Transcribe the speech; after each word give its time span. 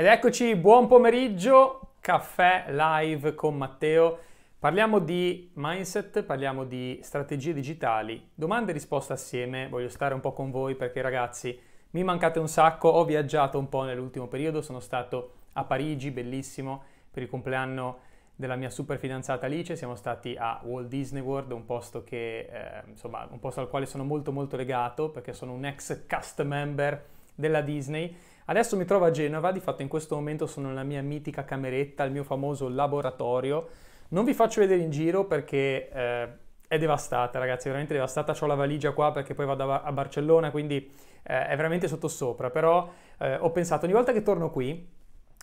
Ed 0.00 0.06
eccoci, 0.06 0.54
buon 0.54 0.86
pomeriggio, 0.86 1.94
caffè 1.98 2.66
live 2.68 3.34
con 3.34 3.56
Matteo. 3.56 4.18
Parliamo 4.56 5.00
di 5.00 5.50
mindset, 5.54 6.22
parliamo 6.22 6.62
di 6.62 7.00
strategie 7.02 7.52
digitali, 7.52 8.30
domande 8.32 8.70
e 8.70 8.74
risposte 8.74 9.14
assieme. 9.14 9.66
Voglio 9.66 9.88
stare 9.88 10.14
un 10.14 10.20
po' 10.20 10.32
con 10.32 10.52
voi 10.52 10.76
perché 10.76 11.02
ragazzi 11.02 11.58
mi 11.90 12.04
mancate 12.04 12.38
un 12.38 12.46
sacco, 12.46 12.86
ho 12.90 13.04
viaggiato 13.04 13.58
un 13.58 13.68
po' 13.68 13.82
nell'ultimo 13.82 14.28
periodo, 14.28 14.62
sono 14.62 14.78
stato 14.78 15.32
a 15.54 15.64
Parigi, 15.64 16.12
bellissimo, 16.12 16.80
per 17.10 17.24
il 17.24 17.28
compleanno 17.28 17.98
della 18.36 18.54
mia 18.54 18.70
super 18.70 18.98
fidanzata 18.98 19.46
Alice, 19.46 19.74
siamo 19.74 19.96
stati 19.96 20.36
a 20.38 20.60
Walt 20.62 20.86
Disney 20.86 21.22
World, 21.22 21.50
un 21.50 21.64
posto, 21.64 22.04
che, 22.04 22.48
eh, 22.48 22.82
insomma, 22.86 23.26
un 23.28 23.40
posto 23.40 23.62
al 23.62 23.68
quale 23.68 23.86
sono 23.86 24.04
molto 24.04 24.30
molto 24.30 24.54
legato 24.54 25.10
perché 25.10 25.32
sono 25.32 25.54
un 25.54 25.64
ex 25.64 26.06
cast 26.06 26.40
member 26.44 27.04
della 27.34 27.62
Disney 27.62 28.16
Adesso 28.50 28.78
mi 28.78 28.86
trovo 28.86 29.04
a 29.04 29.10
Genova, 29.10 29.52
di 29.52 29.60
fatto 29.60 29.82
in 29.82 29.88
questo 29.88 30.14
momento 30.14 30.46
sono 30.46 30.68
nella 30.68 30.82
mia 30.82 31.02
mitica 31.02 31.44
cameretta, 31.44 32.04
il 32.04 32.12
mio 32.12 32.24
famoso 32.24 32.66
laboratorio. 32.70 33.68
Non 34.08 34.24
vi 34.24 34.32
faccio 34.32 34.62
vedere 34.62 34.80
in 34.80 34.88
giro 34.88 35.26
perché 35.26 35.90
eh, 35.90 36.28
è 36.66 36.78
devastata, 36.78 37.38
ragazzi, 37.38 37.64
è 37.64 37.66
veramente 37.66 37.92
devastata. 37.92 38.34
Ho 38.40 38.46
la 38.46 38.54
valigia 38.54 38.92
qua 38.92 39.12
perché 39.12 39.34
poi 39.34 39.44
vado 39.44 39.70
a 39.70 39.92
Barcellona, 39.92 40.50
quindi 40.50 40.90
eh, 41.24 41.46
è 41.46 41.56
veramente 41.56 41.88
sottosopra. 41.88 42.48
Però 42.48 42.90
eh, 43.18 43.34
ho 43.34 43.50
pensato, 43.50 43.84
ogni 43.84 43.92
volta 43.92 44.12
che 44.12 44.22
torno 44.22 44.48
qui, 44.48 44.88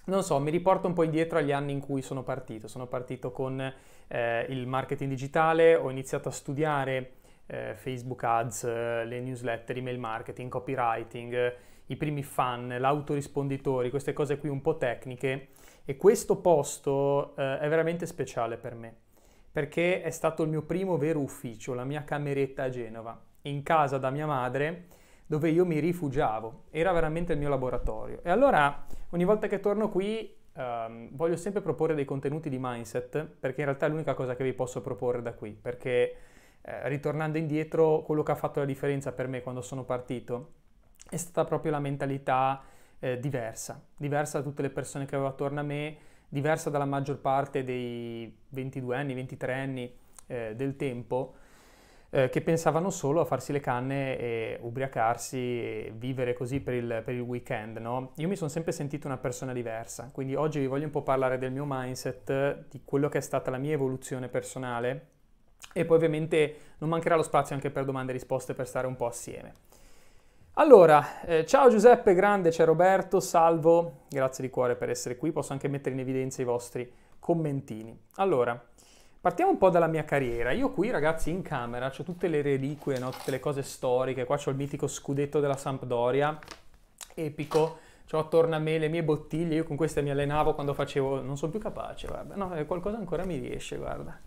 non 0.05 0.23
so, 0.23 0.39
mi 0.39 0.49
riporto 0.49 0.87
un 0.87 0.93
po' 0.93 1.03
indietro 1.03 1.37
agli 1.37 1.51
anni 1.51 1.73
in 1.73 1.81
cui 1.81 2.01
sono 2.01 2.23
partito. 2.23 2.67
Sono 2.67 2.87
partito 2.87 3.31
con 3.31 3.71
eh, 4.07 4.45
il 4.49 4.65
marketing 4.65 5.11
digitale, 5.11 5.75
ho 5.75 5.91
iniziato 5.91 6.29
a 6.29 6.31
studiare 6.31 7.11
eh, 7.45 7.75
Facebook 7.75 8.23
Ads, 8.23 8.63
eh, 8.63 9.05
le 9.05 9.19
newsletter, 9.19 9.77
email 9.77 9.99
marketing, 9.99 10.49
copywriting 10.49 11.53
i 11.87 11.95
primi 11.95 12.23
fan, 12.23 12.75
l'autorisponditori, 12.79 13.89
queste 13.89 14.13
cose 14.13 14.37
qui 14.37 14.49
un 14.49 14.61
po' 14.61 14.77
tecniche 14.77 15.49
e 15.85 15.97
questo 15.97 16.37
posto 16.37 17.35
eh, 17.37 17.59
è 17.59 17.69
veramente 17.69 18.05
speciale 18.05 18.57
per 18.57 18.75
me 18.75 19.03
perché 19.55 20.01
è 20.01 20.09
stato 20.09 20.43
il 20.43 20.49
mio 20.49 20.63
primo 20.63 20.97
vero 20.97 21.21
ufficio, 21.21 21.73
la 21.73 21.85
mia 21.85 22.03
cameretta 22.03 22.63
a 22.63 22.69
Genova, 22.69 23.17
in 23.43 23.63
casa 23.63 23.97
da 23.97 24.09
mia 24.09 24.25
madre 24.25 24.87
dove 25.25 25.49
io 25.49 25.65
mi 25.65 25.79
rifugiavo, 25.79 26.63
era 26.71 26.91
veramente 26.91 27.31
il 27.31 27.39
mio 27.39 27.47
laboratorio. 27.47 28.19
E 28.21 28.29
allora 28.29 28.85
ogni 29.11 29.23
volta 29.23 29.47
che 29.47 29.61
torno 29.61 29.89
qui 29.89 30.43
Um, 30.57 31.09
voglio 31.11 31.35
sempre 31.35 31.59
proporre 31.59 31.95
dei 31.95 32.05
contenuti 32.05 32.49
di 32.49 32.55
mindset 32.57 33.25
perché 33.25 33.59
in 33.59 33.65
realtà 33.65 33.87
è 33.87 33.89
l'unica 33.89 34.13
cosa 34.13 34.37
che 34.37 34.43
vi 34.45 34.53
posso 34.53 34.79
proporre 34.81 35.21
da 35.21 35.33
qui 35.33 35.51
perché 35.51 36.15
eh, 36.61 36.87
ritornando 36.87 37.37
indietro 37.37 38.03
quello 38.03 38.23
che 38.23 38.31
ha 38.31 38.35
fatto 38.35 38.61
la 38.61 38.65
differenza 38.65 39.11
per 39.11 39.27
me 39.27 39.41
quando 39.41 39.59
sono 39.59 39.83
partito 39.83 40.51
è 41.15 41.17
stata 41.17 41.47
proprio 41.47 41.71
la 41.71 41.79
mentalità 41.79 42.61
eh, 42.99 43.19
diversa, 43.19 43.81
diversa 43.97 44.39
da 44.39 44.43
tutte 44.43 44.61
le 44.61 44.69
persone 44.69 45.05
che 45.05 45.15
avevo 45.15 45.29
attorno 45.29 45.59
a 45.61 45.63
me, 45.63 45.97
diversa 46.29 46.69
dalla 46.69 46.85
maggior 46.85 47.19
parte 47.19 47.63
dei 47.63 48.33
22 48.49 48.95
anni, 48.95 49.13
23 49.13 49.53
anni 49.53 49.93
eh, 50.27 50.53
del 50.55 50.75
tempo, 50.75 51.35
eh, 52.09 52.29
che 52.29 52.41
pensavano 52.41 52.89
solo 52.89 53.21
a 53.21 53.25
farsi 53.25 53.51
le 53.51 53.59
canne 53.59 54.17
e 54.17 54.57
ubriacarsi 54.61 55.37
e 55.37 55.93
vivere 55.95 56.33
così 56.33 56.59
per 56.59 56.73
il, 56.73 57.01
per 57.03 57.13
il 57.13 57.21
weekend. 57.21 57.77
No? 57.77 58.11
Io 58.17 58.27
mi 58.27 58.35
sono 58.35 58.49
sempre 58.49 58.71
sentito 58.71 59.07
una 59.07 59.17
persona 59.17 59.53
diversa, 59.53 60.09
quindi 60.11 60.35
oggi 60.35 60.59
vi 60.59 60.67
voglio 60.67 60.85
un 60.85 60.91
po' 60.91 61.03
parlare 61.03 61.37
del 61.37 61.51
mio 61.51 61.65
mindset, 61.65 62.67
di 62.69 62.81
quello 62.83 63.09
che 63.09 63.19
è 63.19 63.21
stata 63.21 63.49
la 63.51 63.57
mia 63.57 63.73
evoluzione 63.73 64.27
personale 64.27 65.13
e 65.73 65.85
poi 65.85 65.97
ovviamente 65.97 66.55
non 66.77 66.89
mancherà 66.89 67.15
lo 67.15 67.23
spazio 67.23 67.55
anche 67.55 67.69
per 67.69 67.85
domande 67.85 68.11
e 68.11 68.15
risposte 68.15 68.53
per 68.53 68.67
stare 68.67 68.87
un 68.87 68.95
po' 68.95 69.07
assieme. 69.07 69.64
Allora, 70.57 71.19
eh, 71.25 71.45
ciao 71.45 71.69
Giuseppe, 71.69 72.13
grande, 72.13 72.49
c'è 72.49 72.63
Roberto, 72.63 73.19
salvo, 73.19 74.03
grazie 74.07 74.41
di 74.41 74.49
cuore 74.49 74.77
per 74.77 74.89
essere 74.89 75.17
qui, 75.17 75.33
posso 75.33 75.51
anche 75.51 75.67
mettere 75.67 75.95
in 75.95 75.99
evidenza 75.99 76.41
i 76.41 76.45
vostri 76.45 76.89
commentini. 77.19 77.93
Allora, 78.15 78.57
partiamo 79.19 79.51
un 79.51 79.57
po' 79.57 79.69
dalla 79.69 79.87
mia 79.87 80.05
carriera. 80.05 80.53
Io 80.53 80.71
qui 80.71 80.91
ragazzi 80.91 81.29
in 81.29 81.41
camera 81.41 81.87
ho 81.93 82.03
tutte 82.03 82.29
le 82.29 82.41
reliquie, 82.41 82.97
no? 82.99 83.09
tutte 83.09 83.31
le 83.31 83.41
cose 83.41 83.63
storiche, 83.63 84.23
qua 84.23 84.39
ho 84.41 84.49
il 84.49 84.55
mitico 84.55 84.87
scudetto 84.87 85.41
della 85.41 85.57
Sampdoria, 85.57 86.39
epico, 87.13 87.77
ho 88.09 88.17
attorno 88.17 88.55
a 88.55 88.59
me 88.59 88.77
le 88.77 88.87
mie 88.87 89.03
bottiglie, 89.03 89.55
io 89.55 89.65
con 89.65 89.75
queste 89.75 90.01
mi 90.01 90.09
allenavo 90.09 90.53
quando 90.53 90.73
facevo, 90.73 91.21
non 91.21 91.35
sono 91.35 91.51
più 91.51 91.59
capace, 91.59 92.07
guarda, 92.07 92.33
no, 92.35 92.55
eh, 92.55 92.63
qualcosa 92.63 92.95
ancora 92.95 93.25
mi 93.25 93.39
riesce, 93.39 93.75
guarda, 93.75 94.17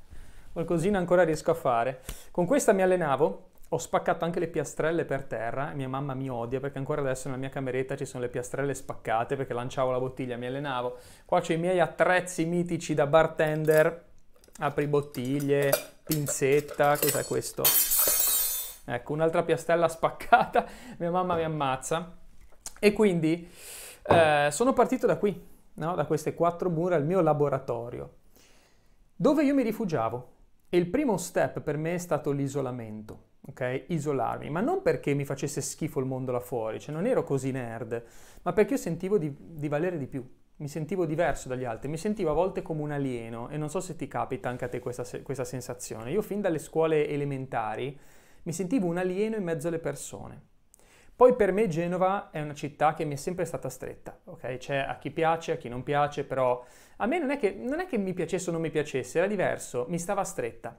qualcosina 0.52 0.98
ancora 0.98 1.22
riesco 1.22 1.52
a 1.52 1.54
fare. 1.54 2.02
Con 2.30 2.44
questa 2.44 2.74
mi 2.74 2.82
allenavo, 2.82 3.46
ho 3.70 3.78
spaccato 3.78 4.24
anche 4.24 4.40
le 4.40 4.48
piastrelle 4.48 5.04
per 5.04 5.24
terra, 5.24 5.72
mia 5.74 5.88
mamma 5.88 6.14
mi 6.14 6.30
odia 6.30 6.58
perché 6.58 6.78
ancora 6.78 7.02
adesso 7.02 7.28
nella 7.28 7.40
mia 7.40 7.50
cameretta 7.50 7.96
ci 7.96 8.06
sono 8.06 8.22
le 8.22 8.30
piastrelle 8.30 8.72
spaccate 8.72 9.36
perché 9.36 9.52
lanciavo 9.52 9.90
la 9.90 9.98
bottiglia, 9.98 10.38
mi 10.38 10.46
allenavo. 10.46 10.96
Qua 11.26 11.40
c'ho 11.42 11.52
i 11.52 11.58
miei 11.58 11.78
attrezzi 11.78 12.46
mitici 12.46 12.94
da 12.94 13.06
bartender, 13.06 14.06
apri 14.60 14.86
bottiglie, 14.86 15.70
pinzetta, 16.02 16.96
cos'è 16.96 17.24
questo? 17.26 17.62
Ecco, 18.86 19.12
un'altra 19.12 19.42
piastrella 19.42 19.88
spaccata, 19.88 20.64
mia 20.96 21.10
mamma 21.10 21.34
mi 21.34 21.44
ammazza. 21.44 22.16
E 22.80 22.92
quindi 22.94 23.50
eh, 24.02 24.48
sono 24.50 24.72
partito 24.72 25.06
da 25.06 25.18
qui, 25.18 25.46
no? 25.74 25.94
da 25.94 26.06
queste 26.06 26.32
quattro 26.32 26.70
mura, 26.70 26.96
il 26.96 27.04
mio 27.04 27.20
laboratorio, 27.20 28.14
dove 29.14 29.44
io 29.44 29.52
mi 29.52 29.62
rifugiavo. 29.62 30.36
E 30.70 30.76
il 30.78 30.86
primo 30.86 31.18
step 31.18 31.60
per 31.60 31.76
me 31.76 31.94
è 31.94 31.98
stato 31.98 32.30
l'isolamento 32.30 33.27
ok? 33.48 33.84
Isolarmi, 33.88 34.50
ma 34.50 34.60
non 34.60 34.82
perché 34.82 35.14
mi 35.14 35.24
facesse 35.24 35.60
schifo 35.60 36.00
il 36.00 36.06
mondo 36.06 36.32
là 36.32 36.40
fuori, 36.40 36.78
cioè 36.78 36.94
non 36.94 37.06
ero 37.06 37.24
così 37.24 37.50
nerd, 37.50 38.02
ma 38.42 38.52
perché 38.52 38.74
io 38.74 38.78
sentivo 38.78 39.18
di, 39.18 39.34
di 39.38 39.68
valere 39.68 39.98
di 39.98 40.06
più, 40.06 40.26
mi 40.56 40.68
sentivo 40.68 41.06
diverso 41.06 41.48
dagli 41.48 41.64
altri, 41.64 41.88
mi 41.88 41.96
sentivo 41.96 42.30
a 42.30 42.34
volte 42.34 42.62
come 42.62 42.82
un 42.82 42.90
alieno 42.90 43.48
e 43.48 43.56
non 43.56 43.70
so 43.70 43.80
se 43.80 43.96
ti 43.96 44.08
capita 44.08 44.48
anche 44.48 44.64
a 44.64 44.68
te 44.68 44.80
questa, 44.80 45.04
questa 45.22 45.44
sensazione. 45.44 46.10
Io 46.10 46.22
fin 46.22 46.40
dalle 46.40 46.58
scuole 46.58 47.08
elementari 47.08 47.98
mi 48.42 48.52
sentivo 48.52 48.86
un 48.86 48.98
alieno 48.98 49.36
in 49.36 49.44
mezzo 49.44 49.68
alle 49.68 49.78
persone. 49.78 50.46
Poi 51.14 51.34
per 51.34 51.52
me 51.52 51.66
Genova 51.68 52.30
è 52.30 52.40
una 52.40 52.54
città 52.54 52.94
che 52.94 53.04
mi 53.04 53.14
è 53.14 53.16
sempre 53.16 53.44
stata 53.44 53.68
stretta, 53.68 54.18
ok? 54.24 54.56
C'è 54.56 54.76
a 54.76 54.98
chi 54.98 55.10
piace, 55.10 55.52
a 55.52 55.56
chi 55.56 55.68
non 55.68 55.82
piace, 55.82 56.24
però 56.24 56.64
a 56.98 57.06
me 57.06 57.18
non 57.18 57.30
è 57.30 57.38
che, 57.38 57.52
non 57.52 57.80
è 57.80 57.86
che 57.86 57.98
mi 57.98 58.12
piacesse 58.12 58.50
o 58.50 58.52
non 58.52 58.60
mi 58.60 58.70
piacesse, 58.70 59.18
era 59.18 59.26
diverso, 59.26 59.86
mi 59.88 59.98
stava 59.98 60.22
stretta 60.22 60.78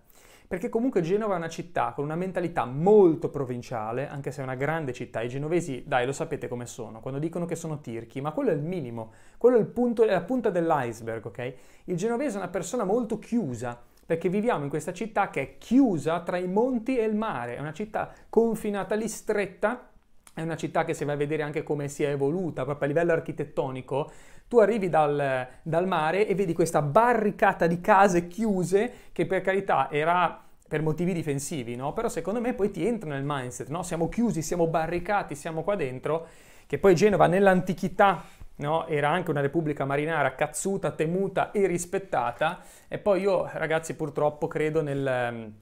perché 0.49 0.67
comunque 0.67 1.01
Genova 1.01 1.35
è 1.35 1.37
una 1.37 1.47
città 1.47 1.91
con 1.93 2.03
una 2.03 2.15
mentalità 2.15 2.65
molto 2.65 3.29
provinciale, 3.29 4.07
anche 4.07 4.31
se 4.31 4.41
è 4.41 4.43
una 4.43 4.55
grande 4.55 4.93
città. 4.93 5.21
I 5.21 5.29
genovesi, 5.29 5.83
dai, 5.85 6.07
lo 6.07 6.11
sapete 6.11 6.47
come 6.47 6.65
sono, 6.65 7.01
quando 7.01 7.19
dicono 7.19 7.45
che 7.45 7.53
sono 7.55 7.81
tirchi, 7.81 8.19
ma 8.19 8.31
quello 8.31 8.49
è 8.49 8.53
il 8.53 8.63
minimo, 8.63 9.11
quello 9.37 9.59
è, 9.59 9.65
punto, 9.65 10.03
è 10.03 10.11
la 10.11 10.23
punta 10.23 10.49
dell'iceberg, 10.49 11.23
ok? 11.23 11.53
Il 11.83 11.97
genovese 11.97 12.37
è 12.37 12.39
una 12.39 12.49
persona 12.49 12.83
molto 12.83 13.19
chiusa, 13.19 13.79
perché 14.03 14.27
viviamo 14.27 14.63
in 14.63 14.71
questa 14.71 14.91
città 14.91 15.29
che 15.29 15.41
è 15.41 15.57
chiusa 15.59 16.21
tra 16.21 16.37
i 16.37 16.47
monti 16.47 16.97
e 16.97 17.03
il 17.03 17.15
mare, 17.15 17.55
è 17.55 17.59
una 17.59 17.71
città 17.71 18.11
confinata 18.27 18.95
lì 18.95 19.07
stretta, 19.07 19.91
è 20.33 20.41
una 20.41 20.55
città 20.55 20.83
che 20.83 20.95
se 20.95 21.05
vai 21.05 21.13
a 21.13 21.17
vedere 21.17 21.43
anche 21.43 21.61
come 21.61 21.87
si 21.89 22.01
è 22.01 22.09
evoluta 22.09 22.63
proprio 22.63 22.85
a 22.85 22.87
livello 22.87 23.11
architettonico, 23.11 24.09
tu 24.49 24.57
arrivi 24.57 24.89
dal, 24.89 25.47
dal, 25.61 25.87
mare 25.87 26.27
e 26.27 26.35
vedi 26.35 26.53
questa 26.53 26.81
barricata 26.81 27.67
di 27.67 27.79
case 27.79 28.27
chiuse 28.27 28.91
che 29.13 29.27
per 29.27 29.41
carità 29.41 29.89
era 29.91 30.43
per 30.67 30.81
motivi 30.81 31.13
difensivi, 31.13 31.75
no? 31.75 31.93
Però 31.93 32.09
secondo 32.09 32.41
me 32.41 32.53
poi 32.53 32.71
ti 32.71 32.85
entra 32.85 33.09
nel 33.11 33.23
mindset, 33.23 33.69
no? 33.69 33.83
Siamo 33.83 34.09
chiusi, 34.09 34.41
siamo 34.41 34.67
barricati, 34.67 35.35
siamo 35.35 35.63
qua 35.63 35.75
dentro, 35.75 36.27
che 36.65 36.79
poi 36.79 36.95
Genova 36.95 37.27
nell'antichità 37.27 38.23
No? 38.59 38.87
era 38.87 39.07
anche 39.07 39.31
una 39.31 39.39
repubblica 39.39 39.85
marinara 39.85 40.35
cazzuta, 40.35 40.91
temuta 40.91 41.51
e 41.51 41.65
rispettata. 41.65 42.59
E 42.89 42.97
poi 42.97 43.21
io, 43.21 43.49
ragazzi, 43.53 43.95
purtroppo 43.95 44.47
credo 44.47 44.81
nel, 44.81 45.53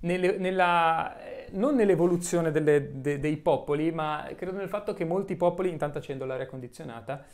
nelle, 0.00 0.36
nella, 0.36 1.16
non 1.52 1.74
nell'evoluzione 1.74 2.50
delle, 2.50 3.00
de, 3.00 3.18
dei 3.18 3.38
popoli, 3.38 3.90
ma 3.90 4.28
credo 4.36 4.58
nel 4.58 4.68
fatto 4.68 4.92
che 4.92 5.06
molti 5.06 5.34
popoli, 5.34 5.70
intanto 5.70 5.96
accendo 5.96 6.26
l'aria 6.26 6.46
condizionata, 6.46 7.24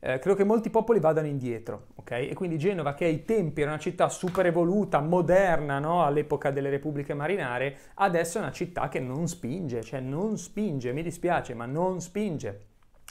eh, 0.00 0.18
credo 0.20 0.36
che 0.36 0.44
molti 0.44 0.70
popoli 0.70 1.00
vadano 1.00 1.26
indietro, 1.26 1.88
ok? 1.96 2.12
E 2.12 2.34
quindi 2.34 2.56
Genova, 2.56 2.94
che 2.94 3.06
ai 3.06 3.24
tempi 3.24 3.62
era 3.62 3.70
una 3.70 3.80
città 3.80 4.08
super 4.08 4.46
evoluta, 4.46 5.00
moderna, 5.00 5.80
no? 5.80 6.04
all'epoca 6.04 6.52
delle 6.52 6.70
repubbliche 6.70 7.14
marinare, 7.14 7.76
adesso 7.94 8.38
è 8.38 8.40
una 8.40 8.52
città 8.52 8.88
che 8.88 9.00
non 9.00 9.26
spinge, 9.26 9.82
cioè 9.82 9.98
non 9.98 10.38
spinge, 10.38 10.92
mi 10.92 11.02
dispiace, 11.02 11.54
ma 11.54 11.66
non 11.66 12.00
spinge. 12.00 12.66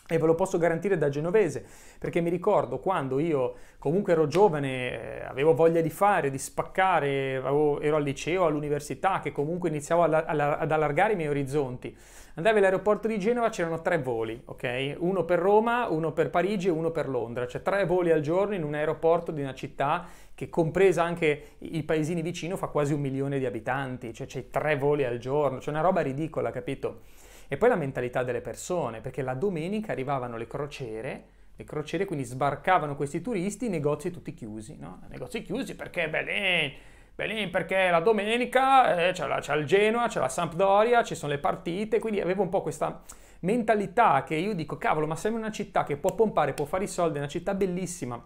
E 0.09 0.17
ve 0.17 0.25
lo 0.25 0.35
posso 0.35 0.57
garantire 0.57 0.97
da 0.97 1.09
genovese, 1.09 1.65
perché 1.99 2.21
mi 2.21 2.29
ricordo 2.29 2.79
quando 2.79 3.19
io 3.19 3.55
comunque 3.77 4.13
ero 4.13 4.27
giovane, 4.27 5.19
eh, 5.19 5.25
avevo 5.25 5.53
voglia 5.53 5.81
di 5.81 5.89
fare, 5.89 6.29
di 6.29 6.37
spaccare, 6.37 7.35
avevo, 7.35 7.81
ero 7.81 7.97
al 7.97 8.03
liceo, 8.03 8.45
all'università, 8.45 9.19
che 9.19 9.33
comunque 9.33 9.67
iniziavo 9.67 10.03
alla, 10.03 10.25
alla, 10.25 10.59
ad 10.59 10.71
allargare 10.71 11.11
i 11.11 11.15
miei 11.17 11.27
orizzonti. 11.27 11.97
Andavi 12.37 12.59
all'aeroporto 12.59 13.07
di 13.07 13.17
Genova, 13.17 13.49
c'erano 13.49 13.81
tre 13.81 13.97
voli, 13.97 14.39
ok? 14.45 14.97
Uno 14.99 15.25
per 15.25 15.39
Roma, 15.39 15.87
uno 15.87 16.11
per 16.11 16.29
Parigi 16.29 16.67
e 16.67 16.69
uno 16.69 16.91
per 16.91 17.09
Londra. 17.09 17.47
Cioè 17.47 17.63
tre 17.63 17.83
voli 17.85 18.11
al 18.11 18.21
giorno 18.21 18.53
in 18.53 18.63
un 18.63 18.75
aeroporto 18.75 19.31
di 19.31 19.41
una 19.41 19.55
città 19.55 20.05
che 20.35 20.47
compresa 20.47 21.01
anche 21.01 21.55
i 21.57 21.81
paesini 21.81 22.21
vicino 22.21 22.55
fa 22.55 22.67
quasi 22.67 22.93
un 22.93 22.99
milione 22.99 23.39
di 23.39 23.47
abitanti. 23.47 24.13
Cioè 24.13 24.27
c'è 24.27 24.49
tre 24.51 24.75
voli 24.75 25.03
al 25.03 25.17
giorno, 25.17 25.57
c'è 25.57 25.71
una 25.71 25.81
roba 25.81 26.01
ridicola, 26.01 26.51
capito? 26.51 27.01
E 27.47 27.57
poi 27.57 27.69
la 27.69 27.75
mentalità 27.75 28.21
delle 28.21 28.41
persone, 28.41 29.01
perché 29.01 29.23
la 29.23 29.33
domenica 29.33 29.91
arrivavano 29.93 30.37
le 30.37 30.45
crociere 30.45 31.23
le 31.59 31.63
crociere 31.63 32.05
quindi 32.05 32.23
sbarcavano 32.23 32.95
questi 32.95 33.19
turisti, 33.19 33.65
i 33.65 33.69
negozi 33.69 34.11
tutti 34.11 34.31
chiusi, 34.35 34.77
no? 34.77 35.01
Negozi 35.09 35.41
chiusi 35.41 35.75
perché 35.75 36.07
Belin, 36.07 36.71
Belin 37.17 37.49
perché 37.49 37.89
la 37.89 37.99
domenica 37.99 39.07
eh, 39.07 39.11
c'è, 39.11 39.25
la, 39.25 39.39
c'è 39.39 39.55
il 39.55 39.65
Genoa, 39.65 40.07
c'è 40.07 40.19
la 40.19 40.29
Sampdoria, 40.29 41.03
ci 41.03 41.15
sono 41.15 41.31
le 41.31 41.39
partite, 41.39 41.97
quindi 41.97 42.21
avevo 42.21 42.43
un 42.43 42.49
po' 42.49 42.61
questa 42.61 43.01
mentalità 43.39 44.23
che 44.23 44.35
io 44.35 44.53
dico, 44.53 44.77
cavolo, 44.77 45.07
ma 45.07 45.17
in 45.23 45.33
una 45.33 45.49
città 45.49 45.83
che 45.83 45.97
può 45.97 46.13
pompare, 46.13 46.53
può 46.53 46.65
fare 46.65 46.83
i 46.83 46.87
soldi, 46.87 47.15
è 47.15 47.17
una 47.17 47.27
città 47.27 47.55
bellissima, 47.55 48.23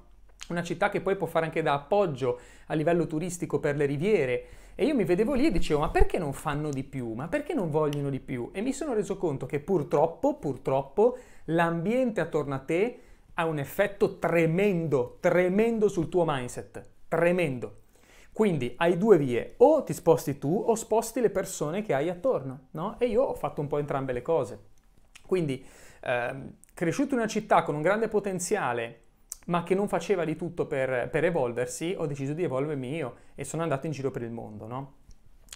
una 0.50 0.62
città 0.62 0.90
che 0.90 1.00
poi 1.00 1.16
può 1.16 1.26
fare 1.26 1.46
anche 1.46 1.62
da 1.62 1.72
appoggio 1.72 2.38
a 2.66 2.74
livello 2.74 3.08
turistico 3.08 3.62
per 3.62 3.78
le 3.78 3.86
riviere. 3.86 4.46
E 4.76 4.84
io 4.84 4.94
mi 4.94 5.06
vedevo 5.06 5.36
lì 5.36 5.46
e 5.46 5.52
dicevo, 5.52 5.80
ma 5.80 5.90
perché 5.90 6.18
non 6.18 6.34
fanno 6.34 6.70
di 6.70 6.84
più? 6.84 7.14
Ma 7.14 7.30
perché 7.30 7.54
non 7.54 7.72
vogliono 7.72 8.10
di 8.10 8.20
più? 8.20 8.50
E 8.52 8.60
mi 8.60 8.74
sono 8.74 8.94
reso 8.94 9.16
conto 9.16 9.46
che 9.46 9.62
purtroppo, 9.62 10.36
purtroppo, 10.36 11.18
l'ambiente 11.46 12.20
attorno 12.20 12.56
a 12.56 12.60
te 12.60 13.00
ha 13.36 13.46
un 13.46 13.58
effetto 13.58 14.20
tremendo, 14.20 15.16
tremendo 15.22 15.88
sul 15.88 16.10
tuo 16.10 16.26
mindset, 16.28 16.86
tremendo. 17.08 17.81
Quindi 18.34 18.74
hai 18.78 18.98
due 18.98 19.18
vie, 19.18 19.56
o 19.58 19.84
ti 19.84 19.94
sposti 19.94 20.38
tu 20.38 20.64
o 20.66 20.74
sposti 20.76 21.20
le 21.20 21.30
persone 21.30 21.82
che 21.82 21.94
hai 21.94 22.10
attorno, 22.10 22.68
no? 22.72 22.98
E 22.98 23.08
io 23.08 23.24
ho 23.24 23.34
fatto 23.34 23.60
un 23.60 23.68
po' 23.68 23.78
entrambe 23.78 24.14
le 24.14 24.22
cose. 24.22 24.70
Quindi, 25.26 25.64
ehm, 26.02 26.56
cresciuto 26.74 27.14
in 27.14 27.20
una 27.20 27.28
città 27.28 27.64
con 27.64 27.76
un 27.76 27.82
grande 27.82 28.08
potenziale, 28.08 29.00
ma 29.48 29.64
che 29.64 29.76
non 29.76 29.88
faceva 29.88 30.24
di 30.24 30.36
tutto 30.36 30.66
per, 30.66 31.10
per, 31.10 31.26
evolversi, 31.26 31.94
ho 31.98 32.06
deciso 32.06 32.34
di 32.34 32.44
evolvermi 32.44 32.96
io 32.96 33.16
e 33.36 33.44
sono 33.44 33.64
andato 33.64 33.86
in 33.86 33.92
giro 33.92 34.12
per 34.12 34.22
il 34.22 34.32
mondo, 34.32 34.66
no? 34.66 34.94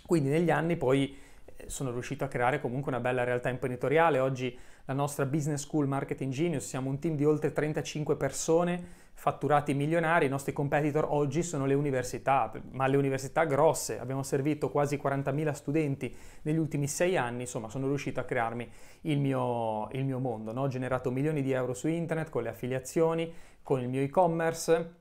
Quindi 0.06 0.30
negli 0.30 0.52
anni 0.52 0.76
poi 0.76 1.16
eh, 1.46 1.70
sono 1.70 1.92
riuscito 1.92 2.24
a 2.24 2.28
creare 2.28 2.60
comunque 2.60 2.92
una 2.92 3.00
bella 3.00 3.24
realtà 3.24 3.50
imprenditoriale. 3.50 4.20
Oggi 4.20 4.58
la 4.86 4.94
nostra 4.94 5.26
Business 5.26 5.64
School 5.64 5.88
Marketing 5.88 6.32
Genius, 6.32 6.66
siamo 6.66 6.90
un 6.90 7.00
team 7.00 7.16
di 7.16 7.26
oltre 7.26 7.52
35 7.52 8.16
persone, 8.18 8.84
fatturati 9.16 9.74
milionari, 9.74 10.28
i 10.28 10.30
nostri 10.30 10.54
competitor 10.54 11.08
oggi 11.10 11.42
sono 11.42 11.66
le 11.66 11.74
università, 11.74 12.52
ma 12.72 12.86
le 12.86 12.98
università 12.98 13.46
grosse, 13.46 13.98
abbiamo 13.98 14.24
servito 14.24 14.70
quasi 14.70 15.00
40.000 15.02 15.52
studenti 15.54 16.16
negli 16.44 16.58
ultimi 16.58 16.88
sei 16.88 17.18
anni, 17.18 17.42
insomma 17.42 17.70
sono 17.70 17.88
riuscito 17.88 18.20
a 18.20 18.24
crearmi 18.24 18.70
il 19.02 19.20
mio, 19.20 19.90
il 19.94 20.06
mio 20.06 20.20
mondo, 20.20 20.52
no? 20.52 20.62
ho 20.62 20.68
generato 20.68 21.10
milioni 21.12 21.42
di 21.42 21.54
euro 21.54 21.74
su 21.74 21.88
internet 21.88 22.30
con 22.30 22.44
le 22.44 22.50
affiliazioni, 22.50 23.34
con 23.64 23.80
il 23.82 23.88
mio 23.88 24.02
e-commerce 24.02 24.94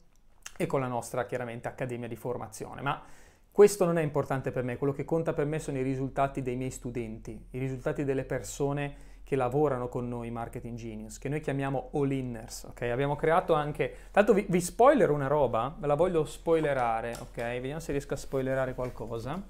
e 0.56 0.66
con 0.66 0.81
la 0.81 0.88
nostra 0.88 1.26
chiaramente 1.26 1.69
accademia 1.69 2.08
di 2.08 2.16
formazione, 2.16 2.81
ma 2.81 3.02
questo 3.50 3.84
non 3.84 3.99
è 3.99 4.02
importante 4.02 4.52
per 4.52 4.62
me, 4.64 4.78
quello 4.78 4.93
che 4.93 5.05
conta 5.05 5.32
per 5.32 5.44
me 5.44 5.58
sono 5.58 5.78
i 5.78 5.82
risultati 5.82 6.40
dei 6.40 6.56
miei 6.56 6.70
studenti, 6.70 7.46
i 7.50 7.58
risultati 7.58 8.05
delle 8.05 8.25
persone 8.25 9.12
che 9.25 9.37
lavorano 9.37 9.88
con 9.88 10.06
noi 10.06 10.31
Marketing 10.31 10.76
Genius, 10.76 11.19
che 11.19 11.31
noi 11.31 11.41
chiamiamo 11.41 11.88
all-inners, 11.94 12.65
ok? 12.65 12.82
Abbiamo 12.82 13.17
creato 13.17 13.55
anche... 13.55 14.09
Tanto 14.11 14.35
vi, 14.35 14.44
vi 14.49 14.61
spoiler 14.61 15.11
una 15.11 15.26
roba, 15.26 15.75
ve 15.79 15.87
la 15.87 15.94
voglio 15.94 16.26
spoilerare, 16.26 17.17
ok? 17.19 17.37
Vediamo 17.37 17.81
se 17.81 17.93
riesco 17.93 18.15
a 18.15 18.19
spoilerare 18.19 18.75
qualcosa. 18.75 19.43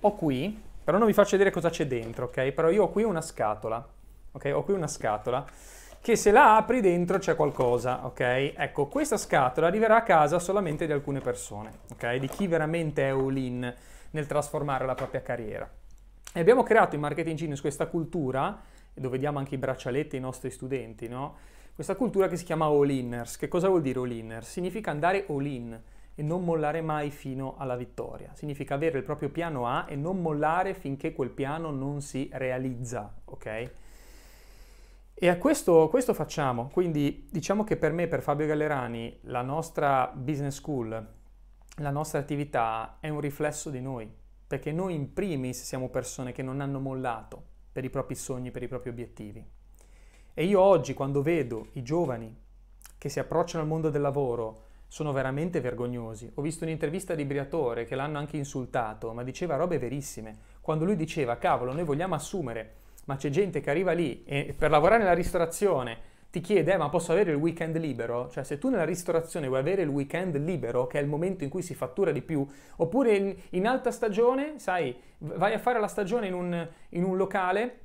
Ho 0.00 0.14
qui, 0.14 0.60
però 0.84 0.98
non 0.98 1.08
vi 1.08 1.12
faccio 1.12 1.32
vedere 1.32 1.50
cosa 1.50 1.68
c'è 1.68 1.86
dentro, 1.86 2.26
ok? 2.26 2.52
Però 2.52 2.70
io 2.70 2.84
ho 2.84 2.90
qui 2.90 3.02
una 3.02 3.20
scatola, 3.20 3.84
ok? 4.32 4.52
Ho 4.54 4.62
qui 4.62 4.74
una 4.74 4.86
scatola 4.86 5.44
che 6.00 6.16
se 6.16 6.32
la 6.32 6.56
apri 6.56 6.80
dentro 6.80 7.18
c'è 7.18 7.36
qualcosa, 7.36 8.06
ok? 8.06 8.54
Ecco, 8.56 8.86
questa 8.86 9.16
scatola 9.16 9.68
arriverà 9.68 9.96
a 9.96 10.02
casa 10.02 10.38
solamente 10.38 10.86
di 10.86 10.92
alcune 10.92 11.20
persone, 11.20 11.70
ok? 11.92 12.16
Di 12.16 12.28
chi 12.28 12.46
veramente 12.46 13.06
è 13.06 13.10
all-in 13.10 13.74
nel 14.10 14.26
trasformare 14.26 14.84
la 14.84 14.94
propria 14.94 15.22
carriera. 15.22 15.68
E 16.32 16.40
abbiamo 16.40 16.62
creato 16.62 16.94
in 16.94 17.00
Marketing 17.00 17.36
Genius 17.36 17.60
questa 17.60 17.86
cultura 17.86 18.70
dove 18.94 19.18
diamo 19.18 19.38
anche 19.38 19.54
i 19.54 19.58
braccialetti 19.58 20.16
ai 20.16 20.22
nostri 20.22 20.50
studenti, 20.50 21.08
no? 21.08 21.36
Questa 21.74 21.96
cultura 21.96 22.28
che 22.28 22.36
si 22.36 22.44
chiama 22.44 22.66
all-inners. 22.66 23.36
Che 23.36 23.48
cosa 23.48 23.68
vuol 23.68 23.80
dire 23.80 23.98
all-inners? 23.98 24.50
Significa 24.50 24.90
andare 24.90 25.24
all-in 25.28 25.80
e 26.14 26.22
non 26.22 26.44
mollare 26.44 26.82
mai 26.82 27.10
fino 27.10 27.56
alla 27.56 27.76
vittoria. 27.76 28.32
Significa 28.34 28.74
avere 28.74 28.98
il 28.98 29.04
proprio 29.04 29.30
piano 29.30 29.66
A 29.66 29.86
e 29.88 29.96
non 29.96 30.20
mollare 30.20 30.74
finché 30.74 31.12
quel 31.12 31.30
piano 31.30 31.70
non 31.70 32.02
si 32.02 32.28
realizza, 32.32 33.14
ok? 33.24 33.70
E 35.14 35.28
a 35.28 35.38
questo, 35.38 35.88
questo 35.88 36.14
facciamo. 36.14 36.68
Quindi 36.68 37.28
diciamo 37.30 37.64
che 37.64 37.76
per 37.76 37.92
me, 37.92 38.08
per 38.08 38.22
Fabio 38.22 38.46
Gallerani, 38.46 39.20
la 39.22 39.42
nostra 39.42 40.10
business 40.14 40.56
school, 40.56 41.06
la 41.76 41.90
nostra 41.90 42.18
attività 42.18 42.98
è 43.00 43.08
un 43.08 43.20
riflesso 43.20 43.70
di 43.70 43.80
noi, 43.80 44.12
perché 44.46 44.72
noi 44.72 44.94
in 44.94 45.12
primis 45.14 45.62
siamo 45.62 45.88
persone 45.88 46.32
che 46.32 46.42
non 46.42 46.60
hanno 46.60 46.80
mollato, 46.80 47.44
per 47.72 47.84
i 47.84 47.90
propri 47.90 48.14
sogni, 48.14 48.50
per 48.50 48.62
i 48.62 48.68
propri 48.68 48.90
obiettivi. 48.90 49.44
E 50.34 50.44
io 50.44 50.60
oggi 50.60 50.94
quando 50.94 51.22
vedo 51.22 51.68
i 51.72 51.82
giovani 51.82 52.34
che 52.98 53.08
si 53.08 53.18
approcciano 53.18 53.62
al 53.62 53.68
mondo 53.68 53.90
del 53.90 54.00
lavoro 54.00 54.64
sono 54.86 55.12
veramente 55.12 55.60
vergognosi. 55.60 56.30
Ho 56.34 56.42
visto 56.42 56.64
un'intervista 56.64 57.14
di 57.14 57.24
Briatore 57.24 57.86
che 57.86 57.94
l'hanno 57.94 58.18
anche 58.18 58.36
insultato, 58.36 59.12
ma 59.12 59.22
diceva 59.22 59.56
robe 59.56 59.78
verissime. 59.78 60.36
Quando 60.60 60.84
lui 60.84 60.96
diceva, 60.96 61.38
cavolo, 61.38 61.72
noi 61.72 61.84
vogliamo 61.84 62.14
assumere, 62.14 62.74
ma 63.06 63.16
c'è 63.16 63.30
gente 63.30 63.60
che 63.60 63.70
arriva 63.70 63.92
lì 63.92 64.22
e 64.24 64.54
per 64.56 64.70
lavorare 64.70 65.02
nella 65.02 65.14
ristorazione 65.14 66.10
ti 66.32 66.40
chiede, 66.40 66.72
eh, 66.72 66.76
ma 66.78 66.88
posso 66.88 67.12
avere 67.12 67.32
il 67.32 67.36
weekend 67.36 67.76
libero? 67.76 68.30
Cioè, 68.30 68.42
se 68.42 68.56
tu 68.56 68.70
nella 68.70 68.86
ristorazione 68.86 69.48
vuoi 69.48 69.60
avere 69.60 69.82
il 69.82 69.88
weekend 69.88 70.34
libero, 70.38 70.86
che 70.86 70.98
è 70.98 71.02
il 71.02 71.06
momento 71.06 71.44
in 71.44 71.50
cui 71.50 71.60
si 71.60 71.74
fattura 71.74 72.10
di 72.10 72.22
più, 72.22 72.46
oppure 72.76 73.14
in, 73.14 73.36
in 73.50 73.66
alta 73.66 73.90
stagione, 73.90 74.58
sai, 74.58 74.96
vai 75.18 75.52
a 75.52 75.58
fare 75.58 75.78
la 75.78 75.88
stagione 75.88 76.28
in 76.28 76.32
un, 76.32 76.68
in 76.88 77.04
un 77.04 77.18
locale 77.18 77.80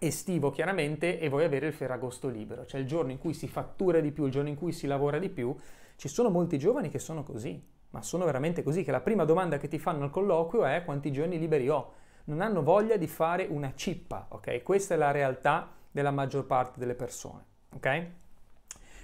estivo 0.00 0.50
chiaramente 0.50 1.20
e 1.20 1.28
vuoi 1.28 1.44
avere 1.44 1.68
il 1.68 1.72
Ferragosto 1.72 2.26
libero, 2.26 2.66
cioè 2.66 2.80
il 2.80 2.86
giorno 2.88 3.12
in 3.12 3.18
cui 3.18 3.32
si 3.32 3.46
fattura 3.46 4.00
di 4.00 4.10
più, 4.10 4.24
il 4.24 4.32
giorno 4.32 4.48
in 4.48 4.56
cui 4.56 4.72
si 4.72 4.88
lavora 4.88 5.20
di 5.20 5.28
più, 5.28 5.54
ci 5.94 6.08
sono 6.08 6.30
molti 6.30 6.58
giovani 6.58 6.88
che 6.88 6.98
sono 6.98 7.22
così, 7.22 7.64
ma 7.90 8.02
sono 8.02 8.24
veramente 8.24 8.64
così, 8.64 8.82
che 8.82 8.90
la 8.90 9.02
prima 9.02 9.24
domanda 9.24 9.56
che 9.56 9.68
ti 9.68 9.78
fanno 9.78 10.02
al 10.02 10.10
colloquio 10.10 10.64
è 10.64 10.82
quanti 10.84 11.12
giorni 11.12 11.38
liberi 11.38 11.68
ho. 11.68 11.92
Non 12.24 12.40
hanno 12.40 12.64
voglia 12.64 12.96
di 12.96 13.06
fare 13.06 13.46
una 13.48 13.72
cippa, 13.76 14.26
ok? 14.30 14.64
Questa 14.64 14.94
è 14.94 14.96
la 14.96 15.12
realtà 15.12 15.70
della 15.92 16.10
maggior 16.10 16.44
parte 16.44 16.80
delle 16.80 16.96
persone 16.96 17.52
ok? 17.74 18.06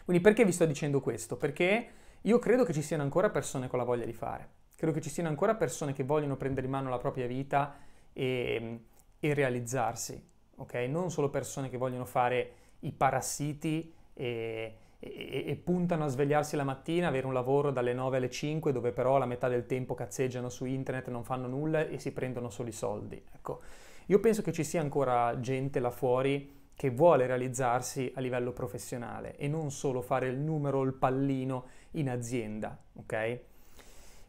Quindi 0.04 0.22
perché 0.22 0.44
vi 0.44 0.52
sto 0.52 0.64
dicendo 0.64 1.00
questo? 1.00 1.36
Perché 1.36 1.88
io 2.22 2.38
credo 2.38 2.64
che 2.64 2.72
ci 2.72 2.82
siano 2.82 3.02
ancora 3.02 3.30
persone 3.30 3.68
con 3.68 3.78
la 3.78 3.84
voglia 3.84 4.04
di 4.04 4.12
fare, 4.12 4.48
credo 4.76 4.92
che 4.92 5.00
ci 5.00 5.10
siano 5.10 5.28
ancora 5.28 5.54
persone 5.54 5.92
che 5.92 6.04
vogliono 6.04 6.36
prendere 6.36 6.66
in 6.66 6.72
mano 6.72 6.90
la 6.90 6.98
propria 6.98 7.26
vita 7.26 7.76
e, 8.12 8.80
e 9.18 9.34
realizzarsi, 9.34 10.22
ok? 10.56 10.74
Non 10.88 11.10
solo 11.10 11.30
persone 11.30 11.68
che 11.68 11.76
vogliono 11.76 12.04
fare 12.04 12.52
i 12.80 12.92
parassiti 12.92 13.92
e, 14.14 14.76
e, 14.98 15.44
e, 15.46 15.56
puntano 15.56 16.04
a 16.04 16.08
svegliarsi 16.08 16.56
la 16.56 16.64
mattina, 16.64 17.08
avere 17.08 17.26
un 17.26 17.32
lavoro 17.32 17.70
dalle 17.70 17.92
9 17.92 18.16
alle 18.16 18.30
5 18.30 18.72
dove 18.72 18.92
però 18.92 19.18
la 19.18 19.26
metà 19.26 19.48
del 19.48 19.66
tempo 19.66 19.94
cazzeggiano 19.94 20.48
su 20.48 20.64
internet, 20.64 21.08
non 21.08 21.24
fanno 21.24 21.46
nulla 21.46 21.86
e 21.86 21.98
si 21.98 22.12
prendono 22.12 22.50
solo 22.50 22.68
i 22.68 22.72
soldi. 22.72 23.22
Ecco, 23.34 23.60
io 24.06 24.18
penso 24.20 24.42
che 24.42 24.52
ci 24.52 24.64
sia 24.64 24.80
ancora 24.80 25.38
gente 25.40 25.78
là 25.78 25.90
fuori 25.90 26.58
che 26.80 26.88
vuole 26.88 27.26
realizzarsi 27.26 28.10
a 28.14 28.22
livello 28.22 28.54
professionale 28.54 29.36
e 29.36 29.48
non 29.48 29.70
solo 29.70 30.00
fare 30.00 30.28
il 30.28 30.38
numero, 30.38 30.80
il 30.80 30.94
pallino 30.94 31.66
in 31.90 32.08
azienda, 32.08 32.74
ok? 32.94 33.40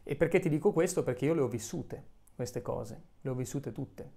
E 0.02 0.16
perché 0.16 0.38
ti 0.38 0.50
dico 0.50 0.70
questo? 0.70 1.02
Perché 1.02 1.24
io 1.24 1.32
le 1.32 1.40
ho 1.40 1.48
vissute, 1.48 2.04
queste 2.34 2.60
cose, 2.60 3.04
le 3.22 3.30
ho 3.30 3.34
vissute 3.34 3.72
tutte. 3.72 4.10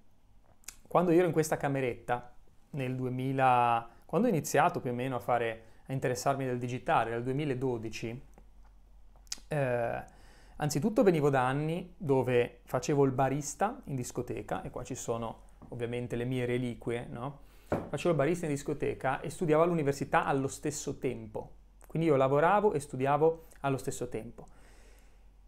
Quando 0.86 1.12
io 1.12 1.20
ero 1.20 1.28
in 1.28 1.32
questa 1.32 1.56
cameretta, 1.56 2.36
nel 2.72 2.98
2000, 2.98 3.90
quando 4.06 4.28
ho 4.28 4.30
iniziato 4.30 4.82
più 4.82 4.92
o 4.92 4.94
meno 4.94 5.16
a 5.16 5.20
fare, 5.20 5.64
a 5.86 5.94
interessarmi 5.94 6.44
del 6.44 6.58
digitale, 6.58 7.12
nel 7.12 7.24
2012, 7.24 8.22
eh, 9.48 10.04
anzitutto 10.58 11.04
venivo 11.04 11.30
da 11.30 11.48
anni 11.48 11.94
dove 11.96 12.60
facevo 12.66 13.06
il 13.06 13.12
barista 13.12 13.82
in 13.86 13.96
discoteca, 13.96 14.62
e 14.62 14.72
qua 14.72 14.84
ci 14.84 14.96
sono 14.96 15.44
ovviamente 15.70 16.18
le 16.18 16.26
mie 16.26 16.46
reliquie, 16.46 17.08
no? 17.10 17.45
Facevo 17.68 18.10
il 18.10 18.16
barista 18.16 18.46
in 18.46 18.52
discoteca 18.52 19.22
e 19.22 19.30
studiavo 19.30 19.64
all'università 19.64 20.26
allo 20.26 20.48
stesso 20.48 20.98
tempo. 20.98 21.52
Quindi 21.88 22.08
io 22.08 22.16
lavoravo 22.16 22.74
e 22.74 22.80
studiavo 22.80 23.46
allo 23.62 23.78
stesso 23.78 24.10
tempo. 24.10 24.46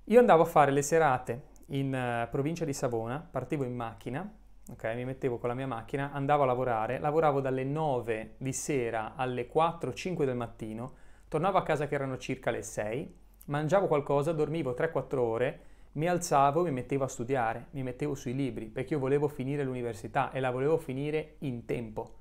Io 0.06 0.20
andavo 0.20 0.44
a 0.44 0.46
fare 0.46 0.72
le 0.72 0.82
serate 0.82 1.56
in 1.68 1.94
uh, 1.94 2.30
provincia 2.30 2.64
di 2.64 2.74
Savona, 2.74 3.20
partivo 3.20 3.66
in 3.66 3.76
macchina, 3.76 4.30
ok, 4.70 4.94
mi 4.96 5.06
mettevo 5.06 5.38
con 5.38 5.50
la 5.50 5.56
mia 5.56 5.68
macchina, 5.68 6.12
andavo 6.12 6.44
a 6.44 6.46
lavorare, 6.46 7.00
lavoravo 7.00 7.42
dalle 7.42 7.64
9 7.64 8.36
di 8.38 8.54
sera 8.54 9.16
alle 9.16 9.50
4-5 9.54 10.24
del 10.24 10.36
mattino, 10.36 10.94
tornavo 11.28 11.58
a 11.58 11.64
casa 11.64 11.88
che 11.88 11.96
erano 11.96 12.18
circa 12.18 12.52
le 12.52 12.62
6, 12.62 13.16
mangiavo 13.46 13.88
qualcosa, 13.88 14.32
dormivo 14.32 14.72
3-4 14.72 15.18
ore, 15.18 15.60
mi 15.98 16.08
alzavo 16.08 16.62
mi 16.64 16.72
mettevo 16.72 17.04
a 17.04 17.08
studiare, 17.08 17.68
mi 17.72 17.82
mettevo 17.82 18.14
sui 18.14 18.36
libri, 18.36 18.68
perché 18.68 18.94
io 18.94 19.00
volevo 19.00 19.28
finire 19.28 19.64
l'università 19.64 20.32
e 20.32 20.40
la 20.40 20.52
volevo 20.52 20.78
finire 20.78 21.36
in 21.40 21.66
tempo. 21.66 22.14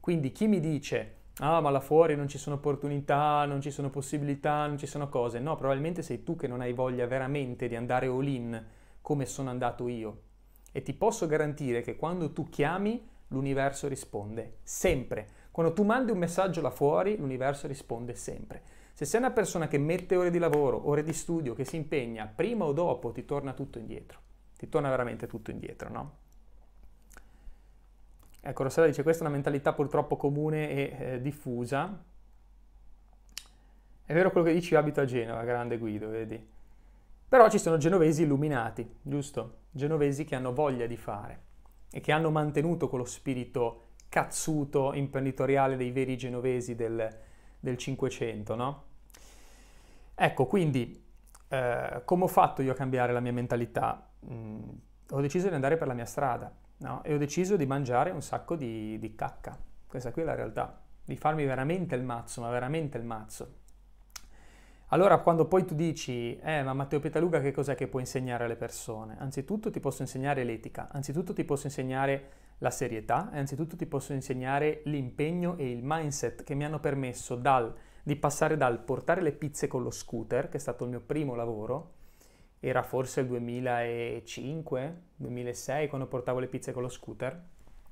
Quindi 0.00 0.30
chi 0.30 0.46
mi 0.46 0.60
dice, 0.60 1.14
ah 1.38 1.60
ma 1.60 1.70
là 1.70 1.80
fuori 1.80 2.16
non 2.16 2.28
ci 2.28 2.36
sono 2.36 2.56
opportunità, 2.56 3.46
non 3.46 3.62
ci 3.62 3.70
sono 3.70 3.88
possibilità, 3.88 4.66
non 4.66 4.76
ci 4.76 4.86
sono 4.86 5.08
cose, 5.08 5.38
no, 5.38 5.56
probabilmente 5.56 6.02
sei 6.02 6.22
tu 6.22 6.36
che 6.36 6.46
non 6.46 6.60
hai 6.60 6.74
voglia 6.74 7.06
veramente 7.06 7.66
di 7.66 7.76
andare 7.76 8.06
all 8.06 8.26
in 8.26 8.62
come 9.00 9.24
sono 9.24 9.48
andato 9.48 9.88
io. 9.88 10.20
E 10.70 10.82
ti 10.82 10.92
posso 10.92 11.26
garantire 11.26 11.80
che 11.80 11.96
quando 11.96 12.30
tu 12.32 12.50
chiami, 12.50 13.08
l'universo 13.28 13.88
risponde, 13.88 14.56
sempre. 14.62 15.28
Quando 15.50 15.72
tu 15.72 15.82
mandi 15.82 16.10
un 16.10 16.18
messaggio 16.18 16.60
là 16.60 16.70
fuori, 16.70 17.16
l'universo 17.16 17.66
risponde 17.66 18.14
sempre. 18.14 18.62
Se 18.94 19.04
sei 19.04 19.18
una 19.18 19.32
persona 19.32 19.66
che 19.66 19.76
mette 19.76 20.14
ore 20.14 20.30
di 20.30 20.38
lavoro, 20.38 20.88
ore 20.88 21.02
di 21.02 21.12
studio, 21.12 21.52
che 21.52 21.64
si 21.64 21.74
impegna, 21.74 22.26
prima 22.32 22.64
o 22.64 22.72
dopo 22.72 23.10
ti 23.10 23.24
torna 23.24 23.52
tutto 23.52 23.80
indietro. 23.80 24.20
Ti 24.56 24.68
torna 24.68 24.88
veramente 24.88 25.26
tutto 25.26 25.50
indietro, 25.50 25.90
no? 25.90 26.16
Ecco, 28.40 28.62
Rossella 28.62 28.86
dice, 28.86 29.02
questa 29.02 29.24
è 29.24 29.26
una 29.26 29.34
mentalità 29.34 29.72
purtroppo 29.72 30.16
comune 30.16 30.70
e 30.70 30.96
eh, 30.96 31.20
diffusa. 31.20 32.04
È 34.06 34.12
vero 34.12 34.30
quello 34.30 34.46
che 34.46 34.52
dici, 34.52 34.74
io 34.74 34.78
abito 34.78 35.00
a 35.00 35.04
Genova, 35.04 35.42
grande 35.42 35.76
Guido, 35.76 36.08
vedi? 36.08 36.52
Però 37.28 37.50
ci 37.50 37.58
sono 37.58 37.78
genovesi 37.78 38.22
illuminati, 38.22 38.88
giusto? 39.02 39.62
Genovesi 39.72 40.24
che 40.24 40.36
hanno 40.36 40.52
voglia 40.52 40.86
di 40.86 40.96
fare 40.96 41.42
e 41.90 41.98
che 41.98 42.12
hanno 42.12 42.30
mantenuto 42.30 42.88
quello 42.88 43.04
spirito 43.04 43.88
cazzuto 44.08 44.92
imprenditoriale 44.94 45.76
dei 45.76 45.90
veri 45.90 46.16
genovesi 46.16 46.76
del, 46.76 47.12
del 47.64 47.78
500, 47.78 48.54
no? 48.54 48.82
Ecco, 50.14 50.46
quindi, 50.46 51.02
eh, 51.48 52.02
come 52.04 52.24
ho 52.24 52.28
fatto 52.28 52.62
io 52.62 52.72
a 52.72 52.74
cambiare 52.74 53.12
la 53.12 53.20
mia 53.20 53.32
mentalità? 53.32 54.06
Mm, 54.30 54.68
ho 55.10 55.20
deciso 55.20 55.48
di 55.48 55.54
andare 55.54 55.76
per 55.76 55.88
la 55.88 55.94
mia 55.94 56.04
strada, 56.04 56.52
no? 56.78 57.02
E 57.02 57.14
ho 57.14 57.18
deciso 57.18 57.56
di 57.56 57.66
mangiare 57.66 58.10
un 58.10 58.22
sacco 58.22 58.54
di, 58.54 58.98
di 58.98 59.14
cacca. 59.14 59.58
Questa 59.86 60.12
qui 60.12 60.22
è 60.22 60.24
la 60.24 60.34
realtà, 60.34 60.78
di 61.04 61.16
farmi 61.16 61.44
veramente 61.44 61.94
il 61.94 62.02
mazzo, 62.02 62.42
ma 62.42 62.50
veramente 62.50 62.98
il 62.98 63.04
mazzo. 63.04 63.62
Allora, 64.88 65.18
quando 65.18 65.46
poi 65.46 65.64
tu 65.64 65.74
dici, 65.74 66.38
eh, 66.38 66.62
ma 66.62 66.74
Matteo 66.74 67.00
Petaluga 67.00 67.40
che 67.40 67.50
cos'è 67.50 67.74
che 67.74 67.88
può 67.88 67.98
insegnare 67.98 68.44
alle 68.44 68.56
persone? 68.56 69.16
Anzitutto 69.18 69.70
ti 69.70 69.80
posso 69.80 70.02
insegnare 70.02 70.44
l'etica, 70.44 70.88
anzitutto 70.92 71.32
ti 71.32 71.44
posso 71.44 71.66
insegnare 71.66 72.30
la 72.58 72.70
serietà 72.70 73.30
anzitutto 73.30 73.76
ti 73.76 73.86
posso 73.86 74.12
insegnare 74.12 74.82
l'impegno 74.84 75.56
e 75.56 75.70
il 75.70 75.80
mindset 75.82 76.44
che 76.44 76.54
mi 76.54 76.64
hanno 76.64 76.80
permesso 76.80 77.34
dal, 77.34 77.74
di 78.02 78.16
passare 78.16 78.56
dal 78.56 78.80
portare 78.80 79.20
le 79.20 79.32
pizze 79.32 79.66
con 79.66 79.82
lo 79.82 79.90
scooter, 79.90 80.48
che 80.48 80.56
è 80.56 80.60
stato 80.60 80.84
il 80.84 80.90
mio 80.90 81.00
primo 81.00 81.34
lavoro, 81.34 81.92
era 82.60 82.82
forse 82.82 83.20
il 83.20 83.26
2005, 83.26 85.02
2006 85.16 85.88
quando 85.88 86.06
portavo 86.06 86.38
le 86.38 86.48
pizze 86.48 86.72
con 86.72 86.82
lo 86.82 86.88
scooter, 86.88 87.42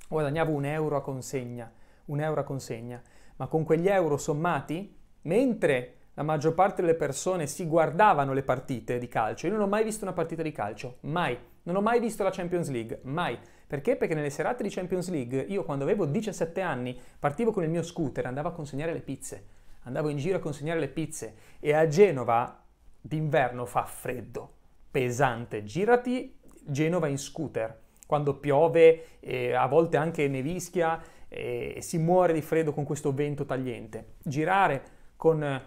guadagnavo 0.08 0.52
un 0.52 0.64
euro 0.64 0.96
a 0.96 1.02
consegna, 1.02 1.70
un 2.06 2.20
euro 2.20 2.40
a 2.40 2.44
consegna, 2.44 3.02
ma 3.36 3.46
con 3.48 3.64
quegli 3.64 3.88
euro 3.88 4.16
sommati, 4.16 4.96
mentre 5.22 5.96
la 6.14 6.22
maggior 6.22 6.54
parte 6.54 6.82
delle 6.82 6.94
persone 6.94 7.46
si 7.46 7.66
guardavano 7.66 8.32
le 8.32 8.42
partite 8.42 8.98
di 8.98 9.08
calcio. 9.08 9.46
Io 9.46 9.52
non 9.52 9.62
ho 9.62 9.66
mai 9.66 9.84
visto 9.84 10.04
una 10.04 10.12
partita 10.12 10.42
di 10.42 10.52
calcio, 10.52 10.98
mai. 11.00 11.38
Non 11.64 11.76
ho 11.76 11.80
mai 11.80 12.00
visto 12.00 12.22
la 12.22 12.30
Champions 12.30 12.68
League, 12.68 13.00
mai. 13.04 13.38
Perché? 13.72 13.96
Perché 13.96 14.12
nelle 14.12 14.28
serate 14.28 14.62
di 14.62 14.68
Champions 14.68 15.08
League 15.08 15.46
io 15.48 15.64
quando 15.64 15.84
avevo 15.84 16.04
17 16.04 16.60
anni 16.60 16.94
partivo 17.18 17.52
con 17.52 17.62
il 17.62 17.70
mio 17.70 17.82
scooter, 17.82 18.26
andavo 18.26 18.48
a 18.48 18.52
consegnare 18.52 18.92
le 18.92 19.00
pizze. 19.00 19.46
Andavo 19.84 20.10
in 20.10 20.18
giro 20.18 20.36
a 20.36 20.40
consegnare 20.40 20.78
le 20.78 20.88
pizze 20.88 21.34
e 21.58 21.72
a 21.72 21.88
Genova 21.88 22.62
d'inverno 23.00 23.64
fa 23.64 23.86
freddo, 23.86 24.52
pesante. 24.90 25.64
Girati 25.64 26.38
Genova 26.62 27.06
in 27.06 27.16
scooter. 27.16 27.80
Quando 28.06 28.34
piove, 28.34 29.20
e 29.20 29.54
a 29.54 29.66
volte 29.68 29.96
anche 29.96 30.28
nevischia 30.28 31.02
e 31.26 31.78
si 31.80 31.96
muore 31.96 32.34
di 32.34 32.42
freddo 32.42 32.74
con 32.74 32.84
questo 32.84 33.14
vento 33.14 33.46
tagliente. 33.46 34.16
Girare 34.22 34.82
con 35.16 35.42
eh, 35.42 35.62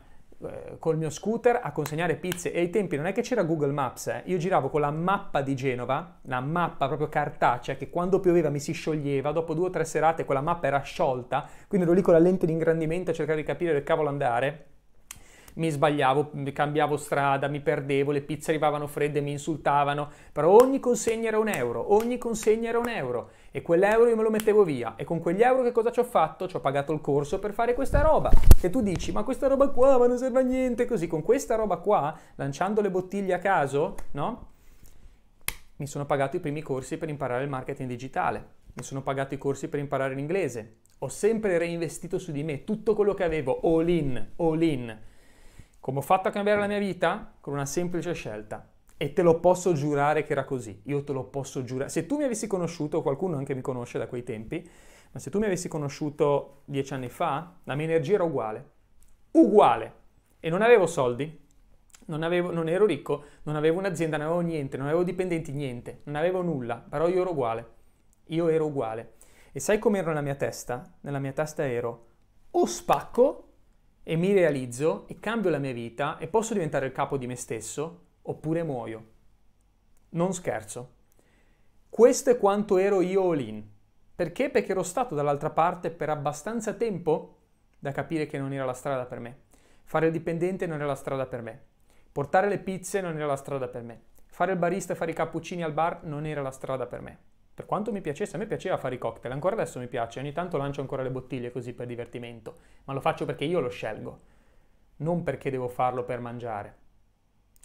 col 0.80 0.98
mio 0.98 1.10
scooter 1.10 1.60
a 1.62 1.72
consegnare 1.72 2.16
pizze. 2.16 2.52
E 2.52 2.60
ai 2.60 2.70
tempi 2.70 2.96
non 2.96 3.06
è 3.06 3.14
che 3.14 3.22
c'era 3.22 3.44
Google 3.44 3.72
Maps, 3.72 4.08
eh. 4.08 4.22
io 4.26 4.38
giravo 4.38 4.70
con 4.70 4.82
la 4.82 4.92
mappa 4.92 5.42
di 5.42 5.56
Genova, 5.56 6.20
la 6.24 6.40
mappa 6.40 6.88
proprio 6.88 7.10
cartacea 7.10 7.76
che 7.76 7.90
quando 7.90 8.20
pioveva 8.20 8.50
mi 8.50 8.60
si 8.60 8.74
scioglieva, 8.74 9.32
dopo 9.32 9.54
due 9.54 9.68
o 9.68 9.70
tre 9.70 9.86
serate 9.86 10.26
quella 10.26 10.42
mappa 10.42 10.68
era 10.68 10.82
sciolta, 10.82 11.48
quindi 11.68 11.88
ero 11.88 11.96
lì 11.96 12.02
con 12.02 12.14
la 12.14 12.20
lente 12.20 12.46
di 12.46 12.52
ingrandimento 12.52 13.12
a 13.12 13.14
cercare 13.14 13.40
di 13.40 13.46
capire 13.46 13.72
dove 13.72 13.84
cavolo 13.84 14.10
andare 14.10 14.74
mi 15.56 15.70
sbagliavo, 15.70 16.32
cambiavo 16.54 16.98
strada, 16.98 17.48
mi 17.48 17.62
perdevo, 17.62 18.12
le 18.12 18.22
pizze 18.22 18.52
arrivavano 18.52 18.88
fredde, 18.88 19.22
mi 19.22 19.32
insultavano, 19.32 20.10
però 20.32 20.52
ogni 20.52 20.80
consegna 20.80 21.28
era 21.28 21.40
un 21.40 21.48
euro, 21.48 21.94
ogni 21.94 22.18
consegna 22.18 22.70
era 22.70 22.80
un 22.80 22.90
euro. 22.90 23.30
E 23.52 23.62
quell'euro 23.62 24.10
io 24.10 24.18
me 24.18 24.24
lo 24.24 24.30
mettevo 24.30 24.64
via. 24.64 24.96
E 24.98 25.06
con 25.06 25.20
quegli 25.20 25.42
euro 25.42 25.64
che 25.64 25.72
cosa 25.72 25.92
ci 25.92 26.00
ho 26.00 26.04
fatto? 26.04 26.48
Ci 26.48 26.58
ho 26.58 26.60
pagato 26.60 26.92
il 26.92 27.00
corso 27.00 27.40
per 27.40 27.54
fare 27.54 27.74
questa 27.74 28.02
roba, 28.02 28.30
che 28.60 28.70
tu 28.70 28.82
dici 28.82 29.12
ma 29.12 29.24
questa 29.24 29.48
roba 29.48 29.70
qua 29.70 29.98
ma 29.98 30.08
non 30.08 30.18
serve 30.18 30.40
a 30.40 30.44
niente, 30.44 30.86
così. 30.86 31.08
Con 31.08 31.22
questa 31.22 31.56
roba 31.56 31.78
qua, 31.78 32.18
lanciando 32.36 32.82
le 32.82 32.92
bottiglie 32.92 33.34
a 33.34 33.40
caso, 33.40 33.96
no? 34.12 34.48
Mi 35.78 35.88
sono 35.88 36.06
pagato 36.06 36.36
i 36.36 36.40
primi 36.40 36.62
corsi 36.62 36.98
per 36.98 37.10
imparare 37.10 37.44
il 37.44 37.50
marketing 37.50 37.90
digitale, 37.90 38.48
mi 38.74 38.84
sono 38.84 39.02
pagato 39.02 39.34
i 39.34 39.38
corsi 39.38 39.68
per 39.68 39.80
imparare 39.80 40.16
l'inglese, 40.16 40.78
ho 41.00 41.10
sempre 41.10 41.58
reinvestito 41.58 42.18
su 42.18 42.32
di 42.32 42.44
me 42.44 42.64
tutto 42.64 42.94
quello 42.94 43.14
che 43.14 43.26
avevo, 43.26 43.60
all 43.62 43.90
in, 43.90 44.26
all 44.38 44.62
in 44.62 44.98
come 45.86 46.00
ho 46.00 46.02
fatto 46.02 46.30
a 46.30 46.32
cambiare 46.32 46.60
la 46.60 46.66
mia 46.66 46.80
vita? 46.80 47.32
Con 47.40 47.54
una 47.54 47.68
semplice 47.68 48.14
scelta. 48.14 48.72
E 48.98 49.14
te 49.14 49.22
lo 49.22 49.40
posso 49.40 49.74
giurare 49.74 50.24
che 50.24 50.32
era 50.32 50.44
così. 50.44 50.82
Io 50.86 51.04
te 51.04 51.14
lo 51.14 51.26
posso 51.26 51.64
giurare. 51.64 51.92
Se 51.92 52.08
tu 52.08 52.18
mi 52.18 52.24
avessi 52.24 52.48
conosciuto, 52.48 53.04
qualcuno 53.04 53.38
anche 53.38 53.54
mi 53.54 53.62
conosce 53.62 54.00
da 54.00 54.08
quei 54.08 54.24
tempi, 54.24 54.68
ma 55.12 55.20
se 55.20 55.30
tu 55.30 55.38
mi 55.38 55.46
avessi 55.46 55.68
conosciuto 55.68 56.64
dieci 56.66 56.92
anni 56.96 57.08
fa, 57.08 57.58
la 57.66 57.76
mia 57.76 57.86
energia 57.86 58.16
era 58.16 58.24
uguale. 58.24 58.70
Uguale. 59.34 59.94
E 60.40 60.50
non 60.50 60.64
avevo 60.64 60.88
soldi, 60.88 61.40
non, 62.06 62.24
avevo, 62.24 62.50
non 62.50 62.68
ero 62.68 62.88
ricco, 62.88 63.24
non 63.44 63.56
avevo 63.56 63.78
un'azienda, 63.78 64.18
non 64.18 64.26
avevo 64.26 64.42
niente, 64.42 64.78
non 64.78 64.88
avevo 64.88 65.04
dipendenti, 65.04 65.52
niente, 65.52 66.02
non 66.06 66.16
avevo 66.16 66.42
nulla, 66.42 66.78
però 66.78 67.08
io 67.08 67.22
ero 67.22 67.30
uguale. 67.30 67.70
Io 68.30 68.48
ero 68.48 68.66
uguale. 68.66 69.18
E 69.52 69.60
sai 69.60 69.78
com'ero 69.78 70.08
nella 70.08 70.22
mia 70.22 70.34
testa? 70.34 70.82
Nella 71.02 71.20
mia 71.20 71.32
testa 71.32 71.64
ero 71.64 72.08
o 72.50 72.66
spacco 72.66 73.55
e 74.08 74.16
mi 74.18 74.34
realizzo 74.34 75.08
e 75.08 75.20
cambio 75.20 75.50
la 75.50 75.58
mia 75.58 75.74
vita 75.74 76.20
e 76.20 76.28
posso 76.28 76.54
diventare 76.54 76.86
il 76.86 76.92
capo 76.92 77.18
di 77.18 77.26
me 77.26 77.36
stesso 77.36 78.02
oppure 78.22 78.62
muoio. 78.62 79.06
Non 80.10 80.32
scherzo. 80.32 80.94
Questo 81.90 82.30
è 82.30 82.38
quanto 82.38 82.78
ero 82.78 83.02
io 83.02 83.32
all 83.32 83.40
in. 83.40 83.64
Perché? 84.16 84.52
Perché 84.52 84.74
ero 84.74 84.84
stato 84.84 85.16
dall'altra 85.16 85.50
parte 85.50 85.90
per 85.90 86.12
abbastanza 86.12 86.74
tempo 86.74 87.38
da 87.80 87.92
capire 87.92 88.28
che 88.28 88.38
non 88.38 88.54
era 88.54 88.64
la 88.64 88.74
strada 88.74 89.06
per 89.06 89.20
me. 89.20 89.38
Fare 89.84 90.06
il 90.06 90.12
dipendente 90.12 90.68
non 90.68 90.78
era 90.78 90.86
la 90.86 90.96
strada 90.96 91.26
per 91.26 91.42
me. 91.42 91.64
Portare 92.12 92.48
le 92.48 92.60
pizze 92.60 93.02
non 93.02 93.16
era 93.16 93.26
la 93.26 93.36
strada 93.36 93.68
per 93.68 93.82
me. 93.82 94.02
Fare 94.28 94.52
il 94.52 94.60
barista 94.60 94.94
e 94.94 94.96
fare 94.96 95.12
i 95.12 95.16
cappuccini 95.16 95.64
al 95.64 95.74
bar 95.74 96.04
non 96.04 96.28
era 96.28 96.44
la 96.44 96.52
strada 96.52 96.86
per 96.86 97.02
me. 97.02 97.20
Per 97.56 97.66
quanto 97.66 97.94
mi 97.94 98.02
piacesse, 98.02 98.36
a 98.36 98.40
me 98.40 98.48
piaceva 98.48 98.76
fare 98.76 98.96
i 98.96 98.98
cocktail, 98.98 99.34
ancora 99.34 99.56
adesso 99.56 99.80
mi 99.80 99.88
piace, 99.88 100.20
ogni 100.20 100.34
tanto 100.34 100.58
lancio 100.58 100.82
ancora 100.82 101.04
le 101.04 101.10
bottiglie 101.10 101.52
così 101.52 101.72
per 101.72 101.88
divertimento, 101.88 102.58
ma 102.84 102.92
lo 102.92 103.00
faccio 103.00 103.24
perché 103.24 103.46
io 103.46 103.62
lo 103.62 103.70
scelgo, 103.70 104.20
non 104.98 105.24
perché 105.24 105.50
devo 105.50 105.70
farlo 105.70 106.04
per 106.04 106.20
mangiare 106.20 106.76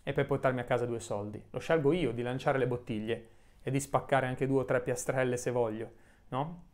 e 0.04 0.12
per 0.12 0.26
portarmi 0.26 0.60
a 0.60 0.64
casa 0.64 0.86
due 0.86 1.00
soldi. 1.00 1.44
Lo 1.50 1.58
scelgo 1.58 1.92
io 1.92 2.12
di 2.12 2.22
lanciare 2.22 2.56
le 2.56 2.68
bottiglie 2.68 3.28
e 3.60 3.72
di 3.72 3.80
spaccare 3.80 4.28
anche 4.28 4.46
due 4.46 4.60
o 4.60 4.64
tre 4.64 4.80
piastrelle 4.80 5.36
se 5.36 5.50
voglio, 5.50 5.90
no? 6.28 6.64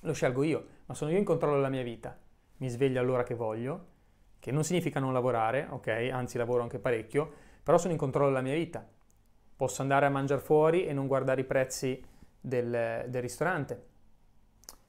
Lo 0.00 0.14
scelgo 0.14 0.42
io, 0.42 0.66
ma 0.86 0.94
sono 0.94 1.10
io 1.10 1.18
in 1.18 1.24
controllo 1.24 1.56
della 1.56 1.68
mia 1.68 1.82
vita. 1.82 2.18
Mi 2.56 2.70
sveglio 2.70 3.00
all'ora 3.00 3.22
che 3.22 3.34
voglio, 3.34 3.86
che 4.38 4.50
non 4.50 4.64
significa 4.64 4.98
non 4.98 5.12
lavorare, 5.12 5.66
ok? 5.68 6.08
Anzi 6.10 6.38
lavoro 6.38 6.62
anche 6.62 6.78
parecchio, 6.78 7.30
però 7.62 7.76
sono 7.76 7.92
in 7.92 7.98
controllo 7.98 8.28
della 8.28 8.40
mia 8.40 8.54
vita. 8.54 8.82
Posso 9.54 9.82
andare 9.82 10.06
a 10.06 10.10
mangiare 10.10 10.40
fuori 10.40 10.86
e 10.86 10.94
non 10.94 11.06
guardare 11.06 11.42
i 11.42 11.44
prezzi 11.44 12.02
del, 12.42 13.06
del 13.08 13.22
ristorante. 13.22 13.90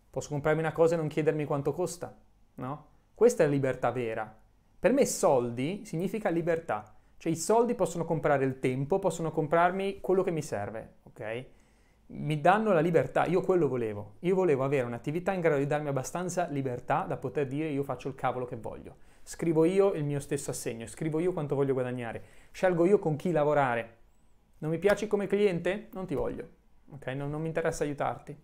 Posso 0.09 0.29
comprarmi 0.29 0.59
una 0.59 0.73
cosa 0.73 0.95
e 0.95 0.97
non 0.97 1.07
chiedermi 1.07 1.45
quanto 1.45 1.71
costa, 1.71 2.15
no? 2.55 2.87
Questa 3.15 3.43
è 3.43 3.45
la 3.45 3.51
libertà 3.51 3.91
vera. 3.91 4.41
Per 4.79 4.91
me 4.91 5.05
soldi 5.05 5.85
significa 5.85 6.29
libertà. 6.29 6.97
Cioè 7.17 7.31
i 7.31 7.37
soldi 7.37 7.73
possono 7.73 8.03
comprare 8.03 8.43
il 8.43 8.59
tempo, 8.59 8.99
possono 8.99 9.31
comprarmi 9.31 10.01
quello 10.01 10.23
che 10.23 10.31
mi 10.31 10.41
serve, 10.41 10.95
ok? 11.03 11.45
Mi 12.07 12.41
danno 12.41 12.73
la 12.73 12.81
libertà, 12.81 13.25
io 13.25 13.41
quello 13.41 13.67
volevo. 13.67 14.15
Io 14.19 14.35
volevo 14.35 14.63
avere 14.63 14.85
un'attività 14.85 15.31
in 15.31 15.39
grado 15.39 15.59
di 15.59 15.67
darmi 15.67 15.87
abbastanza 15.87 16.47
libertà 16.47 17.05
da 17.07 17.15
poter 17.17 17.47
dire 17.47 17.69
io 17.69 17.83
faccio 17.83 18.09
il 18.09 18.15
cavolo 18.15 18.45
che 18.45 18.57
voglio. 18.57 18.97
Scrivo 19.23 19.63
io 19.63 19.93
il 19.93 20.03
mio 20.03 20.19
stesso 20.19 20.51
assegno, 20.51 20.85
scrivo 20.85 21.19
io 21.19 21.31
quanto 21.31 21.55
voglio 21.55 21.73
guadagnare, 21.73 22.23
scelgo 22.51 22.85
io 22.85 22.99
con 22.99 23.15
chi 23.15 23.31
lavorare. 23.31 23.97
Non 24.57 24.69
mi 24.69 24.79
piaci 24.79 25.07
come 25.07 25.27
cliente? 25.27 25.87
Non 25.93 26.05
ti 26.05 26.13
voglio 26.13 26.61
ok? 26.93 27.07
Non, 27.07 27.29
non 27.29 27.41
mi 27.41 27.47
interessa 27.47 27.83
aiutarti. 27.83 28.35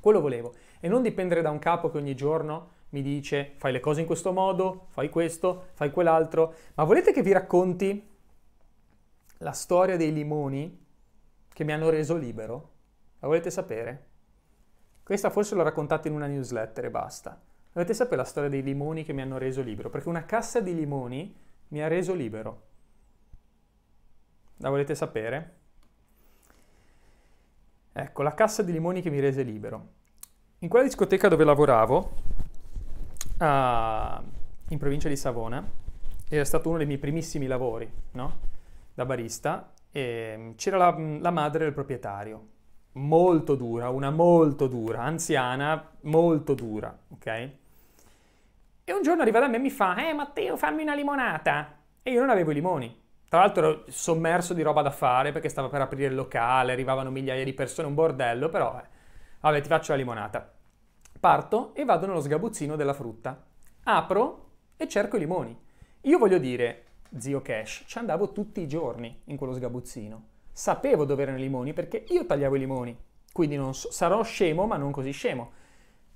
Quello 0.00 0.20
volevo. 0.20 0.54
E 0.80 0.88
non 0.88 1.02
dipendere 1.02 1.42
da 1.42 1.50
un 1.50 1.58
capo 1.58 1.90
che 1.90 1.98
ogni 1.98 2.14
giorno 2.14 2.70
mi 2.90 3.02
dice 3.02 3.54
fai 3.56 3.72
le 3.72 3.80
cose 3.80 4.00
in 4.00 4.06
questo 4.06 4.32
modo, 4.32 4.86
fai 4.90 5.08
questo, 5.08 5.68
fai 5.72 5.90
quell'altro. 5.90 6.54
Ma 6.74 6.84
volete 6.84 7.12
che 7.12 7.22
vi 7.22 7.32
racconti 7.32 8.10
la 9.38 9.52
storia 9.52 9.96
dei 9.96 10.12
limoni 10.12 10.84
che 11.52 11.64
mi 11.64 11.72
hanno 11.72 11.90
reso 11.90 12.16
libero? 12.16 12.72
La 13.20 13.28
volete 13.28 13.50
sapere? 13.50 14.06
Questa 15.02 15.30
forse 15.30 15.54
l'ho 15.54 15.62
raccontata 15.62 16.08
in 16.08 16.14
una 16.14 16.26
newsletter 16.26 16.84
e 16.84 16.90
basta. 16.90 17.40
Volete 17.72 17.94
sapere 17.94 18.16
la 18.16 18.24
storia 18.24 18.48
dei 18.48 18.62
limoni 18.62 19.04
che 19.04 19.12
mi 19.12 19.22
hanno 19.22 19.38
reso 19.38 19.60
libero? 19.60 19.90
Perché 19.90 20.08
una 20.08 20.24
cassa 20.24 20.60
di 20.60 20.74
limoni 20.74 21.34
mi 21.68 21.82
ha 21.82 21.88
reso 21.88 22.14
libero. 22.14 22.62
La 24.58 24.70
volete 24.70 24.94
sapere? 24.94 25.62
Ecco, 27.96 28.22
la 28.22 28.34
cassa 28.34 28.64
di 28.64 28.72
limoni 28.72 29.00
che 29.00 29.08
mi 29.08 29.20
rese 29.20 29.44
libero. 29.44 29.88
In 30.58 30.68
quella 30.68 30.84
discoteca 30.84 31.28
dove 31.28 31.44
lavoravo 31.44 32.12
uh, 33.38 33.44
in 34.68 34.78
provincia 34.78 35.08
di 35.08 35.14
Savona, 35.14 35.64
era 36.28 36.44
stato 36.44 36.70
uno 36.70 36.78
dei 36.78 36.86
miei 36.86 36.98
primissimi 36.98 37.46
lavori, 37.46 37.88
no? 38.12 38.38
Da 38.92 39.04
barista, 39.04 39.72
c'era 39.92 40.76
la, 40.76 40.96
la 41.20 41.30
madre 41.30 41.62
del 41.62 41.72
proprietario, 41.72 42.48
molto 42.94 43.54
dura, 43.54 43.90
una 43.90 44.10
molto 44.10 44.66
dura, 44.66 45.02
anziana, 45.02 45.92
molto 46.00 46.54
dura, 46.54 46.98
ok? 47.10 47.26
E 48.82 48.92
un 48.92 49.02
giorno 49.02 49.22
arriva 49.22 49.38
da 49.38 49.46
me 49.46 49.56
e 49.56 49.60
mi 49.60 49.70
fa, 49.70 50.08
eh 50.08 50.12
Matteo 50.12 50.56
fammi 50.56 50.82
una 50.82 50.96
limonata. 50.96 51.76
E 52.02 52.10
io 52.10 52.18
non 52.18 52.30
avevo 52.30 52.50
i 52.50 52.54
limoni. 52.54 53.02
Tra 53.28 53.40
l'altro 53.40 53.66
ero 53.66 53.84
sommerso 53.88 54.54
di 54.54 54.62
roba 54.62 54.82
da 54.82 54.90
fare 54.90 55.32
perché 55.32 55.48
stava 55.48 55.68
per 55.68 55.80
aprire 55.80 56.08
il 56.08 56.14
locale, 56.14 56.72
arrivavano 56.72 57.10
migliaia 57.10 57.44
di 57.44 57.52
persone, 57.52 57.88
un 57.88 57.94
bordello, 57.94 58.48
però 58.48 58.78
eh, 58.78 58.86
vabbè 59.40 59.60
ti 59.60 59.68
faccio 59.68 59.92
la 59.92 59.98
limonata. 59.98 60.52
Parto 61.18 61.74
e 61.74 61.84
vado 61.84 62.06
nello 62.06 62.20
sgabuzzino 62.20 62.76
della 62.76 62.92
frutta. 62.92 63.44
Apro 63.84 64.50
e 64.76 64.86
cerco 64.88 65.16
i 65.16 65.20
limoni. 65.20 65.58
Io 66.02 66.18
voglio 66.18 66.38
dire, 66.38 66.84
zio 67.16 67.40
Cash, 67.40 67.84
ci 67.86 67.98
andavo 67.98 68.32
tutti 68.32 68.60
i 68.60 68.68
giorni 68.68 69.22
in 69.24 69.36
quello 69.36 69.54
sgabuzzino. 69.54 70.28
Sapevo 70.52 71.04
dove 71.04 71.22
erano 71.22 71.38
i 71.38 71.42
limoni 71.42 71.72
perché 71.72 72.04
io 72.08 72.26
tagliavo 72.26 72.56
i 72.56 72.58
limoni. 72.58 72.96
Quindi 73.32 73.56
so, 73.72 73.90
sarò 73.90 74.22
scemo, 74.22 74.66
ma 74.66 74.76
non 74.76 74.92
così 74.92 75.10
scemo. 75.10 75.52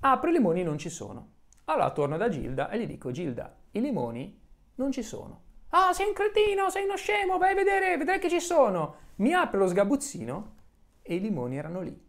Apro 0.00 0.30
i 0.30 0.32
limoni 0.32 0.62
non 0.62 0.78
ci 0.78 0.90
sono. 0.90 1.30
Allora 1.64 1.90
torno 1.90 2.16
da 2.16 2.28
Gilda 2.28 2.70
e 2.70 2.78
gli 2.78 2.86
dico, 2.86 3.10
Gilda, 3.10 3.54
i 3.72 3.80
limoni 3.80 4.40
non 4.76 4.92
ci 4.92 5.02
sono. 5.02 5.42
Ah, 5.70 5.92
sei 5.92 6.06
un 6.06 6.14
cretino, 6.14 6.70
sei 6.70 6.84
uno 6.84 6.96
scemo, 6.96 7.36
vai 7.36 7.52
a 7.52 7.54
vedere, 7.54 7.96
vedrai 7.96 8.18
che 8.18 8.30
ci 8.30 8.40
sono. 8.40 9.06
Mi 9.16 9.34
apre 9.34 9.58
lo 9.58 9.66
sgabuzzino 9.66 10.54
e 11.02 11.16
i 11.16 11.20
limoni 11.20 11.58
erano 11.58 11.80
lì. 11.80 12.06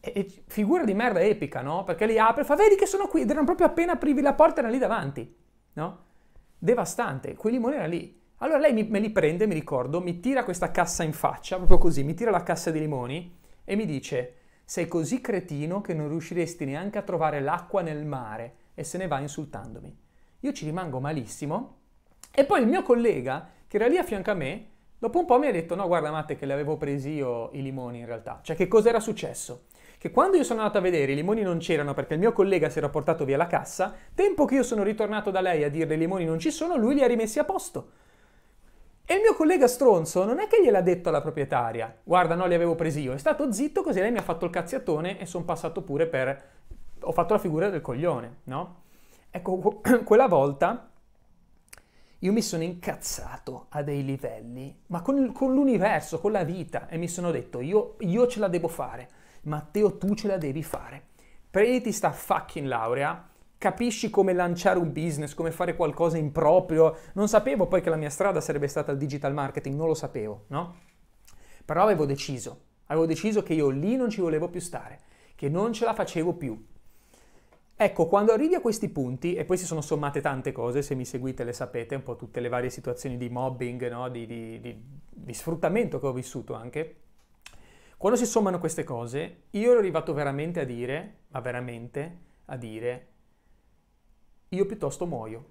E, 0.00 0.12
e 0.14 0.42
figura 0.46 0.84
di 0.84 0.92
merda 0.94 1.20
epica, 1.20 1.62
no? 1.62 1.84
Perché 1.84 2.06
li 2.06 2.18
apre 2.18 2.42
e 2.42 2.44
fa, 2.44 2.54
vedi 2.54 2.76
che 2.76 2.86
sono 2.86 3.06
qui, 3.06 3.22
erano 3.22 3.44
proprio 3.44 3.66
appena 3.66 3.92
aprivi 3.92 4.20
la 4.20 4.34
porta, 4.34 4.58
erano 4.58 4.74
lì 4.74 4.78
davanti, 4.78 5.36
no? 5.74 6.04
Devastante, 6.58 7.34
quei 7.34 7.54
limoni 7.54 7.76
erano 7.76 7.90
lì. 7.90 8.20
Allora 8.38 8.58
lei 8.58 8.72
mi, 8.72 8.84
me 8.84 8.98
li 8.98 9.10
prende, 9.10 9.46
mi 9.46 9.54
ricordo, 9.54 10.00
mi 10.00 10.20
tira 10.20 10.44
questa 10.44 10.70
cassa 10.70 11.02
in 11.02 11.12
faccia, 11.12 11.56
proprio 11.56 11.78
così, 11.78 12.04
mi 12.04 12.14
tira 12.14 12.30
la 12.30 12.42
cassa 12.42 12.70
di 12.70 12.78
limoni 12.78 13.36
e 13.64 13.74
mi 13.74 13.86
dice, 13.86 14.34
sei 14.64 14.86
così 14.86 15.20
cretino 15.20 15.80
che 15.80 15.94
non 15.94 16.08
riusciresti 16.08 16.64
neanche 16.66 16.98
a 16.98 17.02
trovare 17.02 17.40
l'acqua 17.40 17.80
nel 17.80 18.04
mare 18.04 18.56
e 18.74 18.84
se 18.84 18.98
ne 18.98 19.06
va 19.06 19.18
insultandomi. 19.18 19.96
Io 20.40 20.52
ci 20.52 20.66
rimango 20.66 21.00
malissimo 21.00 21.77
e 22.30 22.44
poi 22.44 22.60
il 22.60 22.66
mio 22.66 22.82
collega, 22.82 23.48
che 23.66 23.76
era 23.76 23.86
lì 23.86 23.96
a 23.96 24.04
fianco 24.04 24.30
a 24.30 24.34
me, 24.34 24.66
dopo 24.98 25.18
un 25.18 25.24
po' 25.24 25.38
mi 25.38 25.46
ha 25.46 25.52
detto, 25.52 25.74
no 25.74 25.86
guarda 25.86 26.10
Matte 26.10 26.36
che 26.36 26.46
li 26.46 26.52
avevo 26.52 26.76
presi 26.76 27.10
io 27.10 27.50
i 27.52 27.62
limoni 27.62 27.98
in 27.98 28.06
realtà. 28.06 28.40
Cioè 28.42 28.56
che 28.56 28.68
cosa 28.68 28.88
era 28.88 29.00
successo? 29.00 29.64
Che 29.98 30.10
quando 30.10 30.36
io 30.36 30.44
sono 30.44 30.60
andato 30.60 30.78
a 30.78 30.80
vedere 30.80 31.12
i 31.12 31.14
limoni 31.16 31.42
non 31.42 31.58
c'erano 31.58 31.92
perché 31.92 32.14
il 32.14 32.20
mio 32.20 32.32
collega 32.32 32.68
si 32.68 32.78
era 32.78 32.88
portato 32.88 33.24
via 33.24 33.36
la 33.36 33.48
cassa, 33.48 33.94
tempo 34.14 34.44
che 34.44 34.54
io 34.54 34.62
sono 34.62 34.84
ritornato 34.84 35.30
da 35.30 35.40
lei 35.40 35.64
a 35.64 35.68
dire 35.68 35.94
i 35.94 35.98
limoni 35.98 36.24
non 36.24 36.38
ci 36.38 36.52
sono, 36.52 36.76
lui 36.76 36.94
li 36.94 37.02
ha 37.02 37.06
rimessi 37.06 37.40
a 37.40 37.44
posto. 37.44 37.90
E 39.04 39.14
il 39.14 39.20
mio 39.22 39.34
collega 39.34 39.66
stronzo 39.66 40.24
non 40.24 40.38
è 40.38 40.46
che 40.46 40.62
gliel'ha 40.62 40.82
detto 40.82 41.08
alla 41.08 41.22
proprietaria, 41.22 41.96
guarda 42.04 42.34
no 42.34 42.46
li 42.46 42.54
avevo 42.54 42.74
presi 42.74 43.00
io, 43.00 43.14
è 43.14 43.18
stato 43.18 43.50
zitto 43.50 43.82
così 43.82 44.00
lei 44.00 44.12
mi 44.12 44.18
ha 44.18 44.22
fatto 44.22 44.44
il 44.44 44.50
cazziatone 44.50 45.18
e 45.18 45.26
sono 45.26 45.44
passato 45.44 45.82
pure 45.82 46.06
per... 46.06 46.44
ho 47.00 47.12
fatto 47.12 47.32
la 47.32 47.40
figura 47.40 47.70
del 47.70 47.80
coglione, 47.80 48.40
no? 48.44 48.82
Ecco, 49.30 49.80
quella 50.04 50.28
volta 50.28 50.87
io 52.20 52.32
mi 52.32 52.42
sono 52.42 52.64
incazzato 52.64 53.66
a 53.68 53.82
dei 53.82 54.04
livelli, 54.04 54.76
ma 54.86 55.02
con, 55.02 55.30
con 55.32 55.54
l'universo, 55.54 56.18
con 56.18 56.32
la 56.32 56.42
vita, 56.42 56.88
e 56.88 56.96
mi 56.96 57.06
sono 57.06 57.30
detto 57.30 57.60
io, 57.60 57.94
io 58.00 58.26
ce 58.26 58.40
la 58.40 58.48
devo 58.48 58.66
fare, 58.66 59.08
Matteo 59.42 59.98
tu 59.98 60.14
ce 60.14 60.26
la 60.26 60.36
devi 60.36 60.62
fare. 60.64 61.06
Prenditi 61.48 61.92
sta 61.92 62.10
fucking 62.10 62.66
laurea, 62.66 63.28
capisci 63.56 64.10
come 64.10 64.32
lanciare 64.32 64.78
un 64.78 64.92
business, 64.92 65.32
come 65.32 65.52
fare 65.52 65.76
qualcosa 65.76 66.18
in 66.18 66.32
proprio. 66.32 66.96
Non 67.14 67.28
sapevo 67.28 67.66
poi 67.66 67.80
che 67.80 67.90
la 67.90 67.96
mia 67.96 68.10
strada 68.10 68.40
sarebbe 68.40 68.68
stata 68.68 68.90
il 68.90 68.98
digital 68.98 69.32
marketing, 69.32 69.76
non 69.76 69.86
lo 69.86 69.94
sapevo, 69.94 70.44
no? 70.48 70.76
Però 71.64 71.82
avevo 71.82 72.04
deciso, 72.04 72.62
avevo 72.86 73.06
deciso 73.06 73.42
che 73.42 73.54
io 73.54 73.68
lì 73.68 73.94
non 73.96 74.10
ci 74.10 74.20
volevo 74.20 74.48
più 74.48 74.60
stare, 74.60 75.00
che 75.36 75.48
non 75.48 75.72
ce 75.72 75.84
la 75.84 75.94
facevo 75.94 76.34
più. 76.34 76.66
Ecco, 77.80 78.08
quando 78.08 78.32
arrivi 78.32 78.56
a 78.56 78.60
questi 78.60 78.88
punti, 78.88 79.36
e 79.36 79.44
poi 79.44 79.56
si 79.56 79.64
sono 79.64 79.82
sommate 79.82 80.20
tante 80.20 80.50
cose, 80.50 80.82
se 80.82 80.96
mi 80.96 81.04
seguite 81.04 81.44
le 81.44 81.52
sapete, 81.52 81.94
un 81.94 82.02
po' 82.02 82.16
tutte 82.16 82.40
le 82.40 82.48
varie 82.48 82.70
situazioni 82.70 83.16
di 83.16 83.28
mobbing, 83.28 83.88
no? 83.88 84.08
di, 84.08 84.26
di, 84.26 84.60
di, 84.60 84.82
di 85.08 85.32
sfruttamento 85.32 86.00
che 86.00 86.06
ho 86.08 86.12
vissuto 86.12 86.54
anche, 86.54 86.96
quando 87.96 88.18
si 88.18 88.26
sommano 88.26 88.58
queste 88.58 88.82
cose, 88.82 89.42
io 89.50 89.70
ero 89.70 89.78
arrivato 89.78 90.12
veramente 90.12 90.58
a 90.58 90.64
dire, 90.64 91.18
ma 91.28 91.38
veramente 91.38 92.18
a 92.46 92.56
dire, 92.56 93.08
io 94.48 94.66
piuttosto 94.66 95.06
muoio. 95.06 95.44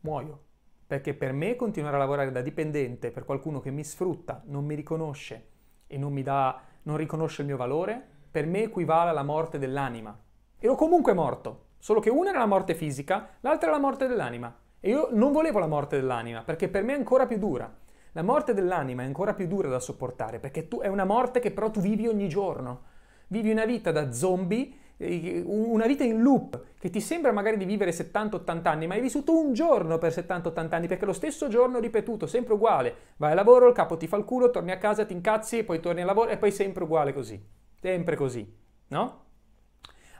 Muoio. 0.00 0.42
Perché 0.88 1.14
per 1.14 1.32
me 1.32 1.54
continuare 1.54 1.94
a 1.94 2.00
lavorare 2.00 2.32
da 2.32 2.42
dipendente 2.42 3.12
per 3.12 3.24
qualcuno 3.24 3.60
che 3.60 3.70
mi 3.70 3.84
sfrutta, 3.84 4.42
non 4.46 4.64
mi 4.64 4.74
riconosce 4.74 5.46
e 5.86 5.98
non 5.98 6.12
mi 6.12 6.24
dà, 6.24 6.60
non 6.82 6.96
riconosce 6.96 7.42
il 7.42 7.46
mio 7.46 7.56
valore, 7.56 8.04
per 8.28 8.44
me 8.44 8.64
equivale 8.64 9.10
alla 9.10 9.22
morte 9.22 9.58
dell'anima. 9.60 10.20
Ero 10.64 10.76
comunque 10.76 11.12
morto, 11.12 11.72
solo 11.76 12.00
che 12.00 12.08
una 12.08 12.30
era 12.30 12.38
la 12.38 12.46
morte 12.46 12.74
fisica, 12.74 13.36
l'altra 13.40 13.68
era 13.68 13.76
la 13.76 13.82
morte 13.82 14.06
dell'anima. 14.06 14.50
E 14.80 14.88
io 14.88 15.08
non 15.12 15.30
volevo 15.30 15.58
la 15.58 15.66
morte 15.66 15.96
dell'anima, 15.96 16.42
perché 16.42 16.70
per 16.70 16.82
me 16.82 16.94
è 16.94 16.96
ancora 16.96 17.26
più 17.26 17.36
dura. 17.36 17.70
La 18.12 18.22
morte 18.22 18.54
dell'anima 18.54 19.02
è 19.02 19.04
ancora 19.04 19.34
più 19.34 19.46
dura 19.46 19.68
da 19.68 19.78
sopportare, 19.78 20.38
perché 20.38 20.66
tu, 20.66 20.80
è 20.80 20.86
una 20.86 21.04
morte 21.04 21.40
che 21.40 21.50
però 21.50 21.70
tu 21.70 21.80
vivi 21.80 22.06
ogni 22.06 22.30
giorno. 22.30 22.84
Vivi 23.26 23.50
una 23.50 23.66
vita 23.66 23.92
da 23.92 24.10
zombie 24.10 24.72
una 24.96 25.86
vita 25.86 26.04
in 26.04 26.22
loop 26.22 26.62
che 26.78 26.88
ti 26.88 27.00
sembra 27.00 27.30
magari 27.30 27.58
di 27.58 27.66
vivere 27.66 27.90
70-80 27.90 28.66
anni, 28.66 28.86
ma 28.86 28.94
hai 28.94 29.02
vissuto 29.02 29.36
un 29.36 29.52
giorno 29.52 29.98
per 29.98 30.12
70-80 30.12 30.72
anni 30.72 30.86
perché 30.86 31.04
lo 31.04 31.12
stesso 31.12 31.46
giorno 31.48 31.78
ripetuto, 31.78 32.26
sempre 32.26 32.54
uguale. 32.54 32.94
Vai 33.16 33.32
al 33.32 33.36
lavoro, 33.36 33.68
il 33.68 33.74
capo 33.74 33.98
ti 33.98 34.06
fa 34.06 34.16
il 34.16 34.24
culo, 34.24 34.48
torni 34.48 34.70
a 34.70 34.78
casa, 34.78 35.04
ti 35.04 35.12
incazzi, 35.12 35.62
poi 35.62 35.80
torni 35.80 36.00
al 36.00 36.06
lavoro 36.06 36.30
e 36.30 36.38
poi 36.38 36.52
sempre 36.52 36.84
uguale 36.84 37.12
così. 37.12 37.38
Sempre 37.78 38.16
così, 38.16 38.50
no? 38.88 39.23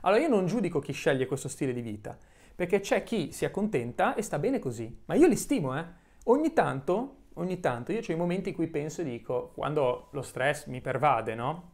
Allora 0.05 0.21
io 0.21 0.29
non 0.29 0.45
giudico 0.45 0.79
chi 0.79 0.93
sceglie 0.93 1.25
questo 1.25 1.47
stile 1.47 1.73
di 1.73 1.81
vita, 1.81 2.15
perché 2.53 2.79
c'è 2.79 3.03
chi 3.03 3.31
si 3.31 3.43
accontenta 3.43 4.13
e 4.13 4.21
sta 4.21 4.37
bene 4.37 4.59
così, 4.59 5.01
ma 5.05 5.15
io 5.15 5.25
li 5.25 5.35
stimo, 5.35 5.75
eh. 5.77 5.83
Ogni 6.25 6.53
tanto, 6.53 7.23
ogni 7.33 7.59
tanto, 7.59 7.91
io 7.91 8.01
ho 8.07 8.11
i 8.11 8.15
momenti 8.15 8.49
in 8.49 8.55
cui 8.55 8.67
penso 8.67 9.01
e 9.01 9.03
dico, 9.03 9.51
quando 9.55 10.09
lo 10.11 10.21
stress 10.21 10.67
mi 10.67 10.79
pervade, 10.79 11.33
no? 11.33 11.71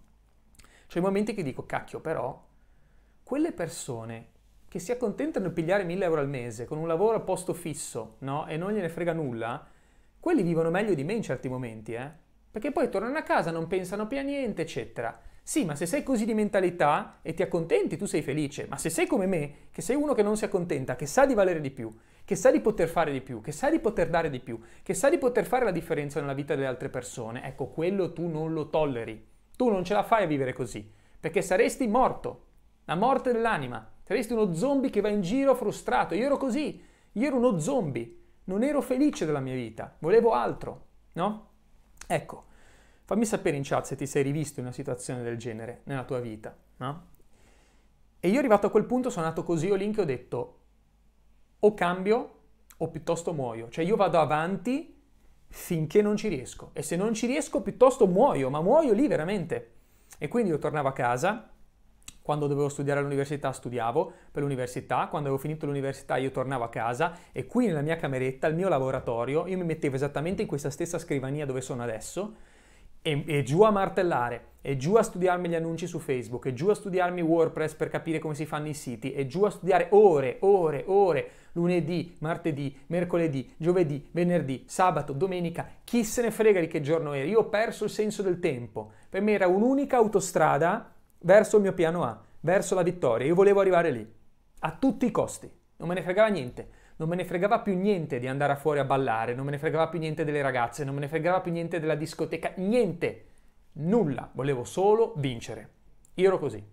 C'è 0.88 1.00
i 1.00 1.02
momenti 1.02 1.34
che 1.34 1.44
dico, 1.44 1.66
cacchio, 1.66 2.00
però 2.00 2.42
quelle 3.22 3.52
persone 3.52 4.28
che 4.70 4.80
si 4.80 4.94
accontentano 4.94 5.50
di 5.50 5.54
pigliare 5.54 5.84
1000 5.84 6.06
euro 6.06 6.22
al 6.22 6.30
mese 6.30 6.64
con 6.64 6.78
un 6.78 6.88
lavoro 6.88 7.18
a 7.18 7.22
posto 7.22 7.54
fisso, 7.54 8.16
no? 8.20 8.48
E 8.48 8.56
non 8.56 8.72
gliene 8.72 8.88
frega 8.88 9.12
nulla, 9.12 9.68
quelli 10.22 10.42
vivono 10.42 10.70
meglio 10.70 10.94
di 10.94 11.04
me 11.04 11.14
in 11.14 11.22
certi 11.22 11.50
momenti, 11.50 11.92
eh? 11.94 12.10
Perché 12.50 12.72
poi 12.72 12.88
tornano 12.88 13.18
a 13.18 13.24
casa, 13.24 13.52
non 13.52 13.68
pensano 13.68 14.08
più 14.08 14.20
a 14.20 14.22
niente, 14.22 14.62
eccetera. 14.62 15.20
Sì, 15.44 15.66
ma 15.66 15.76
se 15.76 15.86
sei 15.86 16.04
così 16.04 16.26
di 16.26 16.34
mentalità 16.34 17.20
e 17.22 17.34
ti 17.34 17.42
accontenti, 17.42 17.98
tu 17.98 18.06
sei 18.06 18.22
felice. 18.22 18.68
Ma 18.70 18.78
se 18.78 18.90
sei 18.90 19.08
come 19.08 19.26
me, 19.26 19.54
che 19.72 19.82
sei 19.82 19.96
uno 19.96 20.14
che 20.14 20.24
non 20.24 20.38
si 20.38 20.46
accontenta, 20.46 20.96
che 20.96 21.06
sa 21.06 21.26
di 21.26 21.34
valere 21.34 21.62
di 21.62 21.72
più, 21.72 21.92
che 22.24 22.36
sa 22.36 22.52
di 22.52 22.62
poter 22.62 22.88
fare 22.88 23.12
di 23.12 23.22
più, 23.22 23.42
che 23.42 23.52
sa 23.52 23.70
di 23.70 23.80
poter 23.80 24.10
dare 24.10 24.30
di 24.30 24.40
più, 24.40 24.60
che 24.84 24.94
sa 24.94 25.10
di 25.10 25.18
poter 25.18 25.46
fare 25.46 25.66
la 25.66 25.72
differenza 25.72 26.20
nella 26.20 26.34
vita 26.34 26.56
delle 26.56 26.68
altre 26.68 26.90
persone, 26.90 27.44
ecco, 27.44 27.68
quello 27.68 28.14
tu 28.14 28.28
non 28.28 28.54
lo 28.54 28.70
tolleri. 28.70 29.28
Tu 29.58 29.70
non 29.70 29.84
ce 29.84 29.94
la 29.94 30.04
fai 30.04 30.24
a 30.24 30.28
vivere 30.28 30.54
così, 30.54 30.90
perché 31.20 31.42
saresti 31.42 31.88
morto 31.88 32.46
la 32.86 32.96
morte 32.96 33.32
dell'anima. 33.32 33.86
Saresti 34.04 34.34
uno 34.34 34.54
zombie 34.54 34.90
che 34.90 35.02
va 35.02 35.10
in 35.10 35.22
giro 35.22 35.56
frustrato. 35.56 36.16
Io 36.16 36.26
ero 36.26 36.38
così, 36.38 36.82
io 37.12 37.28
ero 37.28 37.38
uno 37.38 37.60
zombie, 37.60 38.18
non 38.46 38.64
ero 38.64 38.82
felice 38.82 39.26
della 39.26 39.40
mia 39.40 39.54
vita, 39.54 39.96
volevo 40.00 40.32
altro, 40.32 40.86
no? 41.14 41.50
Ecco, 42.08 42.46
fammi 43.12 43.26
sapere 43.26 43.58
in 43.58 43.64
chat 43.66 43.84
se 43.84 43.98
ti 43.98 44.08
sei 44.08 44.24
rivisto 44.24 44.62
in 44.62 44.68
una 44.68 44.74
situazione 44.74 45.22
del 45.22 45.36
genere 45.36 45.82
nella 45.84 46.06
tua 46.06 46.22
vita, 46.22 46.56
no? 46.78 47.08
E 48.22 48.30
io 48.30 48.40
arrivato 48.40 48.68
a 48.68 48.70
quel 48.70 48.86
punto 48.86 49.10
sono 49.10 49.26
andato 49.26 49.44
così 49.44 49.70
ho 49.70 49.76
link 49.76 49.98
e 49.98 50.02
ho 50.02 50.06
detto 50.06 50.60
o 51.60 51.74
cambio 51.74 52.36
o 52.78 52.88
piuttosto 52.88 53.34
muoio. 53.34 53.68
Cioè 53.68 53.84
io 53.84 53.98
vado 53.98 54.18
avanti 54.18 54.98
finché 55.50 56.02
non 56.02 56.16
ci 56.16 56.30
riesco 56.30 56.70
e 56.72 56.84
se 56.84 56.96
non 56.96 57.14
ci 57.14 57.28
riesco 57.28 57.62
piuttosto 57.62 58.08
muoio, 58.08 58.50
ma 58.50 58.62
muoio 58.62 58.94
lì 58.94 59.06
veramente. 59.10 59.72
E 60.18 60.30
quindi 60.30 60.52
io 60.52 60.58
tornavo 60.58 60.88
a 60.88 60.94
casa 60.94 61.50
quando 62.22 62.48
dovevo 62.48 62.70
studiare 62.70 63.02
all'università 63.02 63.52
studiavo 63.52 64.14
per 64.32 64.42
l'università, 64.42 65.08
quando 65.10 65.28
avevo 65.28 65.38
finito 65.38 65.66
l'università 65.66 66.16
io 66.16 66.32
tornavo 66.32 66.64
a 66.64 66.70
casa 66.70 67.18
e 67.34 67.46
qui 67.46 67.66
nella 67.66 67.82
mia 67.82 67.98
cameretta, 67.98 68.48
il 68.48 68.56
mio 68.56 68.70
laboratorio, 68.70 69.48
io 69.48 69.58
mi 69.58 69.66
mettevo 69.66 69.96
esattamente 69.98 70.44
in 70.44 70.48
questa 70.48 70.70
stessa 70.70 70.98
scrivania 70.98 71.46
dove 71.46 71.60
sono 71.60 71.84
adesso 71.84 72.36
e, 73.02 73.24
e, 73.26 73.44
giù 73.44 73.62
a 73.62 73.72
martellare, 73.72 74.46
e 74.62 74.78
giù 74.78 74.96
a 74.96 75.04
studiarmi 75.04 75.50
gli 75.50 75.56
annunci 75.56 75.88
su 75.88 76.00
Facebook, 76.00 76.46
e 76.46 76.54
giù 76.54 76.68
a 76.70 76.76
studiarmi 76.76 77.22
WordPress 77.22 77.74
per 77.74 77.90
capire 77.90 78.20
come 78.20 78.36
si 78.36 78.46
fanno 78.46 78.68
i 78.68 78.74
siti, 78.74 79.14
e 79.14 79.28
giù 79.28 79.44
a 79.44 79.50
studiare 79.50 79.88
ore, 79.92 80.38
ore, 80.42 80.84
ore, 80.88 81.30
lunedì, 81.54 82.16
martedì, 82.20 82.78
mercoledì, 82.88 83.54
giovedì, 83.58 84.08
venerdì, 84.12 84.64
sabato, 84.68 85.14
domenica, 85.14 85.68
chi 85.84 86.04
se 86.04 86.22
ne 86.22 86.32
frega 86.32 86.60
di 86.60 86.68
che 86.68 86.82
giorno 86.82 87.14
era, 87.14 87.28
io 87.28 87.40
ho 87.40 87.50
perso 87.50 87.86
il 87.86 87.90
senso 87.90 88.22
del 88.22 88.40
tempo, 88.40 88.92
per 89.10 89.22
me 89.22 89.34
era 89.34 89.48
un'unica 89.48 89.98
autostrada 89.98 90.94
verso 91.20 91.58
il 91.58 91.64
mio 91.64 91.74
piano 91.74 92.04
A, 92.04 92.22
verso 92.42 92.76
la 92.76 92.84
vittoria. 92.84 93.28
Io 93.28 93.36
volevo 93.36 93.60
arrivare 93.60 93.92
lì. 93.92 94.20
a 94.64 94.72
tutti 94.80 95.08
i 95.08 95.12
costi, 95.12 95.52
non 95.78 95.88
me 95.88 95.96
ne 95.96 96.04
fregava 96.04 96.28
niente, 96.28 96.70
non 97.02 97.10
me 97.10 97.16
ne 97.16 97.26
fregava 97.26 97.62
più 97.62 97.76
niente 97.76 98.20
di 98.20 98.28
andare 98.28 98.56
fuori 98.56 98.78
a 98.78 98.84
ballare, 98.84 99.34
non 99.34 99.46
me 99.46 99.50
ne 99.50 99.58
fregava 99.58 99.88
più 99.88 99.98
niente 99.98 100.24
delle 100.24 100.44
ragazze, 100.44 100.84
non 100.84 100.94
me 100.94 101.00
ne 101.00 101.08
fregava 101.08 101.42
più 101.42 101.52
niente 101.52 101.80
della 101.80 101.96
discoteca, 101.96 102.54
niente, 102.58 103.26
nulla, 103.74 104.30
volevo 104.34 104.64
solo 104.64 105.14
vincere. 105.18 105.70
Io 106.14 106.28
ero 106.28 106.38
così, 106.38 106.64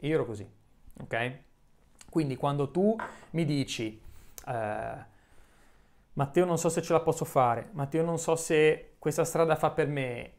io 0.00 0.14
ero 0.14 0.26
così, 0.26 0.46
ok? 1.00 1.38
Quindi 2.10 2.36
quando 2.36 2.70
tu 2.70 2.94
mi 3.30 3.46
dici, 3.46 3.98
eh, 4.46 5.04
Matteo 6.12 6.44
non 6.44 6.58
so 6.58 6.68
se 6.68 6.82
ce 6.82 6.92
la 6.92 7.00
posso 7.00 7.24
fare, 7.24 7.70
Matteo 7.72 8.04
non 8.04 8.18
so 8.18 8.36
se 8.36 8.96
questa 8.98 9.24
strada 9.24 9.56
fa 9.56 9.70
per 9.70 9.86
me, 9.86 10.32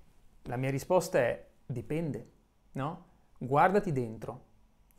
la 0.43 0.57
mia 0.57 0.69
risposta 0.69 1.17
è 1.17 1.43
dipende, 1.65 2.29
no? 2.73 3.05
Guardati 3.39 3.91
dentro 3.91 4.45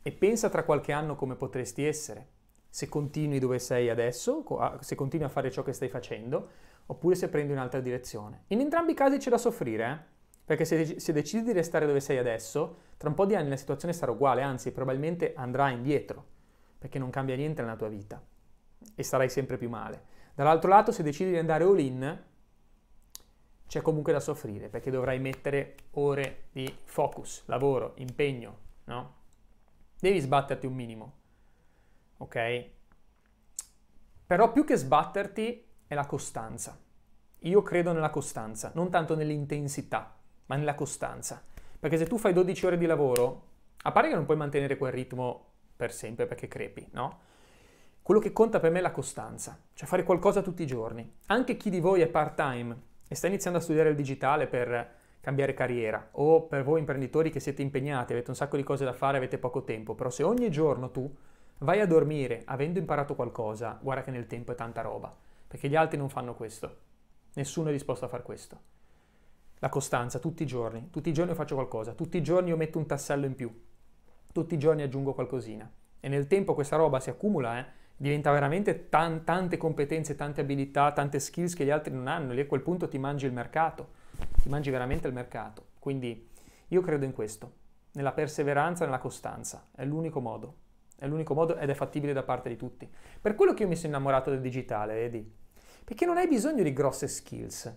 e 0.01 0.11
pensa 0.11 0.49
tra 0.49 0.65
qualche 0.65 0.91
anno 0.91 1.15
come 1.15 1.35
potresti 1.35 1.85
essere, 1.85 2.33
se 2.75 2.89
continui 2.89 3.39
dove 3.39 3.57
sei 3.57 3.89
adesso, 3.89 4.43
se 4.81 4.95
continui 4.95 5.25
a 5.25 5.29
fare 5.29 5.49
ciò 5.49 5.63
che 5.63 5.71
stai 5.71 5.87
facendo, 5.87 6.49
oppure 6.87 7.15
se 7.15 7.29
prendi 7.29 7.53
un'altra 7.53 7.79
direzione. 7.79 8.43
In 8.47 8.59
entrambi 8.59 8.91
i 8.91 8.93
casi 8.95 9.15
c'è 9.15 9.29
da 9.29 9.37
soffrire, 9.37 9.85
eh? 9.89 10.13
Perché 10.43 10.65
se, 10.65 10.99
se, 10.99 11.13
decidi 11.13 11.43
di 11.45 11.51
restare 11.53 11.85
dove 11.85 12.01
sei 12.01 12.17
adesso, 12.17 12.79
tra 12.97 13.07
un 13.07 13.15
po' 13.15 13.25
di 13.25 13.33
anni 13.33 13.47
la 13.47 13.55
situazione 13.55 13.93
sarà 13.93 14.11
uguale, 14.11 14.41
anzi 14.41 14.73
probabilmente 14.73 15.31
andrà 15.37 15.69
indietro, 15.69 16.21
perché 16.77 16.99
non 16.99 17.09
cambia 17.11 17.37
niente 17.37 17.61
nella 17.61 17.77
tua 17.77 17.87
vita 17.87 18.21
e 18.93 19.03
starai 19.03 19.29
sempre 19.29 19.55
più 19.55 19.69
male. 19.69 20.03
Dall'altro 20.35 20.69
lato, 20.69 20.91
se 20.91 21.01
decidi 21.01 21.29
di 21.29 21.37
andare 21.37 21.63
all 21.63 21.79
in, 21.79 22.23
c'è 23.67 23.81
comunque 23.81 24.11
da 24.11 24.19
soffrire, 24.19 24.67
perché 24.67 24.91
dovrai 24.91 25.17
mettere 25.19 25.77
ore 25.91 26.47
di 26.51 26.69
focus, 26.83 27.43
lavoro, 27.45 27.93
impegno, 27.99 28.57
no? 28.83 29.13
Devi 29.97 30.19
sbatterti 30.19 30.65
un 30.65 30.73
minimo, 30.73 31.13
ok? 32.17 32.69
Però 34.25 34.51
più 34.51 34.63
che 34.63 34.75
sbatterti 34.75 35.65
è 35.87 35.93
la 35.93 36.05
costanza. 36.05 36.79
Io 37.41 37.61
credo 37.61 37.91
nella 37.91 38.09
costanza, 38.09 38.71
non 38.73 38.89
tanto 38.89 39.15
nell'intensità 39.15 40.15
ma 40.47 40.55
nella 40.55 40.75
costanza. 40.75 41.43
Perché 41.79 41.97
se 41.97 42.07
tu 42.07 42.17
fai 42.17 42.33
12 42.33 42.65
ore 42.65 42.77
di 42.77 42.85
lavoro, 42.85 43.43
a 43.83 43.91
parte 43.91 44.09
che 44.09 44.15
non 44.15 44.25
puoi 44.25 44.37
mantenere 44.37 44.77
quel 44.77 44.91
ritmo 44.91 45.53
per 45.75 45.93
sempre 45.93 46.25
perché 46.25 46.47
crepi, 46.47 46.87
no? 46.91 47.19
Quello 48.01 48.19
che 48.19 48.31
conta 48.31 48.59
per 48.59 48.71
me 48.71 48.79
è 48.79 48.81
la 48.81 48.91
costanza, 48.91 49.59
cioè 49.73 49.87
fare 49.87 50.03
qualcosa 50.03 50.41
tutti 50.41 50.63
i 50.63 50.67
giorni. 50.67 51.17
Anche 51.27 51.57
chi 51.57 51.69
di 51.69 51.79
voi 51.79 52.01
è 52.01 52.07
part-time 52.07 52.81
e 53.07 53.15
sta 53.15 53.27
iniziando 53.27 53.59
a 53.59 53.61
studiare 53.61 53.89
il 53.89 53.95
digitale 53.95 54.47
per 54.47 54.93
cambiare 55.21 55.55
carriera 55.55 56.09
o 56.11 56.43
per 56.43 56.63
voi 56.63 56.79
imprenditori 56.79 57.31
che 57.31 57.39
siete 57.39 57.63
impegnati, 57.63 58.13
avete 58.13 58.29
un 58.29 58.35
sacco 58.35 58.57
di 58.57 58.63
cose 58.63 58.85
da 58.85 58.93
fare, 58.93 59.17
avete 59.17 59.39
poco 59.39 59.63
tempo, 59.63 59.95
però 59.95 60.11
se 60.11 60.21
ogni 60.21 60.51
giorno 60.51 60.91
tu 60.91 61.11
vai 61.59 61.79
a 61.79 61.87
dormire 61.87 62.43
avendo 62.45 62.79
imparato 62.79 63.15
qualcosa, 63.15 63.79
guarda 63.81 64.03
che 64.03 64.11
nel 64.11 64.27
tempo 64.27 64.51
è 64.51 64.55
tanta 64.55 64.81
roba, 64.81 65.15
perché 65.47 65.69
gli 65.69 65.75
altri 65.75 65.97
non 65.97 66.09
fanno 66.09 66.35
questo. 66.35 66.83
Nessuno 67.33 67.69
è 67.69 67.71
disposto 67.71 68.05
a 68.05 68.07
fare 68.07 68.23
questo. 68.23 68.73
La 69.59 69.69
costanza 69.69 70.19
tutti 70.19 70.43
i 70.43 70.45
giorni, 70.45 70.89
tutti 70.89 71.09
i 71.09 71.13
giorni 71.13 71.31
io 71.31 71.37
faccio 71.37 71.55
qualcosa, 71.55 71.93
tutti 71.93 72.17
i 72.17 72.23
giorni 72.23 72.49
io 72.49 72.57
metto 72.57 72.77
un 72.77 72.85
tassello 72.85 73.25
in 73.25 73.35
più, 73.35 73.63
tutti 74.31 74.53
i 74.53 74.57
giorni 74.57 74.81
aggiungo 74.81 75.13
qualcosina. 75.13 75.69
E 75.99 76.07
nel 76.07 76.27
tempo 76.27 76.53
questa 76.53 76.75
roba 76.75 76.99
si 76.99 77.09
accumula, 77.09 77.59
eh, 77.59 77.65
diventa 77.97 78.31
veramente 78.31 78.89
tan, 78.89 79.23
tante 79.23 79.57
competenze, 79.57 80.15
tante 80.15 80.41
abilità, 80.41 80.91
tante 80.91 81.19
skills 81.19 81.53
che 81.53 81.65
gli 81.65 81.69
altri 81.69 81.93
non 81.93 82.07
hanno, 82.07 82.33
lì 82.33 82.41
a 82.41 82.45
quel 82.45 82.61
punto 82.61 82.87
ti 82.87 82.97
mangi 82.97 83.25
il 83.25 83.33
mercato, 83.33 83.91
ti 84.41 84.49
mangi 84.49 84.69
veramente 84.69 85.07
il 85.07 85.13
mercato. 85.13 85.67
Quindi 85.79 86.29
io 86.67 86.81
credo 86.81 87.05
in 87.05 87.13
questo, 87.13 87.51
nella 87.93 88.11
perseveranza, 88.11 88.85
nella 88.85 88.99
costanza, 88.99 89.69
è 89.73 89.85
l'unico 89.85 90.19
modo, 90.19 90.55
è 90.95 91.07
l'unico 91.07 91.33
modo 91.33 91.57
ed 91.57 91.69
è 91.69 91.73
fattibile 91.73 92.13
da 92.13 92.23
parte 92.23 92.49
di 92.49 92.55
tutti. 92.55 92.89
Per 93.21 93.35
quello 93.35 93.53
che 93.53 93.63
io 93.63 93.69
mi 93.69 93.75
sono 93.75 93.89
innamorato 93.89 94.29
del 94.29 94.41
digitale, 94.41 94.93
vedi? 94.93 95.33
Perché 95.83 96.05
non 96.05 96.17
hai 96.17 96.27
bisogno 96.27 96.63
di 96.63 96.73
grosse 96.73 97.07
skills, 97.07 97.75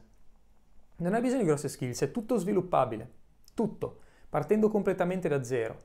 non 0.97 1.15
hai 1.15 1.21
bisogno 1.21 1.43
di 1.43 1.47
grosse 1.47 1.69
skills, 1.69 2.03
è 2.03 2.11
tutto 2.11 2.37
sviluppabile, 2.37 3.13
tutto, 3.55 4.01
partendo 4.29 4.69
completamente 4.69 5.29
da 5.29 5.43
zero. 5.45 5.77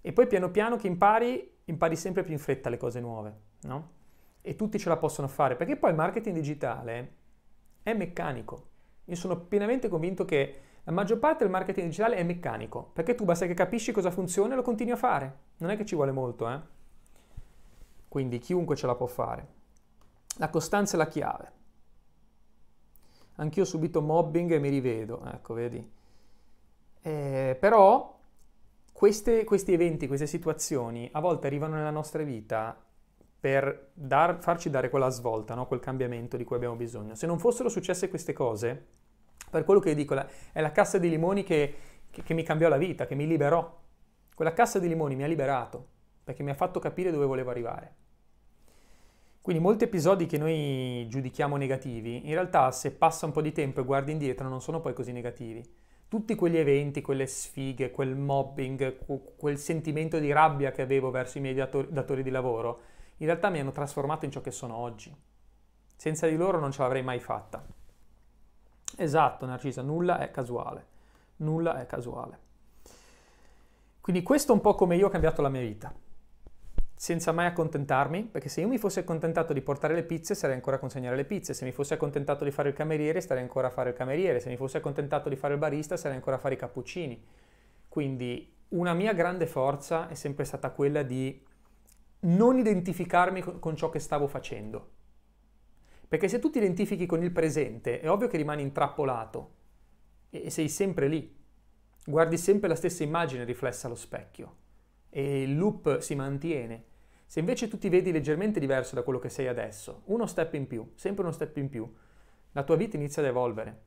E 0.00 0.12
poi 0.12 0.26
piano 0.26 0.50
piano 0.50 0.76
che 0.76 0.86
impari, 0.86 1.58
impari 1.64 1.96
sempre 1.96 2.24
più 2.24 2.32
in 2.32 2.38
fretta 2.38 2.68
le 2.68 2.76
cose 2.76 3.00
nuove, 3.00 3.34
no? 3.62 3.90
E 4.42 4.56
tutti 4.56 4.78
ce 4.78 4.88
la 4.88 4.96
possono 4.96 5.28
fare, 5.28 5.56
perché 5.56 5.76
poi 5.76 5.90
il 5.90 5.96
marketing 5.96 6.34
digitale 6.34 7.14
è 7.82 7.94
meccanico. 7.94 8.68
Io 9.04 9.16
sono 9.16 9.38
pienamente 9.38 9.88
convinto 9.88 10.24
che 10.24 10.60
la 10.84 10.92
maggior 10.92 11.18
parte 11.18 11.44
del 11.44 11.52
marketing 11.52 11.86
digitale 11.86 12.16
è 12.16 12.22
meccanico, 12.22 12.90
perché 12.92 13.14
tu 13.14 13.24
basta 13.24 13.46
che 13.46 13.54
capisci 13.54 13.90
cosa 13.90 14.10
funziona 14.10 14.52
e 14.52 14.56
lo 14.56 14.62
continui 14.62 14.92
a 14.92 14.96
fare. 14.96 15.38
Non 15.58 15.70
è 15.70 15.76
che 15.76 15.86
ci 15.86 15.94
vuole 15.94 16.12
molto, 16.12 16.48
eh? 16.48 16.60
Quindi 18.06 18.38
chiunque 18.38 18.76
ce 18.76 18.86
la 18.86 18.94
può 18.94 19.06
fare. 19.06 19.48
La 20.36 20.50
costanza 20.50 20.94
è 20.94 20.98
la 20.98 21.08
chiave. 21.08 21.52
Anch'io 23.36 23.62
ho 23.62 23.66
subito 23.66 24.02
mobbing 24.02 24.52
e 24.52 24.58
mi 24.58 24.68
rivedo, 24.68 25.24
ecco, 25.24 25.54
vedi. 25.54 25.90
Eh, 27.00 27.56
però 27.58 28.18
queste, 28.92 29.44
questi 29.44 29.72
eventi, 29.72 30.06
queste 30.06 30.26
situazioni 30.26 31.08
a 31.12 31.20
volte 31.20 31.46
arrivano 31.46 31.76
nella 31.76 31.90
nostra 31.90 32.22
vita 32.22 32.78
per 33.40 33.90
dar, 33.92 34.38
farci 34.40 34.70
dare 34.70 34.90
quella 34.90 35.08
svolta, 35.08 35.54
no? 35.54 35.66
quel 35.66 35.80
cambiamento 35.80 36.36
di 36.36 36.44
cui 36.44 36.56
abbiamo 36.56 36.76
bisogno. 36.76 37.14
Se 37.14 37.26
non 37.26 37.38
fossero 37.38 37.68
successe 37.68 38.08
queste 38.08 38.32
cose, 38.32 38.86
per 39.50 39.64
quello 39.64 39.80
che 39.80 39.94
dico, 39.94 40.14
è 40.52 40.60
la 40.60 40.72
cassa 40.72 40.98
di 40.98 41.08
limoni 41.08 41.44
che, 41.44 41.74
che, 42.10 42.22
che 42.22 42.34
mi 42.34 42.42
cambiò 42.42 42.68
la 42.68 42.76
vita, 42.76 43.06
che 43.06 43.14
mi 43.14 43.26
liberò. 43.26 43.82
Quella 44.34 44.52
cassa 44.52 44.78
di 44.78 44.88
limoni 44.88 45.14
mi 45.14 45.22
ha 45.22 45.28
liberato, 45.28 45.86
perché 46.24 46.42
mi 46.42 46.50
ha 46.50 46.54
fatto 46.54 46.80
capire 46.80 47.10
dove 47.10 47.24
volevo 47.24 47.50
arrivare. 47.50 47.94
Quindi 49.44 49.62
molti 49.62 49.84
episodi 49.84 50.24
che 50.24 50.38
noi 50.38 51.06
giudichiamo 51.06 51.56
negativi, 51.56 52.26
in 52.26 52.32
realtà 52.32 52.70
se 52.70 52.92
passa 52.92 53.26
un 53.26 53.32
po' 53.32 53.42
di 53.42 53.52
tempo 53.52 53.80
e 53.80 53.84
guardi 53.84 54.10
indietro 54.10 54.48
non 54.48 54.62
sono 54.62 54.80
poi 54.80 54.94
così 54.94 55.12
negativi. 55.12 55.62
Tutti 56.08 56.34
quegli 56.34 56.56
eventi, 56.56 57.02
quelle 57.02 57.26
sfighe, 57.26 57.90
quel 57.90 58.16
mobbing, 58.16 58.96
quel 59.36 59.58
sentimento 59.58 60.18
di 60.18 60.32
rabbia 60.32 60.70
che 60.70 60.80
avevo 60.80 61.10
verso 61.10 61.36
i 61.36 61.42
miei 61.42 61.54
datori, 61.54 61.88
datori 61.90 62.22
di 62.22 62.30
lavoro, 62.30 62.80
in 63.18 63.26
realtà 63.26 63.50
mi 63.50 63.60
hanno 63.60 63.72
trasformato 63.72 64.24
in 64.24 64.30
ciò 64.30 64.40
che 64.40 64.50
sono 64.50 64.76
oggi. 64.76 65.14
Senza 65.94 66.26
di 66.26 66.36
loro 66.36 66.58
non 66.58 66.72
ce 66.72 66.80
l'avrei 66.80 67.02
mai 67.02 67.20
fatta. 67.20 67.64
Esatto, 68.96 69.46
Narcisa, 69.46 69.82
nulla 69.82 70.18
è 70.18 70.30
casuale. 70.30 70.86
Nulla 71.36 71.80
è 71.80 71.86
casuale. 71.86 72.38
Quindi 74.00 74.22
questo 74.22 74.52
è 74.52 74.54
un 74.54 74.60
po' 74.60 74.74
come 74.74 74.96
io 74.96 75.06
ho 75.06 75.10
cambiato 75.10 75.42
la 75.42 75.48
mia 75.48 75.62
vita 75.62 75.92
senza 77.04 77.32
mai 77.32 77.46
accontentarmi, 77.46 78.22
perché 78.22 78.48
se 78.48 78.60
io 78.60 78.68
mi 78.68 78.78
fossi 78.78 78.98
accontentato 78.98 79.52
di 79.52 79.60
portare 79.60 79.94
le 79.94 80.04
pizze 80.04 80.34
sarei 80.34 80.54
ancora 80.54 80.76
a 80.76 80.78
consegnare 80.78 81.16
le 81.16 81.26
pizze, 81.26 81.52
se 81.52 81.64
mi 81.64 81.72
fossi 81.72 81.92
accontentato 81.92 82.44
di 82.44 82.50
fare 82.50 82.70
il 82.70 82.74
cameriere 82.74 83.20
starei 83.20 83.42
ancora 83.42 83.66
a 83.66 83.70
fare 83.70 83.90
il 83.90 83.94
cameriere, 83.94 84.40
se 84.40 84.48
mi 84.48 84.56
fossi 84.56 84.78
accontentato 84.78 85.28
di 85.28 85.36
fare 85.36 85.52
il 85.52 85.58
barista 85.58 85.98
sarei 85.98 86.16
ancora 86.16 86.36
a 86.36 86.38
fare 86.38 86.54
i 86.54 86.56
cappuccini. 86.56 87.22
Quindi 87.88 88.50
una 88.68 88.94
mia 88.94 89.12
grande 89.12 89.46
forza 89.46 90.08
è 90.08 90.14
sempre 90.14 90.44
stata 90.44 90.70
quella 90.70 91.02
di 91.02 91.44
non 92.20 92.58
identificarmi 92.58 93.58
con 93.58 93.76
ciò 93.76 93.90
che 93.90 93.98
stavo 93.98 94.26
facendo. 94.26 94.92
Perché 96.14 96.28
se 96.28 96.38
tu 96.38 96.48
ti 96.48 96.58
identifichi 96.58 97.06
con 97.06 97.24
il 97.24 97.32
presente, 97.32 97.98
è 97.98 98.08
ovvio 98.08 98.28
che 98.28 98.36
rimani 98.36 98.62
intrappolato 98.62 99.50
e 100.30 100.48
sei 100.48 100.68
sempre 100.68 101.08
lì. 101.08 101.36
Guardi 102.06 102.38
sempre 102.38 102.68
la 102.68 102.76
stessa 102.76 103.02
immagine 103.02 103.42
riflessa 103.42 103.88
allo 103.88 103.96
specchio 103.96 104.56
e 105.10 105.42
il 105.42 105.56
loop 105.56 105.98
si 105.98 106.14
mantiene. 106.14 106.84
Se 107.26 107.40
invece 107.40 107.66
tu 107.66 107.78
ti 107.78 107.88
vedi 107.88 108.12
leggermente 108.12 108.60
diverso 108.60 108.94
da 108.94 109.02
quello 109.02 109.18
che 109.18 109.28
sei 109.28 109.48
adesso, 109.48 110.02
uno 110.04 110.26
step 110.26 110.54
in 110.54 110.68
più, 110.68 110.88
sempre 110.94 111.24
uno 111.24 111.32
step 111.32 111.56
in 111.56 111.68
più, 111.68 111.92
la 112.52 112.62
tua 112.62 112.76
vita 112.76 112.96
inizia 112.96 113.20
ad 113.20 113.26
evolvere. 113.26 113.80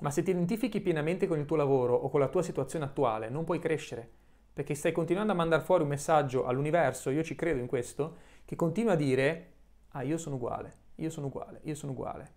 Ma 0.00 0.10
se 0.10 0.24
ti 0.24 0.30
identifichi 0.30 0.80
pienamente 0.80 1.28
con 1.28 1.38
il 1.38 1.46
tuo 1.46 1.54
lavoro 1.54 1.94
o 1.94 2.08
con 2.08 2.18
la 2.18 2.26
tua 2.30 2.42
situazione 2.42 2.84
attuale, 2.84 3.28
non 3.28 3.44
puoi 3.44 3.60
crescere, 3.60 4.10
perché 4.52 4.74
stai 4.74 4.90
continuando 4.90 5.30
a 5.30 5.36
mandare 5.36 5.62
fuori 5.62 5.84
un 5.84 5.90
messaggio 5.90 6.46
all'universo, 6.46 7.10
io 7.10 7.22
ci 7.22 7.36
credo 7.36 7.60
in 7.60 7.68
questo, 7.68 8.16
che 8.44 8.56
continua 8.56 8.94
a 8.94 8.96
dire, 8.96 9.52
ah 9.90 10.02
io 10.02 10.18
sono 10.18 10.34
uguale, 10.34 10.82
io 10.96 11.10
sono 11.10 11.26
uguale, 11.26 11.60
io 11.64 11.74
sono 11.74 11.92
uguale. 11.92 12.32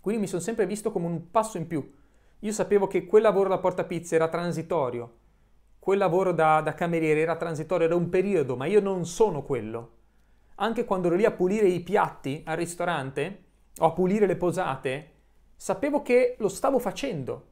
Quindi 0.00 0.22
mi 0.22 0.26
sono 0.26 0.40
sempre 0.40 0.66
visto 0.66 0.90
come 0.90 1.06
un 1.06 1.30
passo 1.30 1.58
in 1.58 1.66
più. 1.66 1.92
Io 2.40 2.52
sapevo 2.52 2.86
che 2.86 3.04
quel 3.04 3.22
lavoro 3.22 3.46
alla 3.46 3.58
porta 3.58 3.84
pizza 3.84 4.14
era 4.14 4.28
transitorio, 4.28 5.18
quel 5.78 5.98
lavoro 5.98 6.32
da, 6.32 6.60
da 6.60 6.74
cameriere 6.74 7.20
era 7.20 7.36
transitorio, 7.36 7.86
era 7.86 7.96
un 7.96 8.08
periodo, 8.08 8.56
ma 8.56 8.66
io 8.66 8.80
non 8.80 9.06
sono 9.06 9.42
quello. 9.42 9.96
Anche 10.56 10.84
quando 10.84 11.08
ero 11.08 11.16
lì 11.16 11.24
a 11.24 11.30
pulire 11.30 11.68
i 11.68 11.80
piatti 11.80 12.42
al 12.44 12.56
ristorante 12.56 13.44
o 13.78 13.86
a 13.86 13.92
pulire 13.92 14.26
le 14.26 14.36
posate, 14.36 15.10
sapevo 15.56 16.02
che 16.02 16.36
lo 16.38 16.48
stavo 16.48 16.78
facendo 16.78 17.48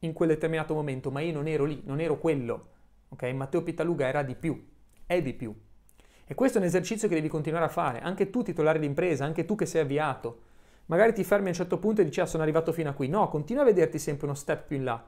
in 0.00 0.12
quel 0.12 0.28
determinato 0.28 0.74
momento, 0.74 1.10
ma 1.10 1.20
io 1.20 1.32
non 1.32 1.48
ero 1.48 1.64
lì, 1.64 1.82
non 1.84 2.00
ero 2.00 2.18
quello. 2.18 2.68
Ok? 3.08 3.22
Matteo 3.32 3.62
Pitaluga 3.62 4.06
era 4.06 4.22
di 4.22 4.36
più, 4.36 4.64
è 5.04 5.20
di 5.20 5.34
più. 5.34 5.54
E 6.28 6.34
questo 6.34 6.58
è 6.58 6.60
un 6.60 6.66
esercizio 6.66 7.06
che 7.06 7.14
devi 7.14 7.28
continuare 7.28 7.66
a 7.66 7.68
fare, 7.68 8.00
anche 8.00 8.30
tu 8.30 8.42
titolare 8.42 8.80
di 8.80 8.86
impresa, 8.86 9.24
anche 9.24 9.44
tu 9.44 9.54
che 9.54 9.64
sei 9.64 9.82
avviato. 9.82 10.40
Magari 10.86 11.12
ti 11.12 11.22
fermi 11.22 11.46
a 11.46 11.50
un 11.50 11.54
certo 11.54 11.78
punto 11.78 12.00
e 12.00 12.04
dici 12.04 12.20
ah 12.20 12.26
sono 12.26 12.42
arrivato 12.42 12.72
fino 12.72 12.90
a 12.90 12.94
qui. 12.94 13.08
No, 13.08 13.28
continua 13.28 13.62
a 13.62 13.66
vederti 13.66 14.00
sempre 14.00 14.26
uno 14.26 14.34
step 14.34 14.66
più 14.66 14.76
in 14.76 14.84
là. 14.84 15.04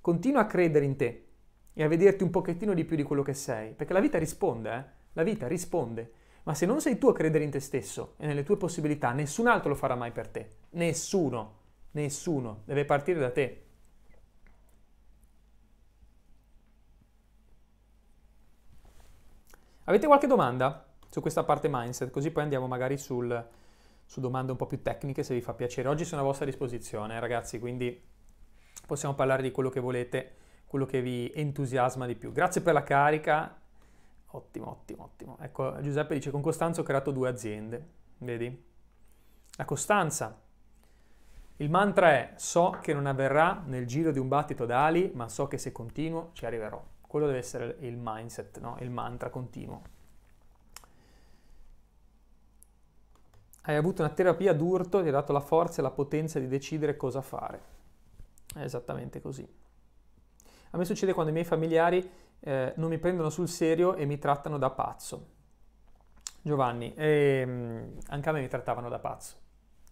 Continua 0.00 0.40
a 0.40 0.46
credere 0.46 0.84
in 0.84 0.96
te 0.96 1.26
e 1.72 1.84
a 1.84 1.88
vederti 1.88 2.24
un 2.24 2.30
pochettino 2.30 2.74
di 2.74 2.84
più 2.84 2.96
di 2.96 3.04
quello 3.04 3.22
che 3.22 3.34
sei, 3.34 3.72
perché 3.72 3.92
la 3.92 4.00
vita 4.00 4.18
risponde, 4.18 4.74
eh? 4.74 4.84
la 5.12 5.22
vita 5.22 5.46
risponde. 5.46 6.12
Ma 6.42 6.54
se 6.54 6.66
non 6.66 6.80
sei 6.80 6.98
tu 6.98 7.06
a 7.06 7.14
credere 7.14 7.44
in 7.44 7.50
te 7.50 7.60
stesso 7.60 8.14
e 8.16 8.26
nelle 8.26 8.42
tue 8.42 8.56
possibilità, 8.56 9.12
nessun 9.12 9.46
altro 9.46 9.68
lo 9.68 9.74
farà 9.76 9.94
mai 9.94 10.10
per 10.10 10.26
te. 10.26 10.48
Nessuno, 10.70 11.54
nessuno. 11.92 12.62
Deve 12.64 12.84
partire 12.84 13.20
da 13.20 13.30
te. 13.30 13.62
Avete 19.88 20.06
qualche 20.06 20.26
domanda 20.26 20.86
su 21.08 21.22
questa 21.22 21.44
parte 21.44 21.68
mindset? 21.70 22.10
Così 22.10 22.30
poi 22.30 22.42
andiamo 22.42 22.66
magari 22.66 22.98
sul, 22.98 23.48
su 24.04 24.20
domande 24.20 24.52
un 24.52 24.58
po' 24.58 24.66
più 24.66 24.82
tecniche 24.82 25.22
se 25.22 25.32
vi 25.32 25.40
fa 25.40 25.54
piacere. 25.54 25.88
Oggi 25.88 26.04
sono 26.04 26.20
a 26.20 26.24
vostra 26.24 26.44
disposizione, 26.44 27.18
ragazzi, 27.18 27.58
quindi 27.58 27.98
possiamo 28.86 29.14
parlare 29.14 29.40
di 29.40 29.50
quello 29.50 29.70
che 29.70 29.80
volete, 29.80 30.34
quello 30.66 30.84
che 30.84 31.00
vi 31.00 31.32
entusiasma 31.34 32.04
di 32.04 32.16
più. 32.16 32.32
Grazie 32.32 32.60
per 32.60 32.74
la 32.74 32.82
carica, 32.82 33.58
Ottimo, 34.32 34.68
ottimo, 34.68 35.04
ottimo. 35.04 35.38
Ecco, 35.40 35.80
Giuseppe 35.80 36.12
dice, 36.12 36.30
con 36.30 36.42
Costanza 36.42 36.82
ho 36.82 36.84
creato 36.84 37.10
due 37.10 37.30
aziende, 37.30 37.88
vedi? 38.18 38.64
La 39.56 39.64
costanza. 39.64 40.38
Il 41.56 41.70
mantra 41.70 42.10
è, 42.10 42.32
so 42.36 42.76
che 42.82 42.92
non 42.92 43.06
avverrà 43.06 43.62
nel 43.64 43.86
giro 43.86 44.10
di 44.10 44.18
un 44.18 44.28
battito 44.28 44.66
d'ali, 44.66 45.12
ma 45.14 45.30
so 45.30 45.48
che 45.48 45.56
se 45.56 45.72
continuo 45.72 46.28
ci 46.34 46.44
arriverò. 46.44 46.84
Quello 47.08 47.24
deve 47.24 47.38
essere 47.38 47.76
il 47.80 47.96
mindset, 47.98 48.60
no? 48.60 48.76
il 48.80 48.90
mantra 48.90 49.30
continuo. 49.30 49.82
Hai 53.62 53.76
avuto 53.76 54.02
una 54.02 54.12
terapia 54.12 54.52
d'urto, 54.52 55.00
ti 55.00 55.08
ha 55.08 55.12
dato 55.12 55.32
la 55.32 55.40
forza 55.40 55.80
e 55.80 55.82
la 55.82 55.90
potenza 55.90 56.38
di 56.38 56.46
decidere 56.48 56.98
cosa 56.98 57.22
fare. 57.22 57.60
È 58.54 58.60
esattamente 58.60 59.22
così. 59.22 59.48
A 60.70 60.76
me 60.76 60.84
succede 60.84 61.14
quando 61.14 61.30
i 61.30 61.34
miei 61.34 61.46
familiari 61.46 62.10
eh, 62.40 62.74
non 62.76 62.90
mi 62.90 62.98
prendono 62.98 63.30
sul 63.30 63.48
serio 63.48 63.94
e 63.94 64.04
mi 64.04 64.18
trattano 64.18 64.58
da 64.58 64.68
pazzo. 64.68 65.28
Giovanni, 66.42 66.92
ehm, 66.94 68.00
anche 68.08 68.28
a 68.28 68.32
me 68.32 68.40
mi 68.40 68.48
trattavano 68.48 68.90
da 68.90 68.98
pazzo, 68.98 69.36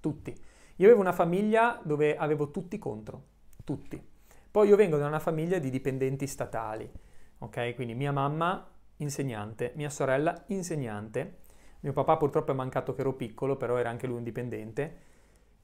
tutti. 0.00 0.38
Io 0.76 0.87
avevo 0.87 1.00
una 1.00 1.12
famiglia 1.12 1.81
dove 1.83 2.14
avevo 2.14 2.50
tutti 2.50 2.79
contro, 2.79 3.22
tutti. 3.64 4.14
Poi 4.50 4.68
io 4.68 4.76
vengo 4.76 4.98
da 4.98 5.07
una 5.07 5.18
famiglia 5.18 5.59
di 5.59 5.70
dipendenti 5.70 6.26
statali, 6.26 6.90
ok? 7.38 7.75
Quindi 7.75 7.94
mia 7.94 8.12
mamma 8.12 8.66
insegnante, 8.99 9.72
mia 9.75 9.90
sorella 9.90 10.44
insegnante, 10.46 11.38
mio 11.81 11.92
papà 11.92 12.16
purtroppo 12.16 12.53
è 12.53 12.55
mancato 12.55 12.94
che 12.94 13.01
ero 13.01 13.14
piccolo, 13.14 13.57
però 13.57 13.77
era 13.77 13.90
anche 13.90 14.07
lui 14.07 14.16
un 14.16 14.25
dipendente. 14.25 14.96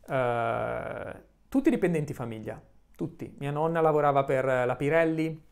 Uh, 0.07 1.21
tutti 1.49 1.71
dipendenti 1.71 2.13
famiglia, 2.13 2.61
tutti. 2.95 3.35
Mia 3.39 3.51
nonna 3.51 3.81
lavorava 3.81 4.25
per 4.25 4.45
la 4.45 4.77
Pirelli, 4.77 5.43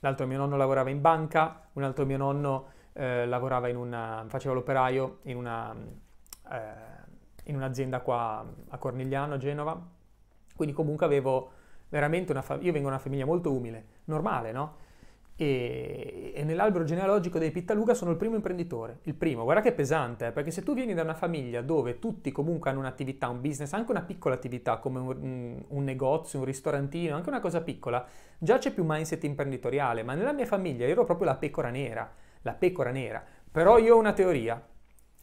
l'altro 0.00 0.26
mio 0.26 0.38
nonno 0.38 0.56
lavorava 0.56 0.90
in 0.90 1.00
banca, 1.00 1.68
un 1.72 1.82
altro 1.82 2.04
mio 2.04 2.16
nonno 2.16 2.68
eh, 2.92 3.26
lavorava 3.26 3.68
in 3.68 3.76
una, 3.76 4.24
faceva 4.28 4.54
l'operaio 4.54 5.18
in, 5.24 5.36
una, 5.36 5.74
eh, 6.50 6.60
in 7.44 7.56
un'azienda 7.56 8.00
qua 8.00 8.44
a 8.68 8.78
Cornigliano, 8.78 9.34
a 9.34 9.38
Genova. 9.38 9.80
Quindi 10.54 10.74
comunque 10.74 11.04
avevo 11.04 11.50
veramente 11.88 12.32
una 12.32 12.42
famiglia, 12.42 12.66
io 12.66 12.72
vengo 12.72 12.88
da 12.88 12.94
una 12.94 13.02
famiglia 13.02 13.26
molto 13.26 13.52
umile, 13.52 13.86
normale, 14.04 14.52
no? 14.52 14.84
E, 15.38 16.32
e, 16.34 16.44
nell'albero 16.44 16.84
genealogico 16.84 17.38
dei 17.38 17.50
Pittaluga 17.50 17.92
sono 17.92 18.10
il 18.10 18.16
primo 18.16 18.36
imprenditore, 18.36 19.00
il 19.02 19.14
primo. 19.14 19.44
Guarda 19.44 19.60
che 19.60 19.72
pesante, 19.72 20.28
eh, 20.28 20.32
perché 20.32 20.50
se 20.50 20.62
tu 20.62 20.72
vieni 20.72 20.94
da 20.94 21.02
una 21.02 21.14
famiglia 21.14 21.60
dove 21.60 21.98
tutti 21.98 22.32
comunque 22.32 22.70
hanno 22.70 22.78
un'attività, 22.78 23.28
un 23.28 23.42
business, 23.42 23.74
anche 23.74 23.90
una 23.90 24.00
piccola 24.00 24.34
attività 24.34 24.78
come 24.78 24.98
un, 24.98 25.62
un 25.68 25.84
negozio, 25.84 26.38
un 26.38 26.46
ristorantino, 26.46 27.14
anche 27.14 27.28
una 27.28 27.40
cosa 27.40 27.60
piccola, 27.60 28.02
già 28.38 28.56
c'è 28.56 28.72
più 28.72 28.82
mindset 28.86 29.24
imprenditoriale, 29.24 30.02
ma 30.02 30.14
nella 30.14 30.32
mia 30.32 30.46
famiglia 30.46 30.86
io 30.86 30.92
ero 30.92 31.04
proprio 31.04 31.26
la 31.26 31.36
pecora 31.36 31.68
nera, 31.68 32.10
la 32.40 32.54
pecora 32.54 32.90
nera. 32.90 33.22
Però 33.50 33.76
io 33.76 33.94
ho 33.94 33.98
una 33.98 34.14
teoria, 34.14 34.62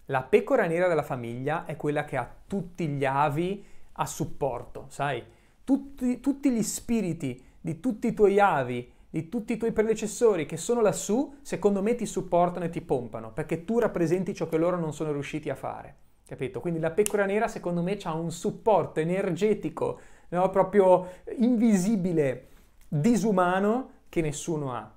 la 0.05 0.21
pecora 0.21 0.67
nera 0.67 0.87
della 0.87 1.01
famiglia 1.01 1.65
è 1.65 1.75
quella 1.75 2.05
che 2.05 2.17
ha 2.17 2.29
tutti 2.45 2.87
gli 2.87 3.03
avi 3.05 3.65
a 3.93 4.05
supporto, 4.05 4.85
sai? 4.89 5.23
Tutti, 5.63 6.19
tutti 6.19 6.51
gli 6.51 6.61
spiriti 6.61 7.43
di 7.59 7.79
tutti 7.79 8.07
i 8.07 8.13
tuoi 8.13 8.39
avi 8.39 8.91
di 9.13 9.29
tutti 9.29 9.53
i 9.53 9.57
tuoi 9.57 9.71
predecessori 9.71 10.47
che 10.47 10.57
sono 10.57 10.81
lassù, 10.81 11.35
secondo 11.43 11.83
me 11.83 11.93
ti 11.93 12.07
supportano 12.07 12.65
e 12.65 12.69
ti 12.69 12.81
pompano, 12.81 13.31
perché 13.31 13.63
tu 13.63 13.77
rappresenti 13.77 14.33
ciò 14.33 14.49
che 14.49 14.57
loro 14.57 14.79
non 14.79 14.91
sono 14.91 15.11
riusciti 15.11 15.51
a 15.51 15.55
fare. 15.55 15.97
Capito? 16.25 16.59
Quindi 16.59 16.79
la 16.79 16.89
pecora 16.89 17.25
nera 17.25 17.47
secondo 17.47 17.83
me 17.83 17.95
ha 18.01 18.13
un 18.15 18.31
supporto 18.31 19.01
energetico, 19.01 19.99
no? 20.29 20.49
proprio 20.49 21.09
invisibile, 21.37 22.47
disumano, 22.87 23.89
che 24.09 24.21
nessuno 24.21 24.73
ha. 24.73 24.91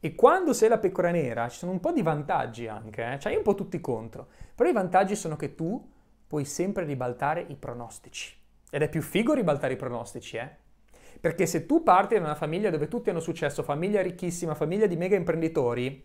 E 0.00 0.14
quando 0.16 0.52
sei 0.54 0.68
la 0.68 0.78
pecora 0.78 1.12
nera 1.12 1.48
ci 1.48 1.58
sono 1.58 1.70
un 1.70 1.78
po' 1.78 1.92
di 1.92 2.02
vantaggi 2.02 2.66
anche, 2.66 3.12
eh? 3.12 3.18
c'hai 3.18 3.36
un 3.36 3.44
po' 3.44 3.54
tutti 3.54 3.80
contro, 3.80 4.26
però 4.56 4.68
i 4.68 4.72
vantaggi 4.72 5.14
sono 5.14 5.36
che 5.36 5.54
tu 5.54 5.88
puoi 6.26 6.44
sempre 6.44 6.82
ribaltare 6.82 7.46
i 7.48 7.54
pronostici. 7.54 8.36
Ed 8.68 8.82
è 8.82 8.88
più 8.88 9.02
figo 9.02 9.34
ribaltare 9.34 9.74
i 9.74 9.76
pronostici, 9.76 10.36
eh? 10.36 10.61
Perché 11.22 11.46
se 11.46 11.66
tu 11.66 11.84
parti 11.84 12.16
da 12.16 12.20
una 12.22 12.34
famiglia 12.34 12.68
dove 12.68 12.88
tutti 12.88 13.08
hanno 13.08 13.20
successo, 13.20 13.62
famiglia 13.62 14.02
ricchissima, 14.02 14.56
famiglia 14.56 14.86
di 14.86 14.96
mega 14.96 15.14
imprenditori, 15.14 16.04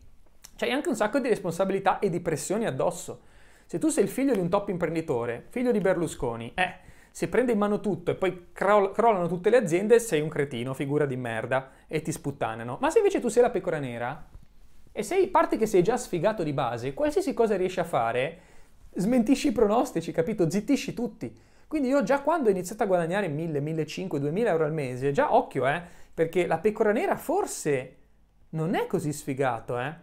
c'hai 0.56 0.70
anche 0.70 0.90
un 0.90 0.96
sacco 0.96 1.18
di 1.18 1.28
responsabilità 1.28 1.98
e 1.98 2.12
di 2.12 2.20
pressioni 2.20 2.68
addosso. 2.68 3.22
Se 3.66 3.80
tu 3.80 3.88
sei 3.88 4.04
il 4.04 4.12
figlio 4.12 4.34
di 4.34 4.40
un 4.40 4.48
top 4.48 4.70
imprenditore, 4.70 5.48
figlio 5.50 5.72
di 5.72 5.80
Berlusconi, 5.80 6.52
eh, 6.54 6.76
se 7.10 7.30
prende 7.30 7.54
in 7.54 7.58
mano 7.58 7.80
tutto 7.80 8.12
e 8.12 8.14
poi 8.14 8.50
crollano 8.54 9.28
tutte 9.28 9.50
le 9.50 9.58
aziende, 9.58 10.00
sei 10.00 10.22
un 10.22 10.30
cretino, 10.30 10.76
figura 10.76 11.08
di 11.08 11.16
merda, 11.16 11.72
e 11.88 12.04
ti 12.04 12.12
sputtanano. 12.12 12.78
Ma 12.80 12.92
se 12.92 13.00
invece 13.00 13.20
tu 13.20 13.30
sei 13.30 13.42
la 13.42 13.50
pecora 13.50 13.80
nera, 13.80 14.24
e 14.92 15.02
sei, 15.02 15.30
parte 15.30 15.58
che 15.58 15.66
sei 15.66 15.82
già 15.82 15.98
sfigato 15.98 16.44
di 16.44 16.54
base, 16.54 16.94
qualsiasi 16.94 17.34
cosa 17.34 17.58
riesci 17.58 17.80
a 17.80 17.86
fare, 17.86 18.40
smentisci 18.94 19.48
i 19.48 19.52
pronostici, 19.52 20.12
capito? 20.12 20.48
Zittisci 20.48 20.94
tutti. 20.94 21.36
Quindi 21.68 21.90
io 21.90 22.02
già 22.02 22.22
quando 22.22 22.48
ho 22.48 22.52
iniziato 22.52 22.84
a 22.84 22.86
guadagnare 22.86 23.28
1000, 23.28 23.60
1500, 23.60 24.20
2000 24.20 24.50
euro 24.50 24.64
al 24.64 24.74
mese, 24.74 25.12
già 25.12 25.36
occhio, 25.36 25.68
eh, 25.68 25.82
perché 26.14 26.48
la 26.48 26.60
pecora 26.60 26.94
nera 26.94 27.18
forse 27.18 27.96
non 28.52 28.74
è 28.74 28.88
così 28.88 29.12
sfigato, 29.12 29.78
eh. 29.78 29.94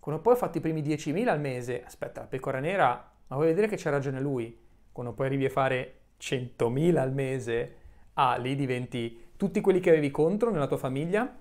Quando 0.00 0.20
poi 0.20 0.32
ho 0.32 0.36
fatto 0.36 0.58
i 0.58 0.60
primi 0.60 0.82
10.000 0.82 1.28
al 1.28 1.40
mese, 1.40 1.84
aspetta, 1.84 2.22
la 2.22 2.26
pecora 2.26 2.58
nera, 2.58 3.12
ma 3.28 3.36
vuoi 3.36 3.48
vedere 3.48 3.68
che 3.68 3.76
c'ha 3.76 3.90
ragione 3.90 4.20
lui? 4.20 4.58
Quando 4.90 5.12
poi 5.12 5.26
arrivi 5.26 5.44
a 5.44 5.50
fare 5.50 5.98
100.000 6.18 6.96
al 6.96 7.12
mese, 7.12 7.76
ah, 8.14 8.36
lì 8.36 8.56
diventi 8.56 9.28
tutti 9.36 9.60
quelli 9.60 9.78
che 9.78 9.90
avevi 9.90 10.10
contro 10.10 10.50
nella 10.50 10.66
tua 10.66 10.76
famiglia, 10.76 11.36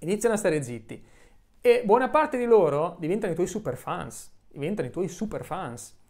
iniziano 0.00 0.34
a 0.34 0.38
stare 0.38 0.62
zitti. 0.62 1.02
E 1.60 1.82
buona 1.84 2.08
parte 2.08 2.36
di 2.36 2.44
loro 2.44 2.96
diventano 2.98 3.32
i 3.32 3.36
tuoi 3.36 3.46
super 3.46 3.76
fans, 3.76 4.34
diventano 4.48 4.88
i 4.88 4.90
tuoi 4.90 5.08
super 5.08 5.44
fans 5.44 6.02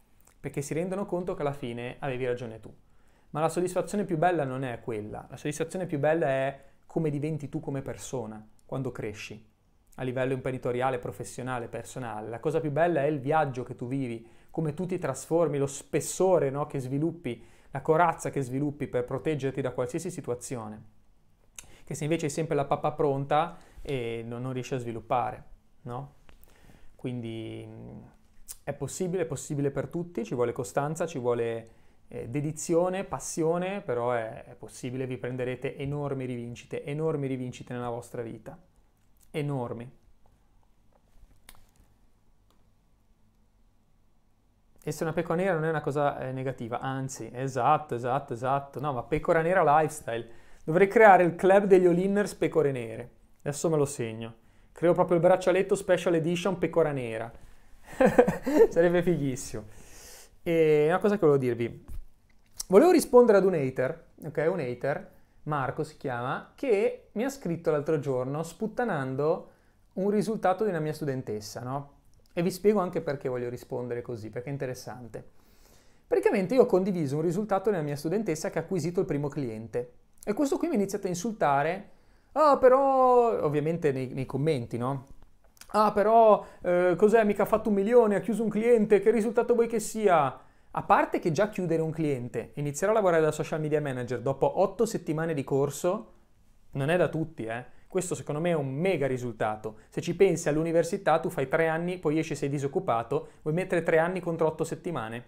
perché 0.45 0.61
si 0.61 0.75
rendono 0.75 1.07
conto 1.07 1.33
che 1.33 1.41
alla 1.41 1.55
fine 1.55 1.97
avevi 2.01 2.27
ragione 2.27 2.61
tu. 2.61 2.71
Ma 3.31 3.41
la 3.41 3.49
soddisfazione 3.49 4.05
più 4.05 4.19
bella 4.19 4.45
non 4.45 4.63
è 4.63 4.79
quella, 4.81 5.27
la 5.31 5.39
soddisfazione 5.39 5.87
più 5.87 5.99
bella 5.99 6.27
è 6.27 6.65
come 6.85 7.09
diventi 7.09 7.49
tu 7.49 7.61
come 7.61 7.81
persona 7.81 8.47
quando 8.67 8.93
cresci, 8.93 9.43
a 9.95 10.03
livello 10.03 10.35
imprenditoriale, 10.35 10.99
professionale, 10.99 11.69
personale. 11.69 12.29
La 12.29 12.41
cosa 12.41 12.61
più 12.61 12.71
bella 12.71 13.01
è 13.01 13.07
il 13.07 13.21
viaggio 13.21 13.63
che 13.63 13.75
tu 13.75 13.87
vivi, 13.87 14.29
come 14.51 14.75
tu 14.75 14.85
ti 14.85 14.99
trasformi, 14.99 15.57
lo 15.57 15.67
spessore 15.67 16.51
no, 16.51 16.67
che 16.67 16.79
sviluppi, 16.79 17.43
la 17.71 17.81
corazza 17.81 18.29
che 18.29 18.43
sviluppi 18.43 18.87
per 18.87 19.07
proteggerti 19.07 19.63
da 19.63 19.71
qualsiasi 19.71 20.11
situazione. 20.11 20.83
Che 21.85 21.95
se 21.95 22.05
invece 22.05 22.27
hai 22.27 22.33
sempre 22.33 22.55
la 22.55 22.67
pappa 22.67 22.93
pronta 22.93 23.57
e 23.81 24.23
non, 24.27 24.43
non 24.43 24.53
riesci 24.53 24.75
a 24.75 24.79
sviluppare, 24.79 25.45
no? 25.85 26.17
Quindi 26.97 28.13
è 28.65 28.73
possibile, 28.73 29.23
è 29.23 29.27
possibile 29.27 29.71
per 29.71 29.89
tutti, 29.89 30.25
ci 30.25 30.35
vuole 30.35 30.53
costanza, 30.53 31.07
ci 31.07 31.19
vuole 31.19 31.69
eh, 32.09 32.29
dedizione, 32.29 33.05
passione, 33.05 33.83
però 33.83 34.13
è, 34.13 34.45
è 34.45 34.55
possibile, 34.55 35.07
vi 35.07 35.19
prenderete 35.19 35.77
enormi 35.77 36.25
rivincite, 36.25 36.83
enormi 36.83 37.27
rivincite 37.27 37.75
nella 37.75 37.91
vostra 37.91 38.23
vita. 38.23 38.59
Enormi. 39.31 40.03
Essere 44.87 45.05
una 45.05 45.15
pecora 45.15 45.41
nera 45.43 45.55
non 45.55 45.65
è 45.65 45.71
una 45.71 45.81
cosa 45.81 46.19
eh, 46.19 46.33
negativa, 46.33 46.81
anzi, 46.81 47.31
esatto, 47.33 47.95
esatto, 47.95 48.33
esatto. 48.33 48.81
No, 48.81 48.93
ma 48.93 49.03
pecora 49.03 49.43
nera 49.43 49.81
lifestyle. 49.81 50.27
Dovrei 50.65 50.89
creare 50.89 51.25
il 51.25 51.35
club 51.35 51.65
degli 51.65 51.87
all-inners 51.87 52.35
pecore 52.35 52.73
nere. 52.73 53.11
Adesso 53.43 53.69
me 53.69 53.77
lo 53.77 53.85
segno. 53.85 54.35
Creo 54.73 54.95
proprio 54.95 55.17
il 55.17 55.23
braccialetto 55.23 55.75
special 55.75 56.15
edition 56.15 56.57
pecora 56.59 56.93
nera. 56.93 57.31
Sarebbe 58.71 59.03
fighissimo. 59.03 59.65
E 60.43 60.87
una 60.89 60.99
cosa 60.99 61.15
che 61.15 61.27
volevo 61.27 61.39
dirvi. 61.39 61.85
Volevo 62.69 62.91
rispondere 62.91 63.39
ad 63.39 63.45
un 63.45 63.55
hater, 63.55 64.07
ok? 64.25 64.47
Un 64.51 64.61
hater, 64.61 65.13
Marco 65.45 65.85
si 65.85 65.97
chiama, 65.97 66.53
che 66.55 67.09
mi 67.13 67.25
ha 67.25 67.29
scritto 67.29 67.71
l'altro 67.71 67.99
giorno 67.99 68.43
sputtanando 68.43 69.51
un 69.95 70.11
risultato 70.11 70.65
di 70.65 70.71
una 70.71 70.81
mia 70.81 70.93
studentessa, 70.93 71.61
no? 71.61 71.93
E 72.33 72.43
vi 72.43 72.51
spiego 72.51 72.81
anche 72.81 73.01
perché 73.01 73.29
voglio 73.29 73.49
rispondere 73.49 74.03
così, 74.03 74.31
perché 74.31 74.49
è 74.49 74.53
interessante. 74.53 75.25
Praticamente 76.07 76.55
io 76.55 76.63
ho 76.63 76.67
condiviso 76.67 77.17
un 77.17 77.23
risultato 77.23 77.71
della 77.71 77.83
mia 77.83 77.97
studentessa 77.97 78.51
che 78.51 78.59
ha 78.59 78.63
acquisito 78.63 79.01
il 79.01 79.07
primo 79.07 79.29
cliente. 79.29 79.93
E 80.25 80.33
questo 80.33 80.57
qui 80.57 80.69
mi 80.69 80.75
ha 80.75 80.79
iniziato 80.79 81.07
a 81.07 81.11
insultare, 81.11 81.91
oh, 82.33 82.59
però, 82.59 83.43
ovviamente 83.45 83.93
nei, 83.93 84.09
nei 84.09 84.27
commenti, 84.27 84.77
no? 84.79 85.09
Ah, 85.77 85.91
però 85.91 86.47
eh, 86.63 86.95
cos'è? 86.97 87.25
Mica 87.25 87.43
ha 87.43 87.47
fatto 87.47 87.69
un 87.69 87.75
milione, 87.75 88.15
ha 88.15 88.21
chiuso 88.21 88.45
un 88.45 88.49
cliente, 88.49 89.01
che 89.01 89.11
risultato 89.11 89.55
vuoi 89.55 89.67
che 89.67 89.81
sia? 89.81 90.41
A 90.71 90.83
parte 90.83 91.19
che 91.19 91.33
già 91.33 91.49
chiudere 91.49 91.83
un 91.83 91.91
cliente, 91.91 92.53
iniziare 92.55 92.93
a 92.93 92.95
lavorare 92.95 93.23
da 93.23 93.33
social 93.33 93.61
media 93.61 93.81
manager 93.81 94.21
dopo 94.21 94.61
otto 94.61 94.87
settimane 94.87 95.35
di 95.35 95.43
corso, 95.43 96.13
non 96.73 96.91
è 96.91 96.97
da 96.97 97.09
tutti, 97.09 97.45
eh. 97.45 97.65
Questo 97.89 98.15
secondo 98.15 98.41
me 98.41 98.51
è 98.51 98.55
un 98.55 98.73
mega 98.73 99.09
risultato. 99.09 99.79
Se 99.89 100.01
ci 100.01 100.15
pensi 100.15 100.49
all'università, 100.49 101.19
tu 101.19 101.29
fai 101.29 101.49
tre 101.49 101.67
anni, 101.67 101.99
poi 101.99 102.19
esci 102.21 102.37
sei 102.37 102.49
disoccupato, 102.49 103.29
vuoi 103.43 103.55
mettere 103.55 103.83
tre 103.83 103.99
anni 103.99 104.21
contro 104.21 104.47
otto 104.47 104.63
settimane? 104.63 105.25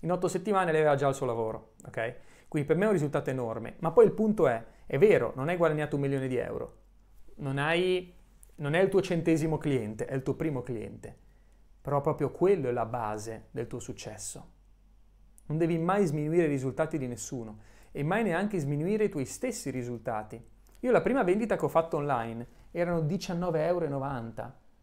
In 0.00 0.12
otto 0.12 0.28
settimane 0.28 0.70
lei 0.70 0.80
aveva 0.80 0.96
già 0.96 1.08
il 1.08 1.14
suo 1.14 1.26
lavoro, 1.26 1.72
ok? 1.86 2.14
Quindi 2.46 2.68
per 2.68 2.76
me 2.76 2.84
è 2.84 2.86
un 2.86 2.92
risultato 2.92 3.30
enorme. 3.30 3.74
Ma 3.80 3.90
poi 3.90 4.04
il 4.04 4.12
punto 4.12 4.46
è, 4.46 4.64
è 4.86 4.96
vero, 4.96 5.32
non 5.34 5.48
hai 5.48 5.56
guadagnato 5.56 5.96
un 5.96 6.02
milione 6.02 6.28
di 6.28 6.36
euro, 6.36 6.72
non, 7.36 7.58
hai, 7.58 8.14
non 8.60 8.74
è 8.74 8.80
il 8.80 8.88
tuo 8.88 9.00
centesimo 9.00 9.58
cliente, 9.58 10.06
è 10.06 10.14
il 10.14 10.22
tuo 10.22 10.34
primo 10.34 10.62
cliente. 10.62 11.16
Però 11.80 12.00
proprio 12.00 12.30
quello 12.30 12.68
è 12.68 12.72
la 12.72 12.86
base 12.86 13.46
del 13.50 13.66
tuo 13.66 13.78
successo. 13.78 14.56
Non 15.46 15.58
devi 15.58 15.78
mai 15.78 16.04
sminuire 16.06 16.44
i 16.44 16.48
risultati 16.48 16.98
di 16.98 17.06
nessuno 17.06 17.60
e 17.92 18.02
mai 18.02 18.22
neanche 18.22 18.58
sminuire 18.58 19.04
i 19.04 19.08
tuoi 19.08 19.24
stessi 19.24 19.70
risultati. 19.70 20.42
Io 20.80 20.90
la 20.90 21.00
prima 21.00 21.22
vendita 21.22 21.56
che 21.56 21.64
ho 21.64 21.68
fatto 21.68 21.96
online 21.96 22.46
erano 22.70 23.00
19,90 23.00 23.56
euro. 23.58 23.86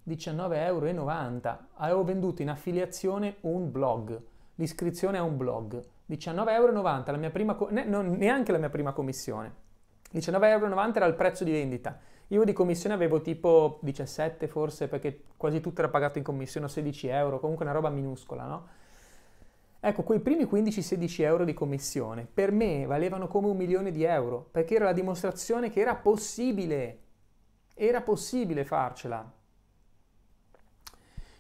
19,90 0.08 0.50
euro. 0.56 1.60
Avevo 1.76 2.04
venduto 2.04 2.42
in 2.42 2.50
affiliazione 2.50 3.38
un 3.42 3.72
blog, 3.72 4.22
l'iscrizione 4.56 5.18
a 5.18 5.24
un 5.24 5.38
blog. 5.38 5.84
19,90 6.10 6.50
euro, 6.50 7.04
la 7.06 7.18
mia 7.18 7.32
prima, 7.32 7.58
ne, 7.70 7.86
non, 7.86 8.12
neanche 8.12 8.52
la 8.52 8.58
mia 8.58 8.70
prima 8.70 8.94
commissione. 8.94 9.64
19,90 10.14 10.46
euro 10.46 10.94
era 10.96 11.06
il 11.06 11.16
prezzo 11.16 11.44
di 11.44 11.52
vendita. 11.52 12.00
Io 12.30 12.44
di 12.44 12.54
commissione 12.54 12.96
avevo 12.96 13.22
tipo 13.22 13.80
17 13.82 14.48
forse, 14.48 14.88
perché 14.88 15.24
quasi 15.38 15.60
tutto 15.60 15.82
era 15.82 15.90
pagato 15.90 16.18
in 16.18 16.24
commissione, 16.24 16.68
16 16.68 17.08
euro, 17.08 17.40
comunque 17.40 17.66
una 17.66 17.74
roba 17.74 17.90
minuscola, 17.90 18.46
no? 18.46 18.68
Ecco, 19.80 20.02
quei 20.02 20.20
primi 20.20 20.46
15-16 20.46 21.22
euro 21.22 21.46
di 21.46 21.54
commissione 21.54 22.26
per 22.26 22.52
me 22.52 22.88
valevano 22.88 23.28
come 23.28 23.50
un 23.50 23.56
milione 23.56 23.92
di 23.92 24.04
euro, 24.04 24.48
perché 24.50 24.76
era 24.76 24.86
la 24.86 24.94
dimostrazione 24.94 25.70
che 25.70 25.80
era 25.80 25.96
possibile, 25.96 27.00
era 27.76 28.02
possibile 28.02 28.66
farcela. 28.66 29.32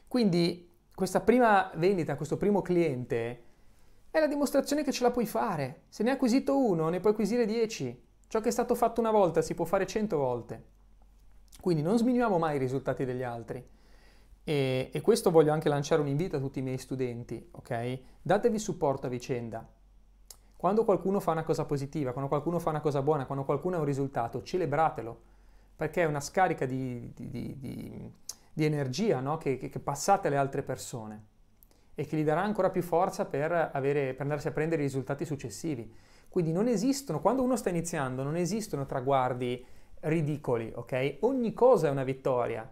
Quindi 0.07 0.69
questa 0.93 1.21
prima 1.21 1.71
vendita, 1.75 2.15
questo 2.15 2.37
primo 2.37 2.61
cliente, 2.61 3.43
è 4.11 4.19
la 4.19 4.27
dimostrazione 4.27 4.83
che 4.83 4.91
ce 4.91 5.03
la 5.03 5.11
puoi 5.11 5.25
fare. 5.25 5.85
Se 5.89 6.03
ne 6.03 6.09
hai 6.09 6.15
acquisito 6.15 6.55
uno, 6.57 6.89
ne 6.89 6.99
puoi 6.99 7.13
acquisire 7.13 7.47
10. 7.47 8.03
Ciò 8.27 8.39
che 8.39 8.49
è 8.49 8.51
stato 8.51 8.75
fatto 8.75 9.01
una 9.01 9.11
volta 9.11 9.41
si 9.41 9.55
può 9.55 9.65
fare 9.65 9.87
100 9.87 10.17
volte. 10.17 10.63
Quindi 11.61 11.81
non 11.81 11.97
sminuiamo 11.97 12.37
mai 12.37 12.55
i 12.55 12.59
risultati 12.59 13.05
degli 13.05 13.23
altri. 13.23 13.65
E, 14.43 14.89
e, 14.93 15.01
questo 15.01 15.31
voglio 15.31 15.51
anche 15.51 15.69
lanciare 15.69 16.01
un 16.01 16.07
invito 16.07 16.35
a 16.35 16.39
tutti 16.39 16.59
i 16.59 16.61
miei 16.61 16.77
studenti, 16.77 17.47
ok? 17.51 17.99
Datevi 18.21 18.59
supporto 18.59 19.07
a 19.07 19.09
vicenda. 19.09 19.67
Quando 20.55 20.85
qualcuno 20.85 21.19
fa 21.19 21.31
una 21.31 21.43
cosa 21.43 21.65
positiva, 21.65 22.11
quando 22.11 22.29
qualcuno 22.29 22.59
fa 22.59 22.69
una 22.69 22.79
cosa 22.79 23.01
buona, 23.01 23.25
quando 23.25 23.43
qualcuno 23.43 23.77
ha 23.77 23.79
un 23.79 23.85
risultato, 23.85 24.43
celebratelo, 24.43 25.21
perché 25.75 26.03
è 26.03 26.05
una 26.05 26.19
scarica 26.19 26.65
di, 26.65 27.11
di, 27.13 27.29
di, 27.29 28.11
di 28.53 28.65
energia 28.65 29.19
no? 29.19 29.37
che, 29.37 29.57
che, 29.57 29.69
che, 29.69 29.79
passate 29.79 30.27
alle 30.27 30.37
altre 30.37 30.63
persone 30.63 31.23
e 31.95 32.05
che 32.05 32.15
gli 32.15 32.23
darà 32.23 32.41
ancora 32.41 32.69
più 32.69 32.81
forza 32.81 33.25
per, 33.25 33.51
avere, 33.73 34.13
per 34.13 34.21
andarsi 34.21 34.47
a 34.47 34.51
prendere 34.51 34.81
i 34.81 34.85
risultati 34.85 35.25
successivi. 35.25 35.91
Quindi 36.29 36.51
non 36.51 36.67
esistono, 36.67 37.19
quando 37.21 37.43
uno 37.43 37.55
sta 37.55 37.69
iniziando, 37.69 38.23
non 38.23 38.35
esistono 38.35 38.85
traguardi 38.85 39.65
ridicoli, 40.05 40.71
ok? 40.73 41.17
Ogni 41.21 41.53
cosa 41.53 41.87
è 41.87 41.91
una 41.91 42.03
vittoria 42.03 42.69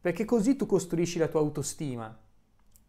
perché 0.00 0.24
così 0.24 0.56
tu 0.56 0.66
costruisci 0.66 1.18
la 1.18 1.28
tua 1.28 1.40
autostima, 1.40 2.18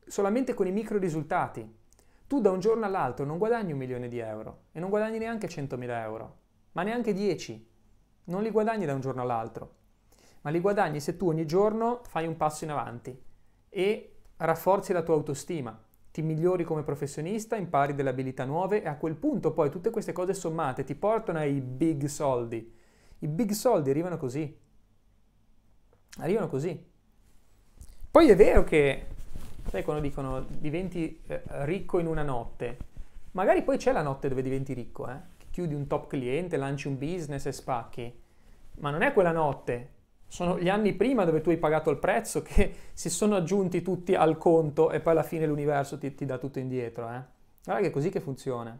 solamente 0.08 0.54
con 0.54 0.68
i 0.68 0.72
micro 0.72 0.98
risultati. 0.98 1.82
Tu 2.26 2.42
da 2.42 2.50
un 2.50 2.60
giorno 2.60 2.86
all'altro 2.86 3.26
non 3.26 3.38
guadagni 3.38 3.72
un 3.72 3.78
milione 3.78 4.08
di 4.08 4.18
euro 4.18 4.64
e 4.72 4.80
non 4.80 4.90
guadagni 4.90 5.20
neanche 5.20 5.48
100.000 5.48 6.02
euro, 6.02 6.38
ma 6.72 6.82
neanche 6.82 7.14
10. 7.14 7.70
Non 8.26 8.42
li 8.42 8.50
guadagni 8.50 8.86
da 8.86 8.94
un 8.94 9.02
giorno 9.02 9.22
all'altro, 9.22 9.76
ma 10.42 10.50
li 10.50 10.60
guadagni 10.60 11.00
se 11.00 11.18
tu 11.18 11.28
ogni 11.28 11.46
giorno 11.46 12.02
fai 12.04 12.26
un 12.26 12.36
passo 12.36 12.64
in 12.64 12.72
avanti 12.72 13.16
e 13.70 14.16
rafforzi 14.38 14.94
la 14.94 15.04
tua 15.04 15.14
autostima, 15.14 15.80
ti 16.12 16.22
migliori 16.22 16.64
come 16.64 16.84
professionista, 16.84 17.56
impari 17.56 17.94
delle 17.94 18.10
abilità 18.10 18.46
nuove 18.46 18.82
e 18.82 18.88
a 18.88 18.98
quel 18.98 19.16
punto 19.16 19.52
poi 19.52 19.70
tutte 19.70 19.90
queste 19.90 20.14
cose 20.14 20.34
sommate 20.34 20.84
ti 20.84 20.96
portano 20.96 21.40
ai 21.40 21.60
big 21.60 22.06
soldi. 22.06 22.82
I 23.24 23.28
big 23.30 23.52
soldi 23.52 23.90
arrivano 23.90 24.18
così. 24.18 24.60
Arrivano 26.18 26.48
così. 26.48 26.92
Poi 28.12 28.30
è 28.30 28.36
vero 28.36 28.66
che, 28.66 29.06
sai 29.70 29.82
quando 29.84 30.02
dicono 30.02 30.46
diventi 30.46 31.22
eh, 31.28 31.42
ricco 31.64 32.00
in 32.00 32.08
una 32.08 32.22
notte, 32.22 32.78
magari 33.32 33.64
poi 33.64 33.78
c'è 33.78 33.94
la 33.94 34.02
notte 34.02 34.28
dove 34.28 34.42
diventi 34.42 34.74
ricco, 34.74 35.10
eh? 35.10 35.18
chiudi 35.50 35.74
un 35.74 35.88
top 35.88 36.08
cliente, 36.08 36.58
lanci 36.58 36.88
un 36.88 36.98
business 36.98 37.46
e 37.46 37.54
spacchi, 37.54 38.22
ma 38.80 38.90
non 38.92 39.02
è 39.02 39.14
quella 39.14 39.32
notte, 39.32 39.92
sono 40.28 40.60
gli 40.60 40.70
anni 40.70 40.94
prima 40.94 41.24
dove 41.24 41.40
tu 41.42 41.50
hai 41.50 41.58
pagato 41.58 41.90
il 41.90 41.98
prezzo 41.98 42.42
che 42.42 42.76
si 42.94 43.10
sono 43.10 43.38
aggiunti 43.38 43.82
tutti 43.82 44.16
al 44.16 44.38
conto 44.38 44.92
e 44.92 45.00
poi 45.00 45.14
alla 45.14 45.24
fine 45.24 45.46
l'universo 45.46 45.98
ti, 45.98 46.14
ti 46.14 46.26
dà 46.26 46.38
tutto 46.38 46.60
indietro. 46.60 47.06
Eh? 47.06 47.22
Guarda 47.64 47.82
che 47.82 47.88
è 47.88 47.92
così 47.92 48.10
che 48.10 48.20
funziona, 48.20 48.78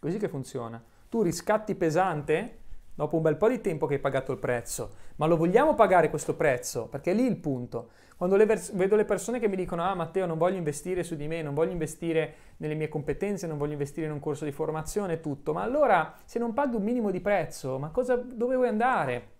così 0.00 0.18
che 0.18 0.28
funziona. 0.28 0.82
Tu 1.08 1.22
riscatti 1.22 1.76
pesante 1.76 2.64
dopo 2.96 3.16
un 3.16 3.22
bel 3.22 3.36
po' 3.36 3.48
di 3.48 3.60
tempo 3.60 3.86
che 3.86 3.94
hai 3.94 4.00
pagato 4.00 4.32
il 4.32 4.38
prezzo, 4.38 4.94
ma 5.16 5.26
lo 5.26 5.36
vogliamo 5.36 5.74
pagare 5.74 6.10
questo 6.10 6.34
prezzo? 6.34 6.88
Perché 6.88 7.12
è 7.12 7.14
lì 7.14 7.26
il 7.26 7.36
punto. 7.36 7.90
Quando 8.16 8.36
le 8.36 8.46
vers- 8.46 8.74
vedo 8.74 8.96
le 8.96 9.04
persone 9.04 9.38
che 9.38 9.46
mi 9.46 9.56
dicono 9.56 9.82
ah 9.82 9.94
Matteo 9.94 10.24
non 10.24 10.38
voglio 10.38 10.56
investire 10.56 11.02
su 11.02 11.14
di 11.14 11.28
me, 11.28 11.42
non 11.42 11.52
voglio 11.52 11.72
investire 11.72 12.34
nelle 12.56 12.74
mie 12.74 12.88
competenze, 12.88 13.46
non 13.46 13.58
voglio 13.58 13.74
investire 13.74 14.06
in 14.06 14.12
un 14.12 14.18
corso 14.18 14.46
di 14.46 14.52
formazione, 14.52 15.20
tutto, 15.20 15.52
ma 15.52 15.62
allora 15.62 16.14
se 16.24 16.38
non 16.38 16.54
paghi 16.54 16.76
un 16.76 16.82
minimo 16.82 17.10
di 17.10 17.20
prezzo, 17.20 17.78
ma 17.78 17.90
cosa, 17.90 18.16
dove 18.16 18.56
vuoi 18.56 18.68
andare? 18.68 19.34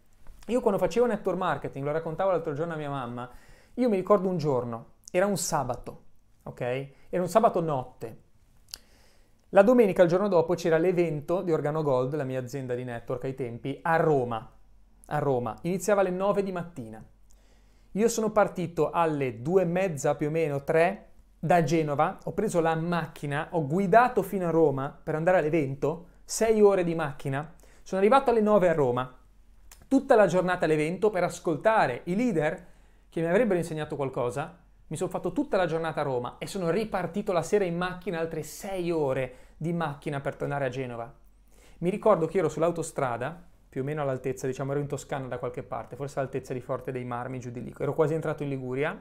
Io 0.49 0.61
quando 0.61 0.79
facevo 0.79 1.07
network 1.07 1.39
marketing, 1.39 1.85
lo 1.87 1.93
raccontavo 1.93 2.31
l'altro 2.31 2.53
giorno 2.53 2.75
a 2.75 2.77
mia 2.77 2.91
mamma, 2.91 3.29
io 3.75 3.89
mi 3.89 3.97
ricordo 3.97 4.29
un 4.29 4.37
giorno, 4.37 4.97
era 5.11 5.25
un 5.25 5.39
sabato, 5.39 6.03
ok? 6.43 6.61
Era 7.09 7.23
un 7.23 7.29
sabato 7.29 7.61
notte. 7.63 8.25
La 9.51 9.63
domenica, 9.63 10.03
il 10.03 10.09
giorno 10.09 10.27
dopo, 10.27 10.55
c'era 10.55 10.77
l'evento 10.77 11.41
di 11.41 11.53
Organo 11.53 11.83
Gold, 11.83 12.17
la 12.17 12.25
mia 12.25 12.41
azienda 12.41 12.75
di 12.75 12.83
network 12.83 13.25
ai 13.25 13.35
tempi, 13.35 13.79
a 13.81 13.95
Roma. 13.95 14.51
A 15.07 15.19
Roma. 15.19 15.57
Iniziava 15.63 16.01
alle 16.01 16.11
9 16.11 16.43
di 16.43 16.51
mattina. 16.51 17.05
Io 17.93 18.09
sono 18.09 18.33
partito 18.33 18.91
alle 18.91 19.43
due 19.43 19.63
e 19.63 19.67
mezza 19.67 20.17
più 20.17 20.27
o 20.27 20.31
meno, 20.31 20.65
tre, 20.65 21.11
da 21.39 21.63
Genova, 21.63 22.19
ho 22.25 22.33
preso 22.33 22.61
la 22.61 22.75
macchina, 22.75 23.47
ho 23.53 23.65
guidato 23.65 24.23
fino 24.23 24.49
a 24.49 24.51
Roma 24.51 24.99
per 25.01 25.15
andare 25.15 25.39
all'evento, 25.39 26.09
sei 26.25 26.61
ore 26.61 26.83
di 26.83 26.97
macchina, 26.97 27.55
sono 27.85 28.01
arrivato 28.01 28.31
alle 28.31 28.41
9 28.41 28.69
a 28.69 28.75
Roma, 28.75 29.17
tutta 29.87 30.17
la 30.17 30.27
giornata 30.27 30.65
all'evento 30.65 31.09
per 31.09 31.23
ascoltare 31.23 32.01
i 32.07 32.17
leader 32.17 32.67
che 33.09 33.21
mi 33.21 33.29
avrebbero 33.29 33.59
insegnato 33.59 33.95
qualcosa, 33.95 34.59
mi 34.89 34.97
sono 34.97 35.11
fatto 35.11 35.33
tutta 35.33 35.57
la 35.57 35.67
giornata 35.67 36.01
a 36.01 36.05
Roma 36.05 36.37
e 36.39 36.47
sono 36.47 36.71
ripartito 36.71 37.33
la 37.33 37.43
sera 37.43 37.65
in 37.65 37.77
macchina 37.77 38.19
altre 38.19 38.43
sei 38.43 38.91
ore 38.91 39.35
di 39.57 39.73
macchina 39.73 40.21
per 40.21 40.37
tornare 40.37 40.67
a 40.67 40.69
Genova. 40.69 41.13
Mi 41.79 41.91
ricordo 41.91 42.27
che 42.27 42.39
ero 42.39 42.49
sull'autostrada 42.49 43.45
più 43.69 43.83
o 43.83 43.85
meno 43.85 44.01
all'altezza, 44.01 44.47
diciamo 44.47 44.71
ero 44.71 44.81
in 44.81 44.87
Toscana 44.87 45.27
da 45.27 45.39
qualche 45.39 45.63
parte, 45.63 45.97
forse 45.97 46.19
all'altezza 46.19 46.55
di 46.55 46.61
Forte 46.61 46.93
dei 46.93 47.05
Marmi, 47.05 47.39
giù 47.39 47.51
di 47.51 47.63
lì. 47.63 47.75
Ero 47.79 47.93
quasi 47.93 48.15
entrato 48.15 48.43
in 48.43 48.49
Liguria, 48.49 48.99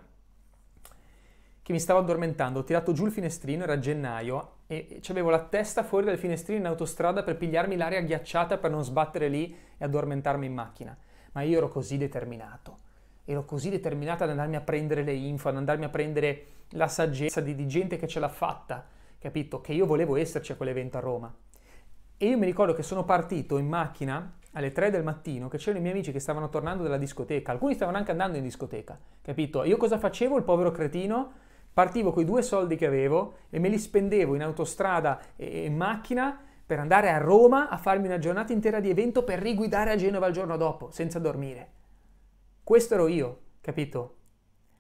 che 1.62 1.72
mi 1.72 1.80
stavo 1.80 2.00
addormentando, 2.00 2.60
ho 2.60 2.64
tirato 2.64 2.92
giù 2.92 3.06
il 3.06 3.12
finestrino, 3.12 3.64
era 3.64 3.80
gennaio, 3.80 4.58
e 4.68 5.02
avevo 5.08 5.30
la 5.30 5.40
testa 5.46 5.84
fuori 5.84 6.06
dal 6.06 6.18
finestrino 6.18 6.60
in 6.60 6.66
autostrada 6.66 7.24
per 7.24 7.38
pigliarmi 7.38 7.78
l'aria 7.78 8.02
ghiacciata 8.02 8.58
per 8.58 8.70
non 8.70 8.84
sbattere 8.84 9.30
lì 9.30 9.56
e 9.78 9.86
addormentarmi 9.86 10.46
in 10.46 10.54
macchina. 10.54 10.98
Ma 11.32 11.42
io 11.42 11.58
ero 11.58 11.70
così 11.70 11.98
determinato, 11.98 12.80
ero 13.26 13.44
così 13.44 13.70
determinato 13.70 14.24
ad 14.24 14.30
andarmi 14.30 14.56
a 14.56 14.62
prendere 14.62 15.04
le 15.04 15.14
info, 15.14 15.50
ad 15.50 15.58
andarmi 15.58 15.84
a 15.84 15.90
prendere 15.90 16.46
la 16.70 16.88
saggezza 16.88 17.42
di, 17.42 17.56
di 17.56 17.68
gente 17.68 17.98
che 17.98 18.08
ce 18.08 18.20
l'ha 18.20 18.30
fatta, 18.30 18.86
capito? 19.20 19.62
Che 19.62 19.74
io 19.74 19.86
volevo 19.86 20.16
esserci 20.16 20.52
a 20.52 20.56
quell'evento 20.56 20.98
a 20.98 21.02
Roma. 21.02 21.36
E 22.18 22.28
io 22.28 22.38
mi 22.38 22.46
ricordo 22.46 22.74
che 22.74 22.84
sono 22.84 23.04
partito 23.04 23.58
in 23.58 23.68
macchina 23.68 24.38
alle 24.54 24.72
3 24.72 24.90
del 24.90 25.04
mattino 25.04 25.50
che 25.50 25.58
c'erano 25.58 25.80
i 25.80 25.82
miei 25.82 25.94
amici 25.94 26.12
che 26.12 26.20
stavano 26.20 26.50
tornando 26.50 26.84
dalla 26.84 26.98
discoteca, 26.98 27.52
alcuni 27.52 27.74
stavano 27.74 27.98
anche 27.98 28.12
andando 28.12 28.38
in 28.38 28.44
discoteca, 28.44 28.98
capito? 29.22 29.64
Io 29.64 29.76
cosa 29.78 29.98
facevo, 29.98 30.38
il 30.38 30.44
povero 30.44 30.72
cretino? 30.72 31.44
Partivo 31.74 32.14
con 32.14 32.24
i 32.24 32.26
due 32.26 32.42
soldi 32.42 32.78
che 32.78 32.86
avevo 32.86 33.34
e 33.50 33.60
me 33.60 33.68
li 33.68 33.78
spendevo 33.78 34.34
in 34.34 34.44
autostrada 34.44 35.20
e 35.36 35.66
in 35.66 35.76
macchina 35.76 36.40
per 36.66 36.80
andare 36.80 37.10
a 37.10 37.18
Roma 37.18 37.68
a 37.68 37.78
farmi 37.78 38.08
una 38.08 38.18
giornata 38.18 38.54
intera 38.54 38.80
di 38.80 38.90
evento 38.90 39.24
per 39.24 39.40
riguidare 39.40 39.92
a 39.92 39.96
Genova 39.98 40.28
il 40.28 40.34
giorno 40.34 40.56
dopo, 40.56 40.90
senza 40.92 41.20
dormire. 41.20 41.75
Questo 42.66 42.96
ero 42.96 43.08
io, 43.08 43.42
capito? 43.62 44.16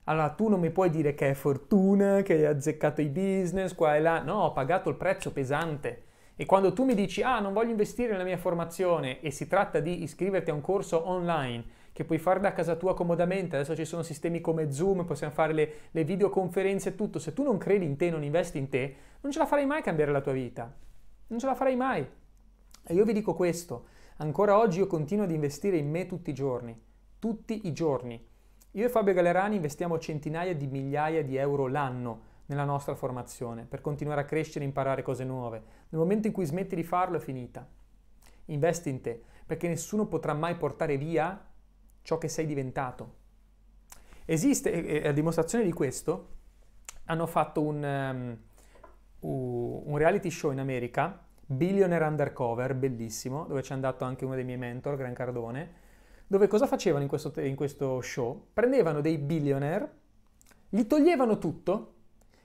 Allora 0.05 0.29
tu 0.31 0.47
non 0.47 0.59
mi 0.59 0.71
puoi 0.71 0.89
dire 0.89 1.13
che 1.13 1.29
è 1.29 1.33
fortuna, 1.35 2.23
che 2.23 2.33
hai 2.33 2.45
azzeccato 2.45 2.99
i 2.99 3.09
business, 3.09 3.75
qua 3.75 3.95
e 3.95 3.99
là. 3.99 4.23
No, 4.23 4.37
ho 4.37 4.53
pagato 4.53 4.89
il 4.89 4.95
prezzo 4.95 5.31
pesante. 5.31 6.05
E 6.35 6.47
quando 6.47 6.73
tu 6.73 6.83
mi 6.83 6.95
dici, 6.95 7.21
ah, 7.21 7.39
non 7.39 7.53
voglio 7.53 7.69
investire 7.69 8.13
nella 8.13 8.23
mia 8.23 8.39
formazione 8.39 9.21
e 9.21 9.29
si 9.29 9.47
tratta 9.47 9.81
di 9.81 10.01
iscriverti 10.01 10.49
a 10.49 10.55
un 10.55 10.61
corso 10.61 11.07
online 11.07 11.63
che 11.91 12.05
puoi 12.05 12.17
fare 12.17 12.39
da 12.39 12.53
casa 12.53 12.75
tua 12.75 12.95
comodamente, 12.95 13.55
adesso 13.55 13.75
ci 13.75 13.85
sono 13.85 14.01
sistemi 14.01 14.41
come 14.41 14.71
Zoom, 14.71 15.05
possiamo 15.05 15.31
fare 15.31 15.53
le, 15.53 15.73
le 15.91 16.03
videoconferenze 16.03 16.89
e 16.89 16.95
tutto, 16.95 17.19
se 17.19 17.33
tu 17.33 17.43
non 17.43 17.59
credi 17.59 17.85
in 17.85 17.97
te, 17.97 18.09
non 18.09 18.23
investi 18.23 18.57
in 18.57 18.67
te, 18.67 18.95
non 19.21 19.31
ce 19.31 19.37
la 19.37 19.45
farai 19.45 19.67
mai 19.67 19.83
cambiare 19.83 20.11
la 20.11 20.21
tua 20.21 20.33
vita, 20.33 20.75
non 21.27 21.37
ce 21.37 21.45
la 21.45 21.53
farai 21.53 21.75
mai. 21.75 22.03
E 22.83 22.93
io 22.95 23.05
vi 23.05 23.13
dico 23.13 23.35
questo, 23.35 23.85
ancora 24.17 24.57
oggi 24.57 24.79
io 24.79 24.87
continuo 24.87 25.25
ad 25.25 25.31
investire 25.31 25.77
in 25.77 25.87
me 25.87 26.07
tutti 26.07 26.31
i 26.31 26.33
giorni, 26.33 26.81
tutti 27.25 27.65
i 27.65 27.73
giorni. 27.73 28.23
Io 28.73 28.85
e 28.85 28.87
Fabio 28.87 29.11
Galerani 29.11 29.55
investiamo 29.55 29.97
centinaia 29.97 30.53
di 30.53 30.67
migliaia 30.67 31.23
di 31.23 31.37
euro 31.37 31.65
l'anno 31.65 32.21
nella 32.45 32.65
nostra 32.65 32.93
formazione 32.93 33.65
per 33.65 33.81
continuare 33.81 34.21
a 34.21 34.25
crescere 34.25 34.63
e 34.63 34.67
imparare 34.67 35.01
cose 35.01 35.23
nuove. 35.23 35.57
Nel 35.89 35.99
momento 35.99 36.27
in 36.27 36.33
cui 36.33 36.45
smetti 36.45 36.75
di 36.75 36.83
farlo 36.83 37.17
è 37.17 37.19
finita. 37.19 37.67
Investi 38.45 38.89
in 38.89 39.01
te, 39.01 39.23
perché 39.43 39.67
nessuno 39.67 40.05
potrà 40.05 40.35
mai 40.35 40.55
portare 40.55 40.97
via 40.97 41.49
ciò 42.03 42.19
che 42.19 42.27
sei 42.27 42.45
diventato. 42.45 43.15
Esiste, 44.25 44.71
e 44.71 45.07
a 45.07 45.11
dimostrazione 45.11 45.63
di 45.63 45.73
questo, 45.73 46.27
hanno 47.05 47.25
fatto 47.25 47.63
un, 47.63 48.37
um, 49.21 49.83
un 49.87 49.97
reality 49.97 50.29
show 50.29 50.51
in 50.51 50.59
America, 50.59 51.25
Billionaire 51.43 52.05
Undercover, 52.05 52.75
bellissimo, 52.75 53.45
dove 53.47 53.61
c'è 53.61 53.73
andato 53.73 54.03
anche 54.03 54.25
uno 54.25 54.35
dei 54.35 54.43
miei 54.43 54.59
mentor, 54.59 54.95
Gran 54.95 55.15
Cardone, 55.15 55.84
dove 56.27 56.47
cosa 56.47 56.67
facevano 56.67 57.03
in 57.03 57.09
questo, 57.09 57.31
in 57.41 57.55
questo 57.55 58.01
show? 58.01 58.47
Prendevano 58.53 59.01
dei 59.01 59.17
billionaire, 59.17 59.91
gli 60.69 60.85
toglievano 60.87 61.37
tutto 61.37 61.93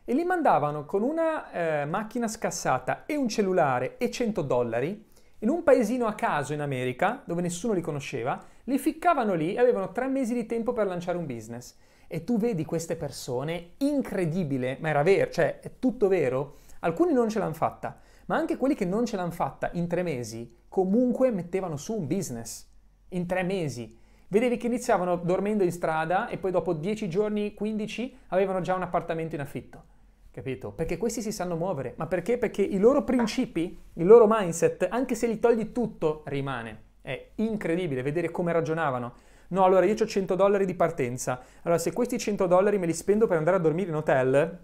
e 0.05 0.15
li 0.15 0.25
mandavano 0.25 0.85
con 0.85 1.03
una 1.03 1.51
eh, 1.51 1.85
macchina 1.87 2.29
scassata 2.29 3.07
e 3.07 3.17
un 3.17 3.29
cellulare 3.29 3.97
e 3.99 4.11
100 4.11 4.43
dollari 4.43 5.09
in 5.43 5.49
un 5.49 5.63
paesino 5.63 6.07
a 6.07 6.15
caso 6.15 6.53
in 6.53 6.61
America, 6.61 7.23
dove 7.25 7.41
nessuno 7.41 7.73
li 7.73 7.81
conosceva, 7.81 8.43
li 8.65 8.79
ficcavano 8.79 9.35
lì 9.35 9.55
e 9.55 9.59
avevano 9.59 9.93
tre 9.93 10.09
mesi 10.09 10.35
di 10.35 10.45
tempo 10.45 10.73
per 10.73 10.87
lanciare 10.87 11.17
un 11.17 11.27
business. 11.27 11.77
E 12.07 12.25
tu 12.25 12.39
vedi 12.39 12.65
queste 12.65 12.97
persone, 12.97 13.75
incredibile, 13.79 14.77
ma 14.81 14.91
era 14.91 15.03
vero, 15.03 15.31
cioè 15.31 15.61
è 15.61 15.79
tutto 15.79 16.09
vero, 16.09 16.59
alcuni 16.81 17.13
non 17.13 17.31
ce 17.31 17.39
l'hanno 17.39 17.55
fatta, 17.55 18.01
ma 18.27 18.37
anche 18.37 18.57
quelli 18.57 18.75
che 18.75 18.85
non 18.85 19.07
ce 19.07 19.17
l'hanno 19.17 19.31
fatta 19.31 19.71
in 19.73 19.87
tre 19.87 20.03
mesi 20.03 20.59
comunque 20.69 21.31
mettevano 21.31 21.77
su 21.77 21.95
un 21.95 22.07
business. 22.07 22.70
In 23.11 23.27
tre 23.27 23.43
mesi. 23.43 23.97
Vedevi 24.29 24.57
che 24.57 24.69
iniziavano 24.69 25.17
dormendo 25.17 25.65
in 25.65 25.73
strada 25.73 26.29
e 26.29 26.39
poi 26.39 26.53
dopo 26.53 26.73
10 26.73 27.09
giorni, 27.09 27.55
15, 27.55 28.17
avevano 28.29 28.61
già 28.61 28.75
un 28.75 28.83
appartamento 28.83 29.35
in 29.35 29.41
affitto. 29.41 29.83
Capito? 30.31 30.71
Perché 30.71 30.97
questi 30.97 31.21
si 31.21 31.33
sanno 31.33 31.57
muovere. 31.57 31.95
Ma 31.97 32.07
perché? 32.07 32.39
Perché 32.39 32.63
i 32.63 32.79
loro 32.79 33.03
principi, 33.03 33.77
il 33.95 34.07
loro 34.07 34.27
mindset, 34.29 34.87
anche 34.89 35.17
se 35.17 35.27
li 35.27 35.41
togli 35.41 35.73
tutto, 35.73 36.23
rimane. 36.27 36.83
È 37.03 37.31
incredibile 37.37 38.03
vedere 38.03 38.31
come 38.31 38.53
ragionavano. 38.53 39.15
No, 39.49 39.65
allora 39.65 39.85
io 39.85 39.95
ho 39.95 40.07
100 40.07 40.37
dollari 40.37 40.65
di 40.65 40.75
partenza. 40.75 41.43
Allora 41.63 41.81
se 41.81 41.93
questi 41.93 42.17
100 42.17 42.47
dollari 42.47 42.79
me 42.79 42.87
li 42.87 42.95
spendo 42.95 43.27
per 43.27 43.39
andare 43.39 43.57
a 43.57 43.61
dormire 43.61 43.89
in 43.89 43.97
hotel, 43.97 44.59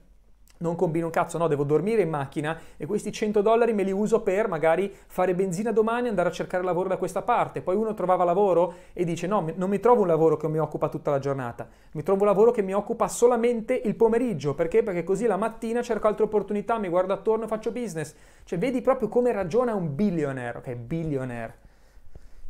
non 0.58 0.74
combino 0.74 1.06
un 1.06 1.12
cazzo, 1.12 1.38
no, 1.38 1.48
devo 1.48 1.64
dormire 1.64 2.02
in 2.02 2.08
macchina 2.08 2.58
e 2.76 2.86
questi 2.86 3.12
100 3.12 3.40
dollari 3.40 3.72
me 3.72 3.82
li 3.82 3.92
uso 3.92 4.20
per 4.20 4.48
magari 4.48 4.92
fare 5.06 5.34
benzina 5.34 5.72
domani 5.72 6.06
e 6.06 6.10
andare 6.10 6.28
a 6.28 6.32
cercare 6.32 6.62
lavoro 6.62 6.88
da 6.88 6.96
questa 6.96 7.22
parte. 7.22 7.62
Poi 7.62 7.76
uno 7.76 7.94
trovava 7.94 8.24
lavoro 8.24 8.74
e 8.92 9.04
dice 9.04 9.26
no, 9.26 9.46
non 9.54 9.68
mi 9.68 9.80
trovo 9.80 10.02
un 10.02 10.06
lavoro 10.06 10.36
che 10.36 10.48
mi 10.48 10.58
occupa 10.58 10.88
tutta 10.88 11.10
la 11.10 11.18
giornata, 11.18 11.68
mi 11.92 12.02
trovo 12.02 12.20
un 12.20 12.26
lavoro 12.26 12.50
che 12.50 12.62
mi 12.62 12.74
occupa 12.74 13.08
solamente 13.08 13.74
il 13.74 13.94
pomeriggio. 13.94 14.54
Perché? 14.54 14.82
Perché 14.82 15.04
così 15.04 15.26
la 15.26 15.36
mattina 15.36 15.82
cerco 15.82 16.06
altre 16.06 16.24
opportunità, 16.24 16.78
mi 16.78 16.88
guardo 16.88 17.12
attorno 17.12 17.44
e 17.44 17.48
faccio 17.48 17.72
business. 17.72 18.14
Cioè 18.44 18.58
vedi 18.58 18.80
proprio 18.80 19.08
come 19.08 19.32
ragiona 19.32 19.74
un 19.74 19.94
billionaire, 19.94 20.58
ok? 20.58 20.74
Billionaire. 20.74 21.58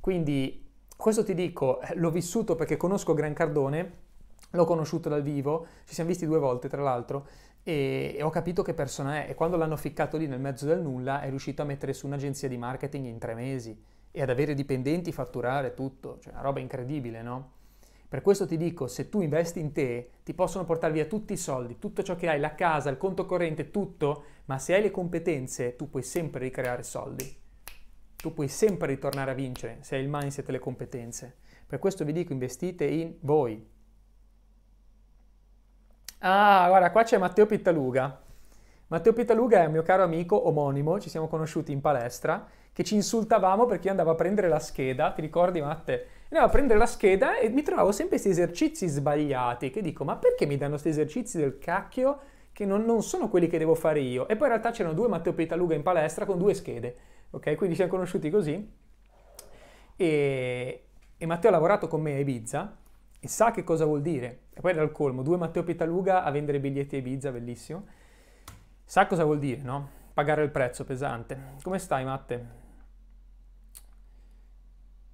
Quindi 0.00 0.64
questo 0.96 1.24
ti 1.24 1.34
dico, 1.34 1.80
eh, 1.80 1.94
l'ho 1.96 2.10
vissuto 2.10 2.54
perché 2.54 2.76
conosco 2.76 3.12
Gran 3.12 3.34
Cardone, 3.34 4.04
l'ho 4.50 4.64
conosciuto 4.64 5.08
dal 5.08 5.22
vivo, 5.22 5.66
ci 5.84 5.94
siamo 5.94 6.10
visti 6.10 6.26
due 6.26 6.38
volte 6.38 6.68
tra 6.68 6.82
l'altro 6.82 7.26
e, 7.62 8.14
e, 8.16 8.22
ho 8.22 8.30
capito 8.30 8.62
che 8.62 8.74
persona 8.74 9.24
è. 9.24 9.30
E 9.30 9.34
quando 9.34 9.56
l'hanno 9.56 9.76
ficcato 9.76 10.16
lì 10.16 10.26
nel 10.26 10.40
mezzo 10.40 10.66
del 10.66 10.80
nulla 10.80 11.20
è 11.20 11.28
riuscito 11.28 11.62
a 11.62 11.64
mettere 11.64 11.92
su 11.92 12.06
un'agenzia 12.06 12.48
di 12.48 12.56
marketing 12.56 13.06
in 13.06 13.18
tre 13.18 13.34
mesi 13.34 13.76
e 14.10 14.22
ad 14.22 14.30
avere 14.30 14.54
dipendenti, 14.54 15.12
fatturare 15.12 15.74
tutto, 15.74 16.18
cioè 16.20 16.32
una 16.32 16.42
roba 16.42 16.60
incredibile, 16.60 17.22
no? 17.22 17.54
Per 18.08 18.22
questo 18.22 18.46
ti 18.46 18.56
dico, 18.56 18.86
se 18.86 19.08
tu 19.08 19.20
investi 19.20 19.58
in 19.58 19.72
te, 19.72 20.10
ti 20.22 20.32
possono 20.32 20.64
portare 20.64 20.92
via 20.92 21.06
tutti 21.06 21.32
i 21.32 21.36
soldi, 21.36 21.78
tutto 21.80 22.04
ciò 22.04 22.14
che 22.14 22.28
hai, 22.28 22.38
la 22.38 22.54
casa, 22.54 22.88
il 22.88 22.98
conto 22.98 23.26
corrente, 23.26 23.72
tutto, 23.72 24.24
ma 24.44 24.58
se 24.58 24.74
hai 24.74 24.82
le 24.82 24.92
competenze, 24.92 25.74
tu 25.74 25.90
puoi 25.90 26.04
sempre 26.04 26.40
ricreare 26.40 26.84
soldi. 26.84 27.36
Tu 28.16 28.32
puoi 28.32 28.46
sempre 28.46 28.86
ritornare 28.86 29.32
a 29.32 29.34
vincere 29.34 29.78
se 29.80 29.96
hai 29.96 30.02
il 30.02 30.08
mindset 30.08 30.48
e 30.48 30.52
le 30.52 30.58
competenze. 30.60 31.36
Per 31.66 31.80
questo 31.80 32.04
vi 32.04 32.12
dico, 32.12 32.32
investite 32.32 32.84
in 32.84 33.16
voi, 33.20 33.74
Ah, 36.20 36.66
guarda, 36.68 36.90
qua 36.90 37.02
c'è 37.02 37.18
Matteo 37.18 37.44
Pittaluga. 37.46 38.22
Matteo 38.88 39.12
Pittaluga 39.12 39.62
è 39.62 39.66
un 39.66 39.72
mio 39.72 39.82
caro 39.82 40.02
amico 40.02 40.48
omonimo, 40.48 40.98
ci 40.98 41.10
siamo 41.10 41.28
conosciuti 41.28 41.72
in 41.72 41.80
palestra, 41.80 42.46
che 42.72 42.84
ci 42.84 42.94
insultavamo 42.94 43.66
perché 43.66 43.84
io 43.84 43.90
andavo 43.90 44.12
a 44.12 44.14
prendere 44.14 44.48
la 44.48 44.58
scheda, 44.58 45.10
ti 45.10 45.20
ricordi 45.20 45.60
Matte? 45.60 46.06
Andavo 46.30 46.46
a 46.46 46.50
prendere 46.50 46.78
la 46.78 46.86
scheda 46.86 47.36
e 47.38 47.48
mi 47.50 47.62
trovavo 47.62 47.92
sempre 47.92 48.20
questi 48.20 48.30
esercizi 48.30 48.86
sbagliati, 48.86 49.70
che 49.70 49.82
dico, 49.82 50.04
ma 50.04 50.16
perché 50.16 50.46
mi 50.46 50.56
danno 50.56 50.70
questi 50.70 50.88
esercizi 50.88 51.38
del 51.38 51.58
cacchio 51.58 52.18
che 52.52 52.64
non, 52.64 52.84
non, 52.84 53.02
sono 53.02 53.28
quelli 53.28 53.48
che 53.48 53.58
devo 53.58 53.74
fare 53.74 54.00
io? 54.00 54.26
E 54.28 54.36
poi 54.36 54.46
in 54.46 54.52
realtà 54.52 54.70
c'erano 54.70 54.94
due 54.94 55.08
Matteo 55.08 55.34
Pittaluga 55.34 55.74
in 55.74 55.82
palestra 55.82 56.24
con 56.24 56.38
due 56.38 56.54
schede, 56.54 56.96
ok? 57.30 57.54
Quindi 57.56 57.70
ci 57.70 57.74
siamo 57.74 57.90
conosciuti 57.90 58.30
così. 58.30 58.72
E, 59.96 60.84
e 61.18 61.26
Matteo 61.26 61.50
ha 61.50 61.52
lavorato 61.52 61.88
con 61.88 62.00
me 62.00 62.14
a 62.14 62.18
Ibiza 62.18 62.76
e 63.20 63.28
sa 63.28 63.50
che 63.50 63.64
cosa 63.64 63.84
vuol 63.84 64.00
dire. 64.00 64.44
E 64.56 64.60
poi 64.62 64.72
dal 64.72 64.90
colmo, 64.90 65.20
due 65.20 65.36
Matteo 65.36 65.62
Pitaluga 65.64 66.24
a 66.24 66.30
vendere 66.30 66.58
biglietti 66.60 66.96
a 66.96 66.98
Ibiza, 66.98 67.30
bellissimo. 67.30 67.86
Sa 68.86 69.06
cosa 69.06 69.22
vuol 69.22 69.38
dire, 69.38 69.60
no? 69.60 69.90
Pagare 70.14 70.42
il 70.44 70.50
prezzo 70.50 70.84
pesante. 70.84 71.56
Come 71.62 71.78
stai, 71.78 72.06
Matte? 72.06 72.48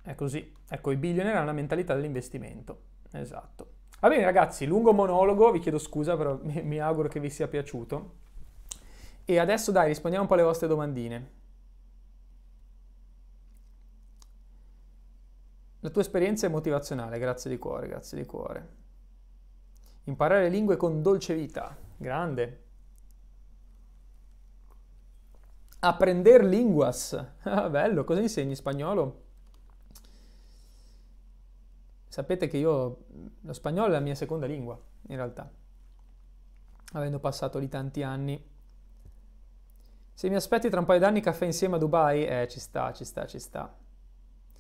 È 0.01 0.15
così. 0.15 0.55
Ecco, 0.69 0.93
i 0.93 0.97
billionaire 0.97 1.39
hanno 1.39 1.47
la 1.47 1.53
mentalità 1.53 1.93
dell'investimento. 1.93 2.83
Esatto. 3.11 3.71
Va 3.99 4.09
bene, 4.09 4.23
ragazzi, 4.23 4.65
lungo 4.65 4.93
monologo, 4.93 5.51
vi 5.51 5.59
chiedo 5.59 5.79
scusa, 5.79 6.17
però 6.17 6.39
mi 6.41 6.79
auguro 6.79 7.09
che 7.09 7.19
vi 7.19 7.29
sia 7.29 7.49
piaciuto. 7.49 8.15
E 9.25 9.39
adesso 9.41 9.73
dai, 9.73 9.89
rispondiamo 9.89 10.23
un 10.23 10.29
po' 10.29 10.37
alle 10.37 10.47
vostre 10.47 10.69
domandine. 10.69 11.31
La 15.81 15.91
tua 15.91 16.03
esperienza 16.03 16.47
è 16.47 16.49
motivazionale, 16.49 17.19
grazie 17.19 17.51
di 17.51 17.59
cuore, 17.59 17.89
grazie 17.89 18.17
di 18.17 18.25
cuore. 18.25 18.82
Imparare 20.05 20.49
lingue 20.49 20.77
con 20.77 21.01
dolce 21.01 21.35
vita, 21.35 21.77
grande. 21.97 22.61
Aprender 25.79 26.45
linguas, 26.45 27.13
ah, 27.43 27.69
bello, 27.69 28.05
cosa 28.05 28.21
insegni 28.21 28.55
spagnolo? 28.55 29.21
Sapete 32.09 32.49
che 32.49 32.57
io, 32.57 33.05
lo 33.41 33.53
spagnolo 33.53 33.89
è 33.89 33.93
la 33.93 34.01
mia 34.01 34.15
seconda 34.15 34.47
lingua, 34.47 34.79
in 35.09 35.17
realtà, 35.17 35.51
avendo 36.93 37.19
passato 37.21 37.59
lì 37.59 37.69
tanti 37.69 38.03
anni. 38.03 38.51
Se 40.13 40.29
mi 40.29 40.35
aspetti 40.35 40.69
tra 40.69 40.81
un 40.81 40.87
paio 40.87 41.01
d'anni 41.01 41.21
caffè 41.21 41.47
insieme 41.47 41.77
a 41.77 41.79
Dubai, 41.79 42.27
eh, 42.27 42.49
ci 42.49 42.61
sta, 42.61 42.93
ci 42.93 43.05
sta, 43.05 43.27
ci 43.27 43.39
sta. 43.39 43.75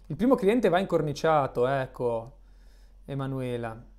Il 0.07 0.17
primo 0.17 0.35
cliente 0.35 0.69
va 0.69 0.79
incorniciato, 0.79 1.67
ecco, 1.67 2.39
Emanuela. 3.05 3.91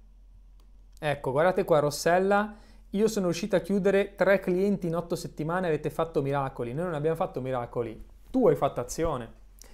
Ecco, 1.06 1.34
guardate 1.34 1.66
qua, 1.66 1.80
Rossella, 1.80 2.56
io 2.91 3.08
sono 3.10 3.26
riuscita 3.26 3.58
a 3.58 3.60
chiudere 3.60 4.16
tre 4.16 4.39
clienti 4.39 4.88
in 4.88 4.95
otto 4.95 5.18
settimane, 5.18 5.68
avete 5.68 5.89
fatto 5.89 6.22
miracoli. 6.22 6.74
Noi 6.74 6.86
non 6.86 6.93
abbiamo 6.93 7.18
fatto 7.18 7.41
miracoli, 7.41 8.01
tu 8.32 8.47
hai 8.47 8.56
fatto 8.56 8.80
azione. 8.80 9.30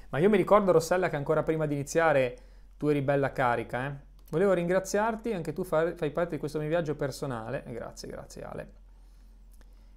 Ma 0.10 0.18
io 0.18 0.28
mi 0.28 0.38
ricordo, 0.38 0.72
Rossella, 0.72 1.08
che 1.08 1.18
ancora 1.18 1.44
prima 1.44 1.68
di 1.68 1.76
iniziare 1.76 2.38
tu 2.78 2.88
eri 2.88 3.04
bella 3.04 3.32
carica, 3.32 3.86
eh? 3.86 3.94
Volevo 4.32 4.54
ringraziarti, 4.54 5.32
anche 5.32 5.54
tu 5.54 5.64
fai, 5.64 5.94
parte 5.94 6.30
di 6.32 6.38
questo 6.40 6.58
mio 6.58 6.68
viaggio 6.68 6.96
personale. 6.96 7.64
Grazie, 7.68 8.10
grazie 8.10 8.44
Ale. 8.44 8.72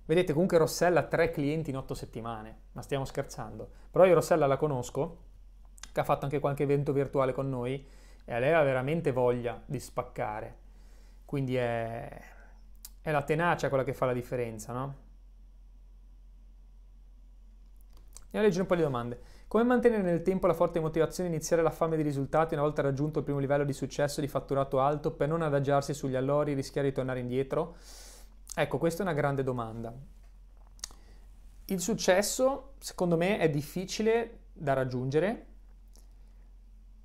Vedete, 0.04 0.34
comunque 0.34 0.58
Rossella 0.58 1.04
tre 1.04 1.30
clienti 1.30 1.70
in 1.70 1.78
otto 1.78 1.94
settimane, 1.94 2.58
ma 2.72 2.82
stiamo 2.82 3.06
scherzando. 3.06 3.70
Però 3.90 4.04
io 4.04 4.12
Rossella 4.12 4.46
la 4.46 4.58
conosco 4.58 5.16
che 5.92 6.00
ha 6.00 6.04
fatto 6.04 6.26
anche 6.26 6.40
qualche 6.40 6.64
evento 6.64 6.92
virtuale 6.92 7.32
con 7.32 7.48
noi 7.48 7.82
e 8.22 8.38
lei 8.38 8.52
ha 8.52 8.62
veramente 8.62 9.12
voglia 9.12 9.58
di 9.64 9.80
spaccare. 9.80 10.60
Quindi 11.32 11.56
è, 11.56 12.20
è 13.00 13.10
la 13.10 13.22
tenacia 13.22 13.70
quella 13.70 13.84
che 13.84 13.94
fa 13.94 14.04
la 14.04 14.12
differenza, 14.12 14.74
no? 14.74 14.80
Andiamo 18.24 18.32
a 18.32 18.42
leggere 18.42 18.60
un 18.60 18.66
po' 18.66 18.74
di 18.74 18.82
domande. 18.82 19.20
Come 19.48 19.64
mantenere 19.64 20.02
nel 20.02 20.20
tempo 20.20 20.46
la 20.46 20.52
forte 20.52 20.78
motivazione 20.78 21.30
di 21.30 21.34
iniziare 21.34 21.62
la 21.62 21.70
fame 21.70 21.96
di 21.96 22.02
risultati 22.02 22.52
una 22.52 22.64
volta 22.64 22.82
raggiunto 22.82 23.20
il 23.20 23.24
primo 23.24 23.38
livello 23.38 23.64
di 23.64 23.72
successo 23.72 24.20
e 24.20 24.24
di 24.24 24.28
fatturato 24.28 24.78
alto 24.78 25.12
per 25.12 25.28
non 25.28 25.40
adagiarsi 25.40 25.94
sugli 25.94 26.16
allori 26.16 26.52
e 26.52 26.54
rischiare 26.54 26.88
di 26.88 26.94
tornare 26.94 27.20
indietro? 27.20 27.76
Ecco, 28.54 28.76
questa 28.76 29.02
è 29.02 29.06
una 29.06 29.14
grande 29.14 29.42
domanda. 29.42 29.90
Il 31.64 31.80
successo, 31.80 32.74
secondo 32.78 33.16
me, 33.16 33.38
è 33.38 33.48
difficile 33.48 34.40
da 34.52 34.74
raggiungere 34.74 35.46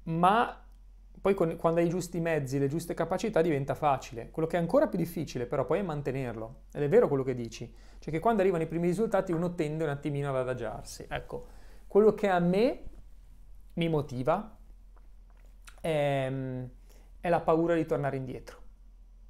ma 0.03 0.66
poi 1.27 1.33
con, 1.33 1.57
quando 1.57 1.81
hai 1.81 1.87
i 1.87 1.89
giusti 1.89 2.21
mezzi, 2.21 2.57
le 2.57 2.69
giuste 2.69 2.93
capacità 2.93 3.41
diventa 3.41 3.75
facile. 3.75 4.29
Quello 4.29 4.47
che 4.47 4.55
è 4.55 4.59
ancora 4.61 4.87
più 4.87 4.97
difficile 4.97 5.45
però 5.45 5.65
poi 5.65 5.79
è 5.79 5.81
mantenerlo. 5.81 6.61
Ed 6.71 6.83
è 6.83 6.87
vero 6.87 7.09
quello 7.09 7.23
che 7.23 7.33
dici. 7.33 7.69
Cioè 7.99 8.13
che 8.13 8.19
quando 8.19 8.41
arrivano 8.41 8.63
i 8.63 8.67
primi 8.67 8.87
risultati 8.87 9.33
uno 9.33 9.53
tende 9.53 9.83
un 9.83 9.89
attimino 9.89 10.29
ad 10.29 10.37
adagiarsi. 10.37 11.05
Ecco, 11.09 11.47
quello 11.85 12.13
che 12.13 12.29
a 12.29 12.39
me 12.39 12.83
mi 13.73 13.89
motiva 13.89 14.57
è, 15.81 16.31
è 17.19 17.29
la 17.29 17.41
paura 17.41 17.75
di 17.75 17.85
tornare 17.85 18.15
indietro. 18.15 18.61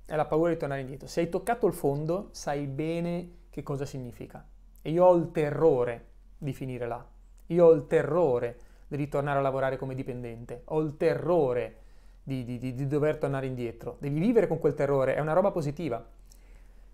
È 0.05 0.15
la 0.15 0.25
paura 0.25 0.51
di 0.51 0.57
tornare 0.57 0.81
indietro. 0.81 1.07
Se 1.07 1.21
hai 1.21 1.29
toccato 1.29 1.65
il 1.65 1.73
fondo 1.73 2.29
sai 2.31 2.67
bene 2.67 3.37
che 3.49 3.63
cosa 3.63 3.85
significa. 3.85 4.47
E 4.83 4.91
io 4.91 5.03
ho 5.03 5.15
il 5.15 5.31
terrore 5.31 6.09
di 6.37 6.53
finire 6.53 6.85
là. 6.85 7.03
Io 7.47 7.65
ho 7.65 7.71
il 7.71 7.87
terrore 7.87 8.59
di 8.87 8.97
ritornare 8.97 9.39
a 9.39 9.41
lavorare 9.41 9.77
come 9.77 9.95
dipendente. 9.95 10.61
Ho 10.65 10.79
il 10.81 10.95
terrore 10.95 11.85
di, 12.27 12.43
di, 12.43 12.73
di, 12.73 12.87
dover 12.87 13.17
tornare 13.17 13.45
indietro. 13.45 13.95
Devi 14.01 14.19
vivere 14.19 14.47
con 14.47 14.59
quel 14.59 14.73
terrore, 14.73 15.15
è 15.15 15.21
una 15.21 15.31
roba 15.31 15.51
positiva. 15.51 16.05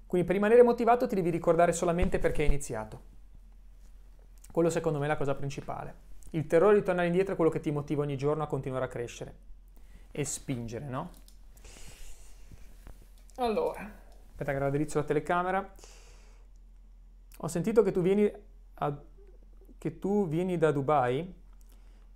Quindi 0.06 0.28
per 0.28 0.36
rimanere 0.36 0.62
motivato 0.62 1.08
ti 1.08 1.16
devi 1.16 1.32
ricordare 1.32 1.74
solamente 1.74 2.20
perché 2.20 2.44
hai 2.44 2.50
iniziato. 2.50 3.02
Quello 4.52 4.70
secondo 4.70 5.00
me 5.00 5.06
è 5.06 5.08
la 5.08 5.18
cosa 5.18 5.34
principale. 5.34 6.12
Il 6.32 6.46
terrore 6.46 6.76
di 6.76 6.84
tornare 6.84 7.08
indietro 7.08 7.34
è 7.34 7.36
quello 7.36 7.50
che 7.50 7.60
ti 7.60 7.72
motiva 7.72 8.04
ogni 8.04 8.16
giorno 8.16 8.44
a 8.44 8.48
continuare 8.48 8.86
a 8.86 8.88
crescere 8.88 9.36
e 10.12 10.24
spingere, 10.24 10.86
no? 10.86 11.10
Allora, 13.38 13.90
aspetta 14.30 14.52
che 14.52 14.60
raddrizzo 14.60 15.00
la 15.00 15.06
telecamera. 15.06 15.74
Ho 17.38 17.48
sentito 17.48 17.82
che 17.82 17.92
tu 17.92 18.02
vieni, 18.02 18.32
a, 18.76 19.02
che 19.80 19.98
tu 19.98 20.28
vieni 20.28 20.60
da 20.60 20.72
Dubai 20.72 21.34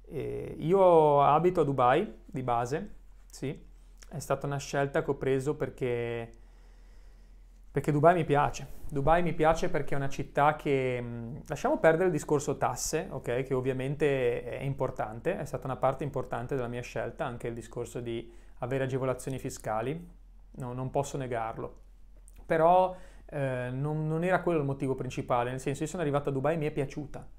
e 0.03 0.55
io 0.59 1.23
abito 1.23 1.61
a 1.61 1.63
Dubai 1.63 2.21
di 2.23 2.43
base, 2.43 2.96
sì, 3.37 3.65
è 4.09 4.17
stata 4.17 4.47
una 4.47 4.57
scelta 4.57 5.03
che 5.03 5.11
ho 5.11 5.15
preso 5.15 5.55
perché, 5.55 6.27
perché 7.69 7.91
Dubai 7.91 8.15
mi 8.15 8.25
piace. 8.25 8.67
Dubai 8.89 9.21
mi 9.21 9.33
piace 9.33 9.69
perché 9.69 9.93
è 9.93 9.97
una 9.97 10.09
città 10.09 10.55
che, 10.55 11.03
lasciamo 11.45 11.77
perdere 11.77 12.05
il 12.05 12.11
discorso 12.11 12.57
tasse, 12.57 13.07
ok, 13.11 13.43
che 13.43 13.53
ovviamente 13.53 14.43
è 14.43 14.63
importante, 14.63 15.37
è 15.37 15.45
stata 15.45 15.67
una 15.67 15.75
parte 15.75 16.03
importante 16.03 16.55
della 16.55 16.67
mia 16.67 16.81
scelta, 16.81 17.25
anche 17.25 17.47
il 17.47 17.53
discorso 17.53 17.99
di 17.99 18.27
avere 18.59 18.85
agevolazioni 18.85 19.37
fiscali, 19.37 20.09
no, 20.53 20.73
non 20.73 20.89
posso 20.89 21.15
negarlo. 21.17 21.81
Però 22.43 22.95
eh, 23.27 23.69
non, 23.71 24.07
non 24.07 24.23
era 24.23 24.41
quello 24.41 24.57
il 24.57 24.65
motivo 24.65 24.95
principale, 24.95 25.51
nel 25.51 25.59
senso 25.59 25.83
io 25.83 25.89
sono 25.89 26.01
arrivato 26.01 26.29
a 26.29 26.31
Dubai 26.31 26.55
e 26.55 26.57
mi 26.57 26.65
è 26.65 26.71
piaciuta 26.71 27.35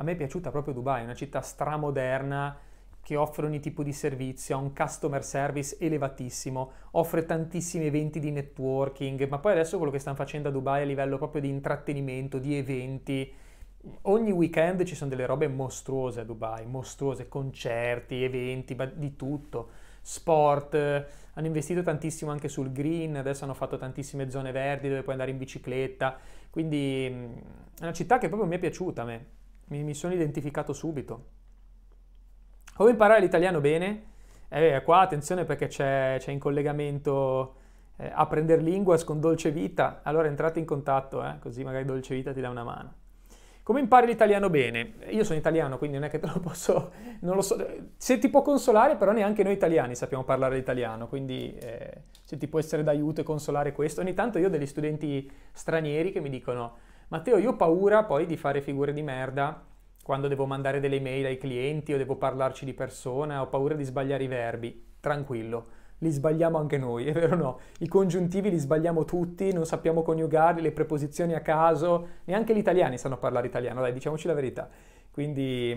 a 0.00 0.04
me 0.04 0.12
è 0.12 0.16
piaciuta 0.16 0.50
proprio 0.50 0.74
Dubai, 0.74 1.02
una 1.02 1.14
città 1.14 1.40
stramoderna 1.40 2.56
che 3.08 3.16
offre 3.16 3.46
ogni 3.46 3.58
tipo 3.58 3.82
di 3.82 3.94
servizio, 3.94 4.54
ha 4.54 4.60
un 4.60 4.74
customer 4.74 5.24
service 5.24 5.78
elevatissimo, 5.80 6.72
offre 6.90 7.24
tantissimi 7.24 7.86
eventi 7.86 8.20
di 8.20 8.30
networking, 8.30 9.26
ma 9.28 9.38
poi 9.38 9.52
adesso 9.52 9.78
quello 9.78 9.90
che 9.90 9.98
stanno 9.98 10.14
facendo 10.14 10.48
a 10.48 10.52
Dubai 10.52 10.82
a 10.82 10.84
livello 10.84 11.16
proprio 11.16 11.40
di 11.40 11.48
intrattenimento, 11.48 12.38
di 12.38 12.54
eventi, 12.54 13.32
ogni 14.02 14.30
weekend 14.30 14.84
ci 14.84 14.94
sono 14.94 15.08
delle 15.08 15.24
robe 15.24 15.48
mostruose 15.48 16.20
a 16.20 16.24
Dubai, 16.24 16.66
mostruose, 16.66 17.28
concerti, 17.28 18.22
eventi, 18.22 18.76
di 18.96 19.16
tutto, 19.16 19.70
sport, 20.02 20.74
hanno 20.74 21.46
investito 21.46 21.80
tantissimo 21.80 22.30
anche 22.30 22.48
sul 22.48 22.70
green, 22.72 23.16
adesso 23.16 23.44
hanno 23.44 23.54
fatto 23.54 23.78
tantissime 23.78 24.28
zone 24.28 24.52
verdi 24.52 24.90
dove 24.90 25.00
puoi 25.00 25.14
andare 25.14 25.30
in 25.30 25.38
bicicletta, 25.38 26.18
quindi 26.50 27.06
è 27.06 27.80
una 27.80 27.92
città 27.94 28.18
che 28.18 28.28
proprio 28.28 28.46
mi 28.46 28.56
è 28.56 28.58
piaciuta 28.58 29.00
a 29.00 29.04
me 29.06 29.26
mi, 29.68 29.82
mi 29.82 29.94
sono 29.94 30.12
identificato 30.12 30.74
subito. 30.74 31.36
Come 32.78 32.90
imparare 32.90 33.18
l'italiano 33.18 33.60
bene? 33.60 34.02
Eh, 34.48 34.82
qua 34.84 35.00
attenzione 35.00 35.44
perché 35.44 35.66
c'è, 35.66 36.14
c'è 36.20 36.30
in 36.30 36.38
collegamento 36.38 37.56
eh, 37.96 38.08
Apprender 38.14 38.62
Linguas 38.62 39.02
con 39.02 39.18
Dolce 39.18 39.50
Vita, 39.50 39.98
allora 40.04 40.28
entrate 40.28 40.60
in 40.60 40.64
contatto, 40.64 41.20
eh, 41.24 41.40
così 41.40 41.64
magari 41.64 41.84
Dolce 41.84 42.14
Vita 42.14 42.32
ti 42.32 42.40
dà 42.40 42.48
una 42.48 42.62
mano. 42.62 42.92
Come 43.64 43.80
impari 43.80 44.06
l'italiano 44.06 44.48
bene? 44.48 44.92
Io 45.08 45.24
sono 45.24 45.40
italiano, 45.40 45.76
quindi 45.76 45.96
non 45.96 46.06
è 46.06 46.08
che 46.08 46.20
te 46.20 46.28
lo 46.28 46.38
posso... 46.38 46.92
Non 47.22 47.34
lo 47.34 47.42
so, 47.42 47.56
se 47.96 48.18
ti 48.18 48.28
può 48.28 48.42
consolare, 48.42 48.94
però 48.94 49.10
neanche 49.10 49.42
noi 49.42 49.54
italiani 49.54 49.96
sappiamo 49.96 50.22
parlare 50.22 50.54
l'italiano, 50.54 51.08
quindi 51.08 51.52
eh, 51.56 52.02
se 52.22 52.36
ti 52.36 52.46
può 52.46 52.60
essere 52.60 52.84
d'aiuto 52.84 53.22
e 53.22 53.24
consolare 53.24 53.72
questo. 53.72 54.02
Ogni 54.02 54.14
tanto 54.14 54.38
io 54.38 54.46
ho 54.46 54.50
degli 54.50 54.66
studenti 54.66 55.28
stranieri 55.50 56.12
che 56.12 56.20
mi 56.20 56.30
dicono 56.30 56.76
Matteo, 57.08 57.38
io 57.38 57.50
ho 57.50 57.56
paura 57.56 58.04
poi 58.04 58.24
di 58.24 58.36
fare 58.36 58.60
figure 58.60 58.92
di 58.92 59.02
merda 59.02 59.66
quando 60.08 60.26
devo 60.26 60.46
mandare 60.46 60.80
delle 60.80 61.00
mail 61.00 61.26
ai 61.26 61.36
clienti 61.36 61.92
o 61.92 61.98
devo 61.98 62.16
parlarci 62.16 62.64
di 62.64 62.72
persona, 62.72 63.42
ho 63.42 63.48
paura 63.48 63.74
di 63.74 63.84
sbagliare 63.84 64.24
i 64.24 64.26
verbi. 64.26 64.94
Tranquillo, 65.00 65.66
li 65.98 66.08
sbagliamo 66.08 66.56
anche 66.56 66.78
noi, 66.78 67.04
è 67.08 67.12
vero 67.12 67.34
o 67.34 67.36
no? 67.36 67.58
I 67.80 67.88
congiuntivi 67.88 68.48
li 68.48 68.56
sbagliamo 68.56 69.04
tutti, 69.04 69.52
non 69.52 69.66
sappiamo 69.66 70.00
coniugarli, 70.00 70.62
le 70.62 70.72
preposizioni 70.72 71.34
a 71.34 71.42
caso, 71.42 72.20
neanche 72.24 72.54
gli 72.54 72.58
italiani 72.58 72.96
sanno 72.96 73.18
parlare 73.18 73.48
italiano, 73.48 73.82
dai, 73.82 73.92
diciamoci 73.92 74.26
la 74.26 74.32
verità. 74.32 74.66
Quindi 75.10 75.72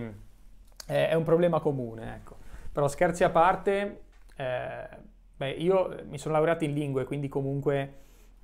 eh, 0.88 1.09
è 1.09 1.13
un 1.13 1.23
problema 1.23 1.59
comune, 1.59 2.15
ecco. 2.15 2.38
Però 2.71 2.88
scherzi 2.88 3.25
a 3.25 3.32
parte, 3.32 4.03
eh, 4.38 4.88
beh, 5.36 5.49
io 5.49 6.03
mi 6.05 6.17
sono 6.17 6.36
laureato 6.36 6.63
in 6.63 6.73
lingue, 6.73 7.03
quindi 7.03 7.27
comunque 7.27 7.95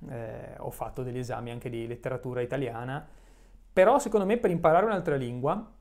eh, 0.06 0.52
ho 0.58 0.70
fatto 0.70 1.02
degli 1.02 1.16
esami 1.16 1.50
anche 1.50 1.70
di 1.70 1.86
letteratura 1.86 2.42
italiana, 2.42 3.08
però 3.72 3.98
secondo 3.98 4.26
me 4.26 4.36
per 4.36 4.50
imparare 4.50 4.84
un'altra 4.84 5.16
lingua, 5.16 5.76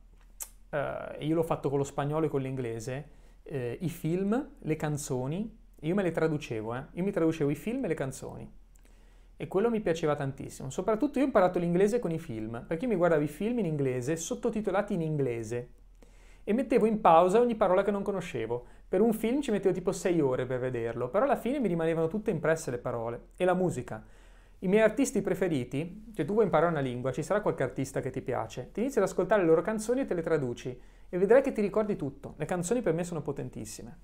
eh, 0.70 1.26
io 1.26 1.36
l'ho 1.36 1.43
fatto 1.43 1.70
con 1.70 1.78
lo 1.78 1.84
spagnolo 1.84 2.26
e 2.26 2.30
con 2.30 2.41
l'inglese, 2.41 3.09
eh, 3.43 3.78
i 3.82 3.89
film, 3.89 4.55
le 4.59 4.76
canzoni, 4.76 5.57
io 5.82 5.95
me 5.95 6.03
le 6.03 6.11
traducevo, 6.11 6.76
eh. 6.76 6.84
io 6.93 7.03
mi 7.03 7.11
traducevo 7.11 7.49
i 7.49 7.55
film 7.55 7.86
e 7.86 7.88
le 7.88 7.93
canzoni. 7.93 8.51
E 9.39 9.47
quello 9.47 9.70
mi 9.70 9.82
piaceva 9.82 10.15
tantissimo. 10.15 10.72
Soprattutto 10.72 11.20
io 11.20 11.26
ho 11.26 11.28
imparato 11.28 11.59
l'inglese 11.59 11.99
con 11.99 12.11
i 12.11 12.18
film, 12.18 12.65
perché 12.68 12.86
io 12.86 12.91
mi 12.91 12.97
guardavo 12.97 13.22
i 13.22 13.28
film 13.28 13.59
in 13.59 13.65
inglese, 13.65 14.15
sottotitolati 14.15 14.95
in 14.95 15.01
inglese, 15.01 15.70
e 16.43 16.53
mettevo 16.53 16.86
in 16.86 17.01
pausa 17.01 17.39
ogni 17.39 17.55
parola 17.55 17.84
che 17.84 17.91
non 17.91 18.01
conoscevo. 18.01 18.65
Per 18.88 19.01
un 19.01 19.13
film 19.13 19.41
ci 19.41 19.51
mettevo 19.51 19.74
tipo 19.74 19.91
6 19.91 20.22
ore 20.22 20.45
per 20.45 20.59
vederlo, 20.59 21.09
però 21.09 21.26
alla 21.26 21.36
fine 21.36 21.59
mi 21.59 21.68
rimanevano 21.68 22.07
tutte 22.07 22.32
impresse 22.32 22.72
le 22.72 22.78
parole. 22.78 23.28
E 23.36 23.45
la 23.45 23.53
musica. 23.53 24.03
I 24.59 24.67
miei 24.67 24.81
artisti 24.81 25.21
preferiti, 25.21 26.11
se 26.13 26.25
tu 26.25 26.33
vuoi 26.33 26.45
imparare 26.45 26.71
una 26.71 26.79
lingua, 26.79 27.11
ci 27.11 27.23
sarà 27.23 27.41
qualche 27.41 27.63
artista 27.63 28.01
che 28.01 28.09
ti 28.09 28.21
piace, 28.21 28.71
ti 28.71 28.79
inizi 28.79 28.97
ad 28.97 29.03
ascoltare 29.05 29.41
le 29.41 29.47
loro 29.47 29.61
canzoni 29.61 30.01
e 30.01 30.05
te 30.05 30.13
le 30.13 30.21
traduci 30.23 30.81
e 31.09 31.17
vedrai 31.17 31.41
che 31.41 31.51
ti 31.51 31.61
ricordi 31.61 31.95
tutto. 31.95 32.33
Le 32.37 32.45
canzoni 32.45 32.81
per 32.81 32.93
me 32.93 33.03
sono 33.03 33.21
potentissime. 33.21 33.99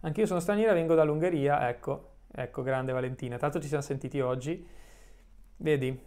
Anch'io 0.00 0.26
sono 0.26 0.40
straniera, 0.40 0.72
vengo 0.72 0.94
dall'Ungheria, 0.94 1.68
ecco, 1.68 2.16
ecco, 2.32 2.62
grande 2.62 2.92
Valentina. 2.92 3.36
Tanto 3.36 3.60
ci 3.60 3.68
siamo 3.68 3.82
sentiti 3.82 4.20
oggi. 4.20 4.66
Vedi, 5.56 6.00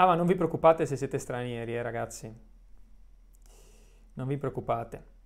Ah, 0.00 0.06
ma 0.06 0.14
non 0.14 0.26
vi 0.26 0.34
preoccupate 0.34 0.86
se 0.86 0.96
siete 0.96 1.18
stranieri, 1.18 1.76
eh, 1.76 1.82
ragazzi. 1.82 2.34
Non 4.14 4.26
vi 4.26 4.38
preoccupate. 4.38 5.19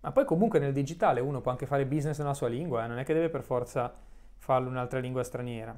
Ma 0.00 0.12
poi 0.12 0.24
comunque 0.24 0.58
nel 0.58 0.72
digitale 0.72 1.20
uno 1.20 1.40
può 1.40 1.50
anche 1.50 1.66
fare 1.66 1.86
business 1.86 2.18
nella 2.18 2.34
sua 2.34 2.48
lingua, 2.48 2.84
eh? 2.84 2.88
non 2.88 2.98
è 2.98 3.04
che 3.04 3.14
deve 3.14 3.28
per 3.30 3.42
forza 3.42 3.92
farlo 4.36 4.68
in 4.68 4.74
un'altra 4.74 4.98
lingua 5.00 5.22
straniera. 5.24 5.76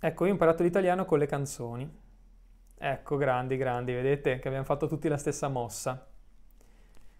Ecco, 0.00 0.24
io 0.24 0.30
ho 0.30 0.32
imparato 0.32 0.62
l'italiano 0.64 1.04
con 1.04 1.18
le 1.18 1.26
canzoni. 1.26 1.88
Ecco, 2.78 3.16
grandi, 3.16 3.56
grandi, 3.56 3.92
vedete 3.92 4.38
che 4.38 4.48
abbiamo 4.48 4.64
fatto 4.66 4.86
tutti 4.88 5.08
la 5.08 5.16
stessa 5.18 5.48
mossa. 5.48 6.06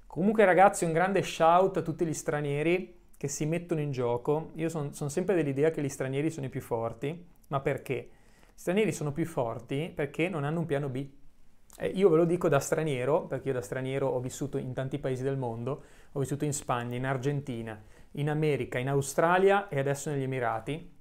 Comunque 0.07 0.45
ragazzi 0.45 0.85
un 0.85 0.93
grande 0.93 1.23
shout 1.23 1.77
a 1.77 1.83
tutti 1.83 2.05
gli 2.05 2.13
stranieri 2.15 2.98
che 3.19 3.29
si 3.29 3.45
mettono 3.45 3.81
in 3.81 3.91
gioco. 3.91 4.53
Io 4.55 4.71
sono 4.71 4.93
son 4.93 5.11
sempre 5.11 5.35
dell'idea 5.35 5.71
che 5.71 5.83
gli 5.83 5.89
stranieri 5.89 6.31
sono 6.31 6.47
i 6.47 6.49
più 6.49 6.63
forti, 6.63 7.27
ma 7.49 7.61
perché? 7.61 8.09
Gli 8.55 8.59
stranieri 8.59 8.93
sono 8.93 9.13
più 9.13 9.27
forti 9.27 9.93
perché 9.95 10.29
non 10.29 10.45
hanno 10.45 10.61
un 10.61 10.67
piano 10.67 10.89
B. 10.89 11.07
Eh, 11.77 11.89
io 11.89 12.09
ve 12.09 12.17
lo 12.17 12.25
dico 12.25 12.49
da 12.49 12.61
straniero, 12.61 13.27
perché 13.27 13.49
io 13.49 13.55
da 13.55 13.61
straniero 13.61 14.07
ho 14.07 14.21
vissuto 14.21 14.57
in 14.57 14.73
tanti 14.73 14.99
paesi 14.99 15.25
del 15.25 15.37
mondo, 15.37 15.83
ho 16.13 16.21
vissuto 16.21 16.45
in 16.45 16.53
Spagna, 16.53 16.97
in 16.97 17.05
Argentina, 17.05 17.81
in 18.13 18.31
America, 18.31 18.79
in 18.79 18.89
Australia 18.89 19.69
e 19.69 19.81
adesso 19.81 20.11
negli 20.11 20.23
Emirati. 20.23 20.97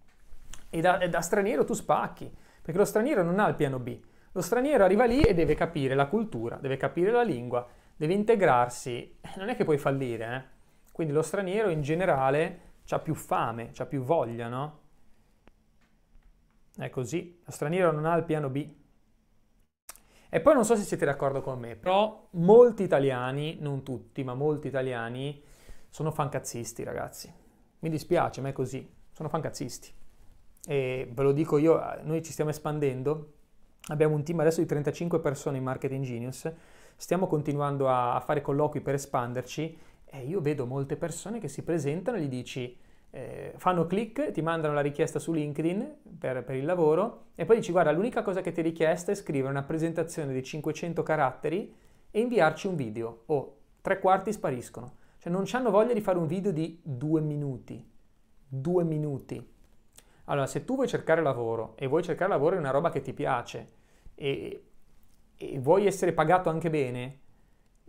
E 0.70 0.82
da, 0.82 0.98
e 0.98 1.10
da 1.10 1.22
straniero 1.22 1.64
tu 1.64 1.74
spacchi, 1.74 2.30
perché 2.62 2.80
lo 2.80 2.86
straniero 2.86 3.24
non 3.24 3.40
ha 3.40 3.48
il 3.48 3.56
piano 3.56 3.80
B. 3.80 3.98
Lo 4.32 4.42
straniero 4.42 4.84
arriva 4.84 5.06
lì 5.06 5.22
e 5.22 5.36
deve 5.36 5.54
capire 5.54 5.94
la 5.94 6.08
cultura, 6.08 6.58
deve 6.58 6.78
capire 6.78 7.12
la 7.12 7.24
lingua, 7.24 7.66
deve 7.96 8.14
integrarsi, 8.14 9.18
non 9.38 9.50
è 9.50 9.56
che 9.56 9.64
puoi 9.64 9.78
fallire, 9.78 10.36
eh? 10.36 10.56
Quindi 10.98 11.14
lo 11.14 11.22
straniero 11.22 11.70
in 11.70 11.84
generale 11.84 12.60
ha 12.90 12.98
più 12.98 13.14
fame, 13.14 13.72
ha 13.78 13.86
più 13.86 14.02
voglia, 14.02 14.48
no? 14.48 14.80
È 16.76 16.90
così, 16.90 17.40
lo 17.46 17.52
straniero 17.52 17.92
non 17.92 18.08
ha 18.08 18.16
il 18.16 18.24
piano 18.24 18.50
B. 18.50 18.68
E 20.28 20.42
poi 20.42 20.56
non 20.56 20.66
so 20.66 20.76
se 20.76 20.82
siete 20.82 21.06
d'accordo 21.06 21.42
con 21.42 21.60
me, 21.60 21.76
però 21.76 22.30
molti 22.32 22.82
italiani, 22.82 23.58
non 23.60 23.84
tutti, 23.84 24.24
ma 24.24 24.34
molti 24.34 24.70
italiani 24.70 25.40
sono 25.88 26.10
fancazzisti, 26.10 26.84
ragazzi. 26.84 27.32
Mi 27.82 27.90
dispiace, 27.90 28.42
ma 28.42 28.50
è 28.50 28.54
così. 28.54 28.92
Sono 29.12 29.30
fancazzisti. 29.30 29.94
E 30.66 31.12
ve 31.14 31.22
lo 31.22 31.32
dico 31.32 31.60
io, 31.60 31.80
noi 32.02 32.24
ci 32.24 32.32
stiamo 32.32 32.50
espandendo. 32.50 33.34
Abbiamo 33.90 34.16
un 34.16 34.24
team 34.24 34.40
adesso 34.40 34.62
di 34.62 34.66
35 34.66 35.20
persone 35.20 35.58
in 35.58 35.64
Marketing 35.64 36.04
Genius. 36.04 36.52
Stiamo 36.96 37.28
continuando 37.28 37.88
a, 37.88 38.20
fare 38.20 38.42
colloqui 38.42 38.82
per 38.82 38.96
espanderci 38.96 39.86
e 40.10 40.26
io 40.26 40.42
vedo 40.42 40.66
molte 40.66 40.96
persone 40.96 41.40
che 41.40 41.48
si 41.48 41.64
presentano 41.64 42.18
gli 42.18 42.28
dici 42.28 42.78
eh, 43.10 43.54
fanno 43.56 43.86
click, 43.86 44.32
ti 44.32 44.42
mandano 44.42 44.74
la 44.74 44.82
richiesta 44.82 45.20
su 45.20 45.32
LinkedIn 45.32 45.96
per, 46.18 46.44
per, 46.44 46.56
il 46.56 46.66
lavoro 46.66 47.28
e 47.36 47.46
poi 47.46 47.58
dici 47.58 47.72
guarda 47.72 47.92
l'unica 47.92 48.22
cosa 48.22 48.42
che 48.42 48.52
ti 48.52 48.60
è 48.60 48.64
richiesta 48.64 49.12
è 49.12 49.16
scrivere 49.16 49.50
una 49.50 49.64
presentazione 49.64 50.34
di 50.34 50.44
500 50.44 51.04
caratteri 51.04 51.74
e 52.12 52.20
inviarci 52.20 52.68
un 52.68 52.76
video 52.76 53.24
o 53.28 53.58
tre 53.82 54.00
quarti 54.00 54.34
spariscono. 54.34 54.96
Cioè 55.20 55.32
non 55.32 55.46
hanno 55.52 55.72
voglia 55.72 55.94
di 55.94 56.02
fare 56.02 56.18
un 56.18 56.28
video 56.28 56.52
di 56.52 56.80
due 56.84 57.22
minuti. 57.22 57.84
Due 58.48 58.84
minuti. 58.84 59.56
Allora 60.26 60.46
se 60.46 60.66
tu 60.66 60.76
vuoi 60.76 60.88
cercare 60.88 61.22
lavoro 61.22 61.74
e 61.78 61.88
vuoi 61.88 62.04
cercare 62.04 62.30
lavoro 62.30 62.56
in 62.56 62.62
una 62.62 62.72
roba 62.72 62.90
che 62.90 63.02
ti 63.02 63.14
piace 63.14 63.72
e, 64.14 64.64
e 65.38 65.60
vuoi 65.60 65.86
essere 65.86 66.12
pagato 66.12 66.50
anche 66.50 66.70
bene, 66.70 67.20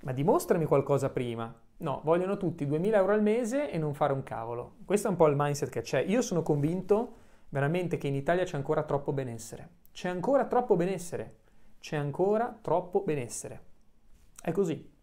ma 0.03 0.12
dimostrami 0.12 0.64
qualcosa 0.64 1.11
prima. 1.11 1.53
No, 1.81 2.01
vogliono 2.03 2.37
tutti 2.37 2.66
2000 2.66 2.97
euro 2.97 3.12
al 3.12 3.22
mese 3.22 3.70
e 3.70 3.79
non 3.79 3.95
fare 3.95 4.12
un 4.12 4.24
cavolo. 4.24 4.79
Questo 4.85 5.07
è 5.07 5.11
un 5.11 5.16
po' 5.16 5.29
il 5.29 5.37
mindset 5.37 5.70
che 5.70 5.83
c'è. 5.83 6.01
Io 6.01 6.22
sono 6.22 6.43
convinto 6.43 7.14
veramente 7.51 7.99
che 7.99 8.09
in 8.09 8.16
Italia 8.16 8.45
c'è 8.45 8.57
ancora 8.57 8.83
troppo 8.83 9.12
benessere. 9.12 9.68
C'è 9.93 10.09
ancora 10.09 10.47
troppo 10.47 10.74
benessere. 10.74 11.37
C'è 11.79 11.97
ancora 11.97 12.59
troppo 12.61 13.03
benessere. 13.03 13.62
È 14.43 14.51
così. 14.51 14.97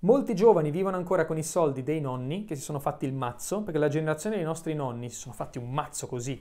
Molti 0.00 0.36
giovani 0.36 0.70
vivono 0.70 0.96
ancora 0.96 1.24
con 1.24 1.38
i 1.38 1.42
soldi 1.42 1.82
dei 1.82 2.00
nonni 2.00 2.44
che 2.44 2.54
si 2.54 2.62
sono 2.62 2.78
fatti 2.78 3.04
il 3.04 3.12
mazzo, 3.12 3.64
perché 3.64 3.80
la 3.80 3.88
generazione 3.88 4.36
dei 4.36 4.44
nostri 4.44 4.74
nonni 4.74 5.10
si 5.10 5.16
sono 5.16 5.34
fatti 5.34 5.58
un 5.58 5.72
mazzo 5.72 6.06
così, 6.06 6.40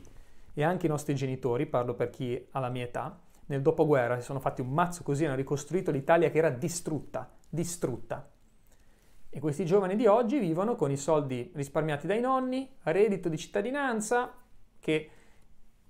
e 0.54 0.64
anche 0.64 0.86
i 0.86 0.90
nostri 0.90 1.16
genitori, 1.16 1.66
parlo 1.66 1.96
per 1.96 2.12
chi 2.12 2.48
ha 2.52 2.60
la 2.60 2.70
mia 2.70 2.84
età, 2.84 3.20
nel 3.48 3.64
dopoguerra 3.64 4.20
si 4.20 4.26
sono 4.26 4.40
fatti 4.40 4.62
un 4.62 4.70
mazzo 4.70 5.02
così, 5.02 5.26
hanno 5.26 5.36
ricostruito 5.36 5.90
l'Italia 5.90 6.30
che 6.30 6.38
era 6.38 6.52
distrutta, 6.52 7.32
distrutta. 7.50 8.30
E 9.38 9.40
questi 9.40 9.66
giovani 9.66 9.96
di 9.96 10.08
oggi 10.08 10.40
vivono 10.40 10.76
con 10.76 10.90
i 10.90 10.98
soldi 10.98 11.52
risparmiati 11.54 12.08
dai 12.08 12.20
nonni, 12.20 12.68
reddito 12.82 13.30
di 13.30 13.38
cittadinanza, 13.38 14.34
che 14.80 15.12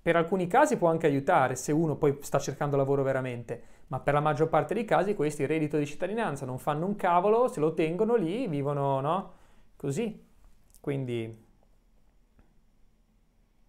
per 0.01 0.17
alcuni 0.17 0.47
casi 0.47 0.75
può 0.75 0.89
anche 0.89 1.07
aiutare 1.07 1.55
se 1.55 1.71
uno 1.71 1.95
poi 1.95 2.17
sta 2.19 2.39
cercando 2.39 2.75
lavoro 2.75 3.03
veramente, 3.03 3.63
ma 3.87 4.01
per 4.01 4.15
la 4.15 4.19
maggior 4.19 4.49
parte 4.49 4.73
dei 4.73 4.83
casi 4.83 5.15
questi 5.15 5.45
reddito 5.45 5.77
di 5.77 5.85
cittadinanza 5.85 6.45
non 6.45 6.57
fanno 6.57 6.85
un 6.85 6.97
cavolo, 6.97 7.47
se 7.47 7.61
lo 7.61 7.73
tengono 7.73 8.15
lì, 8.15 8.49
vivono, 8.49 8.99
no? 8.99 9.33
Così. 9.77 10.27
Quindi 10.81 11.45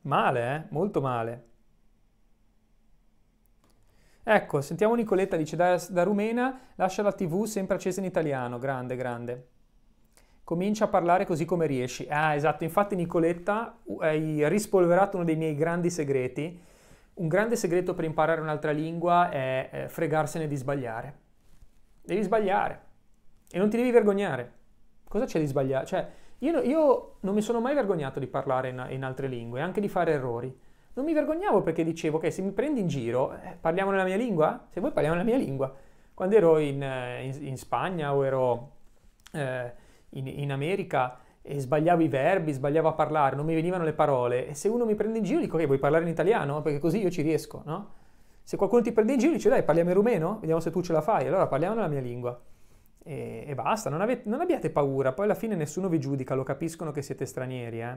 male, 0.01 0.55
eh? 0.57 0.65
Molto 0.71 1.01
male. 1.01 1.47
Ecco, 4.25 4.61
sentiamo 4.61 4.97
Nicoletta, 4.97 5.37
dice 5.37 5.55
da, 5.55 5.81
da 5.89 6.03
rumena, 6.03 6.73
lascia 6.75 7.03
la 7.03 7.13
tv 7.13 7.45
sempre 7.45 7.77
accesa 7.77 8.01
in 8.01 8.07
italiano, 8.07 8.59
grande, 8.59 8.97
grande. 8.97 9.49
Comincia 10.49 10.87
a 10.87 10.89
parlare 10.89 11.27
così 11.27 11.45
come 11.45 11.67
riesci. 11.67 12.07
Ah, 12.09 12.35
esatto, 12.35 12.65
infatti 12.65 12.95
Nicoletta 12.95 13.81
hai 13.99 14.49
rispolverato 14.49 15.17
uno 15.17 15.27
dei 15.27 15.37
miei 15.37 15.55
grandi 15.55 15.91
segreti. 15.91 16.59
Un 17.17 17.29
grande 17.29 17.55
segreto 17.55 17.93
per 17.93 18.07
imparare 18.07 18.41
un'altra 18.41 18.71
lingua 18.71 19.29
è 19.29 19.69
eh, 19.71 19.89
fregarsene 19.91 20.47
di 20.47 20.57
sbagliare. 20.57 21.19
Devi 22.01 22.23
sbagliare 22.23 22.81
e 23.51 23.59
non 23.59 23.69
ti 23.69 23.77
devi 23.77 23.91
vergognare. 23.91 24.53
Cosa 25.07 25.27
c'è 25.27 25.39
di 25.39 25.45
sbagliare? 25.45 25.85
Cioè, 25.85 26.09
io, 26.39 26.63
io 26.63 27.17
non 27.21 27.35
mi 27.35 27.43
sono 27.43 27.61
mai 27.61 27.75
vergognato 27.75 28.19
di 28.19 28.27
parlare 28.27 28.71
in, 28.71 28.87
in 28.89 29.05
altre 29.05 29.29
lingue, 29.29 29.61
anche 29.61 29.83
di 29.83 29.89
fare 29.91 30.13
errori 30.13 30.59
non 30.95 31.05
mi 31.05 31.13
vergognavo 31.13 31.61
perché 31.61 31.85
dicevo, 31.85 32.17
ok, 32.17 32.33
se 32.33 32.41
mi 32.41 32.53
prendi 32.53 32.81
in 32.81 32.89
giro, 32.89 33.35
eh, 33.35 33.55
parliamo 33.61 33.91
nella 33.91 34.05
mia 34.05 34.17
lingua? 34.17 34.67
Se 34.71 34.81
vuoi 34.81 34.93
parliamo 34.93 35.15
nella 35.15 35.29
mia 35.29 35.39
lingua. 35.39 35.71
Quando 36.15 36.35
ero 36.35 36.57
in, 36.59 36.83
eh, 36.83 37.25
in, 37.25 37.47
in 37.49 37.57
Spagna 37.59 38.15
o 38.15 38.25
ero 38.25 38.73
eh, 39.33 39.87
in, 40.11 40.27
in, 40.27 40.53
America 40.53 41.19
e 41.43 41.61
sbagliavo 41.61 42.03
i 42.03 42.09
verbi, 42.09 42.53
sbagliavo 42.53 42.89
a 42.89 42.93
parlare, 42.93 43.37
non 43.37 43.47
mi 43.47 43.55
venivano 43.55 43.85
le 43.85 43.93
parole, 43.93 44.49
e 44.49 44.55
se 44.55 44.69
uno 44.69 44.85
mi 44.85 44.95
prende 44.95 45.19
in 45.19 45.25
giro 45.25 45.41
dico, 45.41 45.57
ok, 45.57 45.67
vuoi 45.67 45.79
parlare 45.79 46.05
in 46.05 46.11
italiano? 46.11 46.63
Perché 46.63 46.79
così 46.79 47.01
io 47.01 47.11
ci 47.11 47.23
riesco, 47.23 47.63
no? 47.65 47.97
Se 48.43 48.57
qualcuno 48.57 48.81
ti 48.81 48.93
prende 48.93 49.13
in 49.13 49.19
giro 49.19 49.33
dice, 49.33 49.51
dai, 49.51 49.63
parliamo 49.63 49.91
in 49.91 49.97
rumeno? 49.97 50.39
Vediamo 50.41 50.61
se 50.61 50.71
tu 50.71 50.81
ce 50.81 50.95
la 50.95 51.03
fai. 51.03 51.27
Allora 51.27 51.47
parliamo 51.47 51.75
nella 51.75 51.89
mia 51.89 52.01
lingua. 52.01 52.41
E, 53.05 53.45
e 53.47 53.55
basta, 53.55 53.91
non, 53.91 54.01
avete, 54.01 54.27
non 54.27 54.41
abbiate 54.41 54.71
paura, 54.71 55.13
poi 55.13 55.27
alla 55.27 55.35
fine 55.35 55.55
nessuno 55.55 55.89
vi 55.89 56.01
giudica, 56.01 56.35
lo 56.35 56.45
capiscono 56.45 56.91
che 56.91 57.03
siete 57.03 57.27
stranieri, 57.27 57.83
eh. 57.83 57.97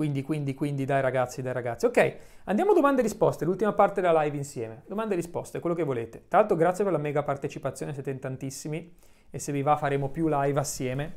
Quindi, 0.00 0.22
quindi, 0.22 0.54
quindi, 0.54 0.86
dai 0.86 1.02
ragazzi, 1.02 1.42
dai 1.42 1.52
ragazzi. 1.52 1.84
Ok, 1.84 2.16
andiamo 2.44 2.70
a 2.70 2.74
domande 2.74 3.00
e 3.00 3.02
risposte, 3.02 3.44
l'ultima 3.44 3.74
parte 3.74 4.00
della 4.00 4.22
live 4.22 4.34
insieme. 4.34 4.82
Domande 4.86 5.12
e 5.12 5.16
risposte, 5.16 5.60
quello 5.60 5.76
che 5.76 5.82
volete. 5.82 6.24
Tra 6.26 6.38
l'altro 6.38 6.56
grazie 6.56 6.84
per 6.84 6.94
la 6.94 6.98
mega 6.98 7.22
partecipazione, 7.22 7.92
siete 7.92 8.08
in 8.08 8.18
tantissimi 8.18 8.96
e 9.28 9.38
se 9.38 9.52
vi 9.52 9.60
va 9.60 9.76
faremo 9.76 10.08
più 10.08 10.26
live 10.26 10.58
assieme. 10.58 11.14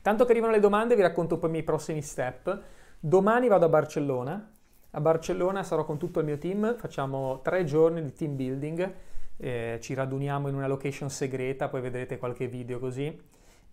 Tanto 0.00 0.24
che 0.24 0.30
arrivano 0.30 0.54
le 0.54 0.60
domande 0.60 0.96
vi 0.96 1.02
racconto 1.02 1.36
poi 1.36 1.50
i 1.50 1.52
miei 1.52 1.62
prossimi 1.62 2.00
step. 2.00 2.62
Domani 2.98 3.48
vado 3.48 3.66
a 3.66 3.68
Barcellona. 3.68 4.50
A 4.92 5.00
Barcellona 5.02 5.62
sarò 5.62 5.84
con 5.84 5.98
tutto 5.98 6.20
il 6.20 6.24
mio 6.24 6.38
team, 6.38 6.76
facciamo 6.78 7.42
tre 7.42 7.64
giorni 7.64 8.02
di 8.02 8.14
team 8.14 8.34
building, 8.34 8.94
eh, 9.36 9.78
ci 9.82 9.92
raduniamo 9.92 10.48
in 10.48 10.54
una 10.54 10.68
location 10.68 11.10
segreta, 11.10 11.68
poi 11.68 11.82
vedrete 11.82 12.16
qualche 12.16 12.48
video 12.48 12.78
così 12.78 13.14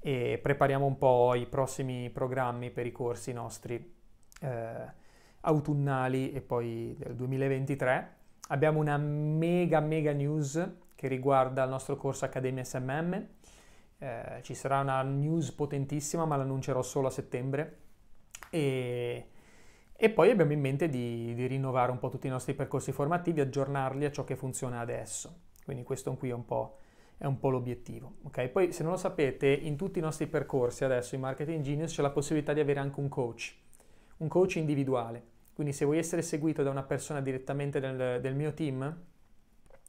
e 0.01 0.37
prepariamo 0.43 0.85
un 0.85 0.97
po' 0.97 1.33
i 1.33 1.45
prossimi 1.45 2.09
programmi 2.09 2.71
per 2.71 2.85
i 2.85 2.91
corsi 2.91 3.31
nostri 3.31 3.95
eh, 4.41 5.05
autunnali 5.41 6.31
e 6.31 6.41
poi 6.41 6.95
del 6.97 7.15
2023. 7.15 8.15
Abbiamo 8.49 8.79
una 8.79 8.97
mega 8.97 9.79
mega 9.79 10.11
news 10.11 10.85
che 10.95 11.07
riguarda 11.07 11.63
il 11.63 11.69
nostro 11.69 11.95
corso 11.95 12.25
Accademia 12.25 12.63
SMM. 12.63 13.27
Eh, 13.99 14.39
ci 14.41 14.53
sarà 14.53 14.79
una 14.79 15.01
news 15.03 15.51
potentissima, 15.51 16.25
ma 16.25 16.35
l'annuncerò 16.37 16.81
solo 16.81 17.07
a 17.07 17.11
settembre. 17.11 17.77
E, 18.49 19.27
e 19.95 20.09
poi 20.09 20.29
abbiamo 20.29 20.53
in 20.53 20.59
mente 20.59 20.89
di, 20.89 21.33
di, 21.33 21.45
rinnovare 21.47 21.91
un 21.91 21.99
po' 21.99 22.09
tutti 22.09 22.27
i 22.27 22.29
nostri 22.29 22.53
percorsi 22.53 22.91
formativi, 22.91 23.41
aggiornarli 23.41 24.05
a 24.05 24.11
ciò 24.11 24.23
che 24.23 24.35
funziona 24.35 24.79
adesso. 24.79 25.41
Quindi 25.65 25.83
questo 25.83 26.13
qui 26.15 26.29
è 26.29 26.33
un 26.33 26.45
po', 26.45 26.77
è 27.17 27.25
un 27.25 27.39
po 27.39 27.49
l'obiettivo. 27.49 28.15
Okay? 28.23 28.49
Poi 28.49 28.71
se 28.71 28.83
non 28.83 28.93
lo 28.93 28.97
sapete, 28.97 29.47
in 29.47 29.75
tutti 29.75 29.99
i 29.99 30.01
nostri 30.01 30.27
percorsi 30.27 30.83
adesso 30.83 31.15
in 31.15 31.21
Marketing 31.21 31.61
Genius 31.61 31.93
c'è 31.93 32.01
la 32.01 32.11
possibilità 32.11 32.53
di 32.53 32.59
avere 32.59 32.79
anche 32.79 32.99
un 32.99 33.09
coach 33.09 33.55
un 34.17 34.27
coach 34.27 34.55
individuale. 34.55 35.35
Quindi 35.53 35.73
se 35.73 35.85
vuoi 35.85 35.97
essere 35.97 36.21
seguito 36.21 36.63
da 36.63 36.69
una 36.69 36.83
persona 36.83 37.21
direttamente 37.21 37.79
del, 37.79 38.21
del 38.21 38.35
mio 38.35 38.53
team, 38.53 38.95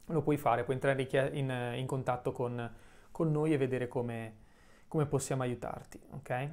lo 0.06 0.22
puoi 0.22 0.38
fare, 0.38 0.64
puoi 0.64 0.76
entrare 0.76 1.06
in, 1.32 1.74
in 1.76 1.86
contatto 1.86 2.32
con, 2.32 2.72
con, 3.10 3.30
noi 3.30 3.52
e 3.52 3.58
vedere 3.58 3.86
come, 3.86 4.36
come 4.88 5.06
possiamo 5.06 5.42
aiutarti. 5.42 6.00
Ok? 6.12 6.48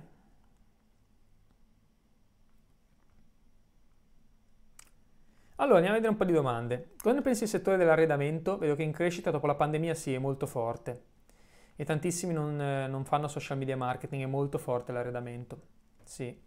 Allora, 5.58 5.78
andiamo 5.78 5.96
a 5.96 6.00
vedere 6.00 6.12
un 6.12 6.18
po' 6.18 6.26
di 6.26 6.34
domande. 6.34 6.90
Cosa 7.02 7.16
ne 7.16 7.22
pensi 7.22 7.42
del 7.42 7.50
settore 7.50 7.78
dell'arredamento? 7.78 8.58
Vedo 8.58 8.76
che 8.76 8.84
in 8.84 8.92
crescita 8.92 9.32
dopo 9.32 9.48
la 9.48 9.56
pandemia 9.56 9.94
sì, 9.94 10.14
è 10.14 10.18
molto 10.18 10.46
forte. 10.46 11.04
E 11.78 11.86
tantissimi 11.86 12.34
non, 12.34 12.58
non 12.58 13.06
fanno 13.06 13.30
social 13.30 13.58
media 13.58 13.78
marketing, 13.78 14.24
è 14.24 14.28
molto 14.28 14.58
forte 14.58 14.92
l'arredamento. 14.92 15.62
Sì 16.04 16.45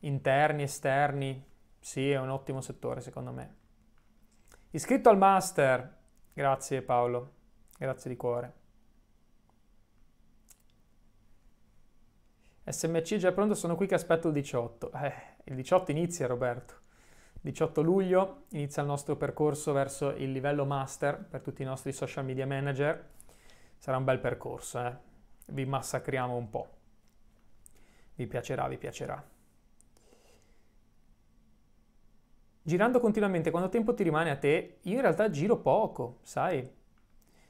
interni, 0.00 0.62
esterni, 0.62 1.44
sì, 1.78 2.10
è 2.10 2.18
un 2.18 2.30
ottimo 2.30 2.60
settore 2.60 3.00
secondo 3.00 3.32
me. 3.32 3.56
Iscritto 4.70 5.08
al 5.08 5.16
master, 5.16 5.96
grazie 6.32 6.82
Paolo, 6.82 7.32
grazie 7.78 8.10
di 8.10 8.16
cuore. 8.16 8.52
SMC 12.64 13.16
già 13.16 13.32
pronto, 13.32 13.54
sono 13.54 13.76
qui 13.76 13.86
che 13.86 13.94
aspetto 13.94 14.28
il 14.28 14.34
18. 14.34 14.92
Eh, 14.92 15.14
il 15.44 15.54
18 15.54 15.90
inizia 15.90 16.26
Roberto. 16.26 16.74
18 17.40 17.82
luglio 17.82 18.44
inizia 18.48 18.82
il 18.82 18.88
nostro 18.88 19.16
percorso 19.16 19.72
verso 19.72 20.10
il 20.10 20.32
livello 20.32 20.64
master 20.66 21.18
per 21.18 21.40
tutti 21.40 21.62
i 21.62 21.64
nostri 21.64 21.92
social 21.92 22.24
media 22.24 22.46
manager. 22.46 23.10
Sarà 23.78 23.96
un 23.96 24.04
bel 24.04 24.18
percorso, 24.18 24.84
eh? 24.84 24.96
vi 25.46 25.64
massacriamo 25.64 26.36
un 26.36 26.50
po'. 26.50 26.68
Vi 28.16 28.26
piacerà, 28.26 28.66
vi 28.68 28.76
piacerà. 28.76 29.36
Girando 32.68 33.00
continuamente, 33.00 33.50
quanto 33.50 33.70
tempo 33.70 33.94
ti 33.94 34.02
rimane 34.02 34.28
a 34.28 34.36
te? 34.36 34.80
Io 34.82 34.96
in 34.96 35.00
realtà 35.00 35.30
giro 35.30 35.56
poco, 35.56 36.18
sai? 36.20 36.70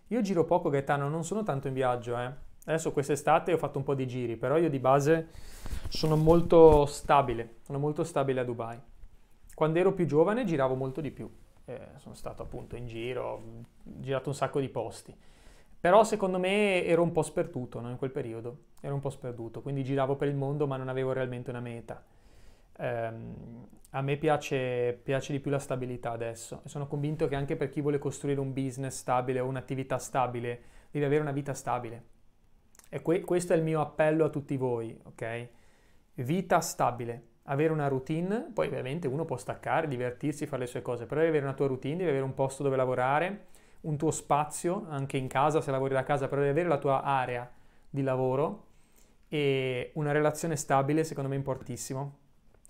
Io 0.07 0.21
giro 0.21 0.45
poco, 0.45 0.71
Gaetano, 0.71 1.09
non 1.09 1.25
sono 1.25 1.43
tanto 1.43 1.66
in 1.66 1.75
viaggio, 1.75 2.16
eh. 2.16 2.33
Adesso 2.66 2.93
quest'estate 2.93 3.53
ho 3.53 3.59
fatto 3.59 3.79
un 3.79 3.85
po' 3.85 3.95
di 3.95 4.07
giri, 4.07 4.37
però 4.37 4.59
io 4.59 4.71
di 4.71 4.79
base 4.79 5.31
sono 5.89 6.14
molto 6.14 6.87
stabile, 6.87 7.57
sono 7.62 7.81
molto 7.81 8.05
stabile 8.05 8.41
a 8.41 8.45
Dubai. 8.45 8.79
Quando 9.53 9.79
ero 9.81 9.93
più 9.93 10.07
giovane 10.07 10.45
giravo 10.45 10.77
molto 10.77 11.01
di 11.01 11.11
più, 11.11 11.29
eh, 11.64 11.89
sono 11.97 12.14
stato 12.14 12.45
appunto 12.45 12.77
in 12.77 12.87
giro, 12.87 13.25
ho 13.25 13.43
girato 13.83 14.29
un 14.29 14.37
sacco 14.37 14.61
di 14.61 14.69
posti. 14.69 15.12
Però 15.81 16.05
secondo 16.05 16.39
me 16.39 16.85
ero 16.85 17.03
un 17.03 17.11
po' 17.11 17.23
sperduto 17.23 17.81
no? 17.81 17.91
in 17.91 17.97
quel 17.97 18.12
periodo, 18.12 18.59
ero 18.81 18.95
un 18.95 19.01
po' 19.01 19.11
sperduto, 19.11 19.62
quindi 19.62 19.83
giravo 19.83 20.14
per 20.14 20.29
il 20.29 20.37
mondo 20.37 20.69
ma 20.69 20.77
non 20.77 20.89
avevo 20.89 21.11
realmente 21.12 21.51
una 21.51 21.61
meta. 21.61 22.05
Um, 22.81 23.66
a 23.91 24.03
me 24.03 24.16
piace, 24.16 24.99
piace, 25.03 25.33
di 25.33 25.41
più 25.41 25.51
la 25.51 25.59
stabilità 25.59 26.12
adesso 26.12 26.61
e 26.64 26.68
sono 26.68 26.87
convinto 26.87 27.26
che 27.26 27.35
anche 27.35 27.57
per 27.57 27.70
chi 27.70 27.81
vuole 27.81 27.99
costruire 27.99 28.39
un 28.39 28.53
business 28.53 28.99
stabile 28.99 29.41
o 29.41 29.47
un'attività 29.47 29.99
stabile, 29.99 30.61
deve 30.91 31.07
avere 31.07 31.22
una 31.22 31.33
vita 31.33 31.55
stabile. 31.55 32.03
E 32.91 33.03
que- 33.03 33.20
questo 33.20 33.53
è 33.53 33.57
il 33.57 33.62
mio 33.62 33.81
appello 33.81 34.24
a 34.26 34.29
tutti 34.31 34.57
voi, 34.57 34.97
ok? 35.05 35.49
Vita 36.14 36.61
stabile, 36.61 37.22
avere 37.45 37.72
una 37.72 37.89
routine, 37.89 38.51
poi 38.53 38.66
ovviamente 38.68 39.09
uno 39.09 39.24
può 39.24 39.37
staccare, 39.37 39.89
divertirsi, 39.89 40.47
fare 40.47 40.62
le 40.62 40.68
sue 40.68 40.83
cose, 40.83 41.07
però 41.07 41.20
devi 41.20 41.31
avere 41.31 41.47
una 41.47 41.55
tua 41.55 41.66
routine, 41.66 41.97
devi 41.97 42.11
avere 42.11 42.24
un 42.24 42.35
posto 42.35 42.62
dove 42.62 42.76
lavorare, 42.76 43.47
un 43.83 43.97
tuo 43.97 44.11
spazio, 44.11 44.87
anche 44.89 45.16
in 45.16 45.29
casa, 45.29 45.61
se 45.61 45.70
lavori 45.70 45.95
da 45.95 46.03
casa, 46.03 46.29
però 46.29 46.41
devi 46.41 46.53
avere 46.53 46.68
la 46.68 46.79
tua 46.79 47.03
area 47.03 47.51
di 47.89 48.03
lavoro 48.03 48.66
e 49.29 49.93
una 49.95 50.12
relazione 50.12 50.57
stabile, 50.57 51.05
secondo 51.05 51.29
me 51.29 51.35
è 51.37 51.39
importantissimo. 51.39 52.26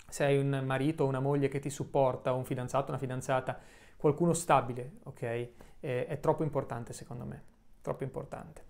Se 0.09 0.23
hai 0.23 0.37
un 0.37 0.63
marito 0.65 1.03
o 1.03 1.07
una 1.07 1.19
moglie 1.19 1.47
che 1.47 1.59
ti 1.59 1.69
supporta, 1.69 2.33
o 2.33 2.37
un 2.37 2.45
fidanzato, 2.45 2.89
una 2.89 2.99
fidanzata, 2.99 3.57
qualcuno 3.95 4.33
stabile, 4.33 4.93
ok? 5.03 5.49
È, 5.79 6.05
è 6.07 6.19
troppo 6.19 6.43
importante 6.43 6.93
secondo 6.93 7.25
me, 7.25 7.43
troppo 7.81 8.03
importante. 8.03 8.67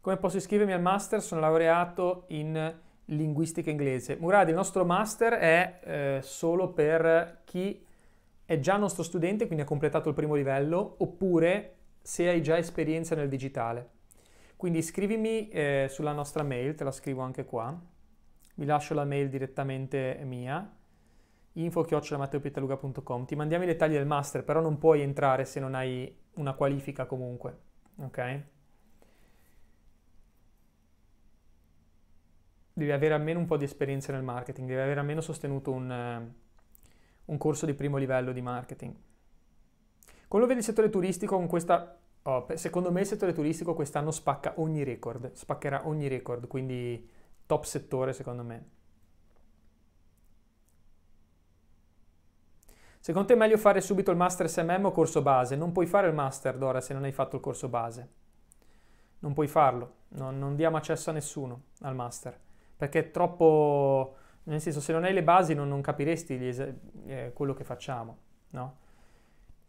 Come 0.00 0.18
posso 0.18 0.36
iscrivermi 0.36 0.72
al 0.72 0.80
master? 0.80 1.20
Sono 1.20 1.40
laureato 1.40 2.26
in 2.28 2.74
linguistica 3.06 3.70
inglese. 3.70 4.16
Murad, 4.16 4.48
il 4.48 4.54
nostro 4.54 4.84
master 4.84 5.32
è 5.32 5.80
eh, 5.82 6.18
solo 6.22 6.72
per 6.72 7.40
chi 7.44 7.84
è 8.44 8.60
già 8.60 8.76
nostro 8.76 9.02
studente, 9.02 9.46
quindi 9.46 9.64
ha 9.64 9.66
completato 9.66 10.08
il 10.08 10.14
primo 10.14 10.36
livello, 10.36 10.94
oppure 10.98 11.74
se 12.00 12.28
hai 12.28 12.40
già 12.40 12.56
esperienza 12.56 13.16
nel 13.16 13.28
digitale. 13.28 13.94
Quindi 14.56 14.82
scrivimi 14.82 15.48
eh, 15.48 15.86
sulla 15.90 16.12
nostra 16.12 16.42
mail, 16.42 16.74
te 16.74 16.84
la 16.84 16.90
scrivo 16.90 17.22
anche 17.22 17.44
qua, 17.44 17.78
vi 18.54 18.64
lascio 18.64 18.94
la 18.94 19.04
mail 19.04 19.28
direttamente 19.28 20.18
mia, 20.24 20.74
info-matteopitaluga.com, 21.52 23.26
ti 23.26 23.36
mandiamo 23.36 23.64
i 23.64 23.66
dettagli 23.66 23.92
del 23.92 24.06
master, 24.06 24.44
però 24.44 24.60
non 24.60 24.78
puoi 24.78 25.02
entrare 25.02 25.44
se 25.44 25.60
non 25.60 25.74
hai 25.74 26.14
una 26.34 26.54
qualifica 26.54 27.04
comunque, 27.06 27.58
ok? 27.96 28.44
devi 32.76 32.92
avere 32.92 33.14
almeno 33.14 33.38
un 33.38 33.46
po' 33.46 33.56
di 33.56 33.64
esperienza 33.64 34.12
nel 34.12 34.22
marketing, 34.22 34.68
devi 34.68 34.80
avere 34.80 35.00
almeno 35.00 35.22
sostenuto 35.22 35.72
un, 35.72 36.30
un 37.24 37.38
corso 37.38 37.64
di 37.64 37.72
primo 37.72 37.96
livello 37.96 38.32
di 38.32 38.42
marketing. 38.42 38.94
Come 40.28 40.42
lo 40.42 40.46
vedi 40.46 40.58
il 40.58 40.64
settore 40.66 40.90
turistico 40.90 41.36
con 41.36 41.46
questa... 41.46 41.98
Oh, 42.28 42.44
secondo 42.56 42.90
me 42.90 43.00
il 43.02 43.06
settore 43.06 43.32
turistico 43.32 43.72
quest'anno 43.72 44.10
spacca 44.10 44.54
ogni 44.56 44.82
record, 44.82 45.32
spaccherà 45.32 45.86
ogni 45.86 46.08
record, 46.08 46.46
quindi 46.48 47.08
top 47.46 47.64
settore 47.64 48.12
secondo 48.12 48.42
me. 48.42 48.64
Secondo 52.98 53.28
te 53.28 53.34
è 53.34 53.36
meglio 53.36 53.56
fare 53.56 53.80
subito 53.80 54.10
il 54.10 54.16
master 54.16 54.48
SMM 54.50 54.86
o 54.86 54.90
corso 54.90 55.22
base? 55.22 55.54
Non 55.54 55.70
puoi 55.72 55.86
fare 55.86 56.08
il 56.08 56.14
master 56.14 56.58
Dora 56.58 56.80
se 56.80 56.92
non 56.92 57.04
hai 57.04 57.12
fatto 57.12 57.36
il 57.36 57.42
corso 57.42 57.68
base. 57.68 58.08
Non 59.20 59.32
puoi 59.32 59.46
farlo, 59.46 59.94
non, 60.08 60.38
non 60.38 60.56
diamo 60.56 60.76
accesso 60.76 61.10
a 61.10 61.12
nessuno 61.12 61.62
al 61.80 61.94
master 61.94 62.38
perché 62.76 62.98
è 62.98 63.10
troppo, 63.10 64.16
nel 64.44 64.60
senso 64.60 64.80
se 64.80 64.92
non 64.92 65.04
hai 65.04 65.14
le 65.14 65.22
basi 65.22 65.54
non, 65.54 65.68
non 65.68 65.80
capiresti 65.80 66.46
es- 66.46 66.74
eh, 67.06 67.30
quello 67.34 67.54
che 67.54 67.64
facciamo, 67.64 68.18
no? 68.50 68.76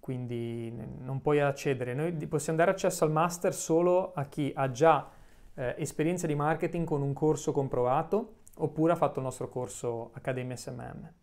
Quindi 0.08 0.72
non 0.72 1.20
puoi 1.20 1.42
accedere. 1.42 1.94
Noi 1.94 2.14
possiamo 2.28 2.58
dare 2.58 2.72
accesso 2.72 3.04
al 3.04 3.12
master 3.12 3.54
solo 3.54 4.14
a 4.14 4.24
chi 4.24 4.54
ha 4.56 4.72
già 4.72 5.12
eh, 5.54 5.76
esperienza 5.80 6.26
di 6.26 6.34
marketing 6.34 6.88
con 6.88 7.02
un 7.02 7.12
corso 7.12 7.52
comprovato 7.52 8.36
oppure 8.60 8.94
ha 8.94 8.96
fatto 8.96 9.20
il 9.20 9.26
nostro 9.26 9.50
corso 9.50 10.12
Accademia 10.14 10.56
SMM. 10.56 11.14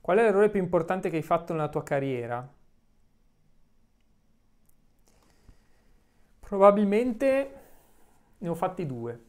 Qual 0.00 0.16
è 0.16 0.22
l'errore 0.22 0.48
più 0.48 0.60
importante 0.60 1.10
che 1.10 1.16
hai 1.16 1.22
fatto 1.22 1.52
nella 1.52 1.68
tua 1.68 1.82
carriera? 1.82 2.50
Probabilmente 6.40 7.60
ne 8.38 8.48
ho 8.48 8.54
fatti 8.54 8.86
due. 8.86 9.24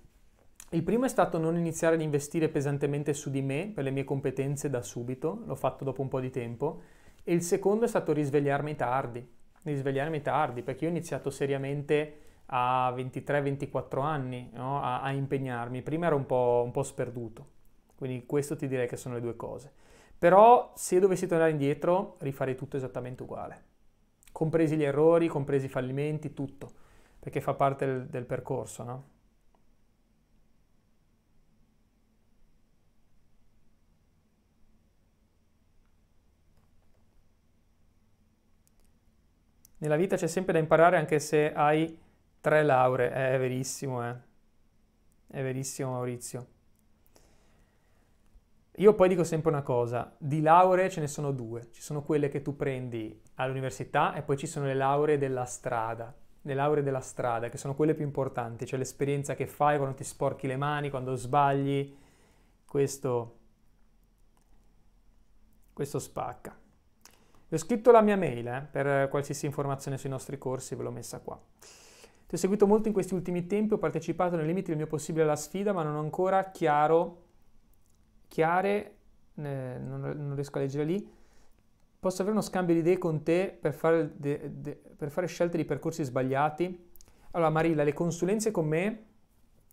Il 0.76 0.84
primo 0.84 1.06
è 1.06 1.08
stato 1.08 1.38
non 1.38 1.56
iniziare 1.56 1.96
ad 1.96 2.02
investire 2.02 2.50
pesantemente 2.50 3.14
su 3.14 3.30
di 3.30 3.42
me 3.42 3.72
per 3.74 3.86
le 3.86 3.92
mie 3.92 4.04
competenze 4.04 4.70
da 4.70 4.82
subito, 4.82 5.44
l'ho 5.46 5.56
fatto 5.56 5.86
dopo 5.86 6.02
un 6.02 6.10
po' 6.10 6.20
di 6.20 6.30
tempo, 6.30 6.82
e 7.24 7.34
il 7.34 7.44
secondo 7.44 7.86
è 7.86 7.88
stato 7.88 8.12
risvegliarmi 8.12 8.76
tardi, 8.76 9.26
risvegliarmi 9.62 10.22
tardi, 10.22 10.64
perché 10.64 10.84
io 10.84 10.90
ho 10.90 10.94
iniziato 10.94 11.30
seriamente 11.30 12.18
a 12.48 12.94
23-24 12.94 14.02
anni 14.02 14.50
no? 14.52 14.82
a, 14.82 15.02
a, 15.02 15.12
impegnarmi, 15.14 15.82
prima 15.82 16.08
ero 16.08 16.18
un 16.18 16.26
po', 16.26 16.62
un 16.66 16.72
po' 16.72 16.84
sperduto, 16.84 17.48
quindi 17.96 18.26
questo 18.26 18.58
ti 18.58 18.68
direi 18.68 18.90
che 18.90 18.98
sono 18.98 19.16
le 19.16 19.22
due 19.22 19.38
cose. 19.38 19.72
Però 20.20 20.74
se 20.76 21.00
dovessi 21.00 21.26
tornare 21.26 21.52
indietro 21.52 22.18
rifarei 22.20 22.56
tutto 22.56 22.76
esattamente 22.76 23.24
uguale, 23.24 23.64
compresi 24.34 24.76
gli 24.76 24.84
errori, 24.84 25.30
compresi 25.30 25.68
i 25.68 25.70
fallimenti, 25.70 26.34
tutto 26.34 26.84
perché 27.18 27.40
fa 27.40 27.54
parte 27.54 27.86
del, 27.86 28.06
del 28.08 28.26
percorso, 28.26 28.84
no? 28.84 29.04
Nella 39.86 39.98
vita 39.98 40.16
c'è 40.16 40.26
sempre 40.26 40.54
da 40.54 40.60
imparare 40.60 40.98
anche 40.98 41.20
se 41.20 41.54
hai 41.54 41.96
tre 42.42 42.64
lauree, 42.64 43.12
eh, 43.12 43.36
è 43.36 43.38
verissimo, 43.38 44.04
eh. 44.04 44.16
È 45.28 45.44
verissimo 45.44 45.92
Maurizio. 45.92 46.48
Io 48.78 48.96
poi 48.96 49.08
dico 49.08 49.24
sempre 49.24 49.52
una 49.52 49.62
cosa, 49.62 50.16
di 50.18 50.42
lauree 50.42 50.90
ce 50.90 51.02
ne 51.02 51.08
sono 51.08 51.32
due, 51.32 51.70
ci 51.72 51.82
sono 51.82 52.02
quelle 52.02 52.30
che 52.30 52.42
tu 52.42 52.56
prendi 52.56 53.22
all'università 53.36 54.16
e 54.16 54.24
poi 54.24 54.38
ci 54.38 54.48
sono 54.48 54.66
le 54.66 54.74
lauree 54.74 55.18
della 55.18 55.46
strada 55.46 56.14
le 56.46 56.54
lauree 56.54 56.84
della 56.84 57.00
strada, 57.00 57.50
che 57.50 57.58
sono 57.58 57.74
quelle 57.74 57.96
più 57.96 58.06
importanti, 58.06 58.68
cioè 58.68 58.78
l'esperienza 58.78 59.34
che 59.34 59.48
fai 59.48 59.78
quando 59.78 59.96
ti 59.96 60.04
sporchi 60.04 60.46
le 60.46 60.58
mani, 60.58 60.92
quando 60.92 61.16
sbagli, 61.16 61.96
questo, 62.66 63.38
questo 65.74 65.98
spacca. 65.98 66.65
Vi 67.48 67.56
ho 67.56 67.58
scritto 67.58 67.92
la 67.92 68.02
mia 68.02 68.18
mail 68.18 68.48
eh, 68.48 68.68
per 68.70 69.10
qualsiasi 69.10 69.46
informazione 69.46 69.98
sui 69.98 70.10
nostri 70.10 70.38
corsi, 70.38 70.76
ve 70.76 70.84
l'ho 70.84 70.92
messa 70.92 71.20
qua. 71.20 71.40
Ti 72.28 72.36
ho 72.36 72.38
seguito 72.38 72.66
molto 72.66 72.88
in 72.88 72.94
questi 72.94 73.14
ultimi 73.14 73.46
tempi, 73.46 73.74
ho 73.74 73.78
partecipato 73.78 74.36
nei 74.36 74.46
limiti 74.46 74.68
del 74.68 74.78
mio 74.78 74.88
possibile 74.88 75.24
alla 75.24 75.36
sfida, 75.36 75.74
ma 75.74 75.84
non 75.84 75.96
ho 75.96 76.00
ancora 76.00 76.52
chiaro, 76.52 77.24
chiare, 78.28 78.96
eh, 79.36 79.78
non, 79.80 80.02
non 80.02 80.34
riesco 80.34 80.58
a 80.58 80.62
leggere 80.62 80.84
lì, 80.86 81.10
Posso 82.06 82.22
avere 82.22 82.38
uno 82.38 82.46
scambio 82.46 82.76
di 82.76 82.82
idee 82.82 83.00
con 83.00 83.24
te 83.24 83.58
per 83.60 83.74
fare, 83.74 84.12
de, 84.16 84.52
de, 84.62 84.80
per 84.96 85.10
fare 85.10 85.26
scelte 85.26 85.58
di 85.58 85.66
percorsi 85.66 86.04
sbagliati? 86.04 86.92
Allora 87.32 87.50
Marilla, 87.50 87.84
le 87.84 87.94
consulenze 87.94 88.52
con 88.52 88.68
me 88.68 89.06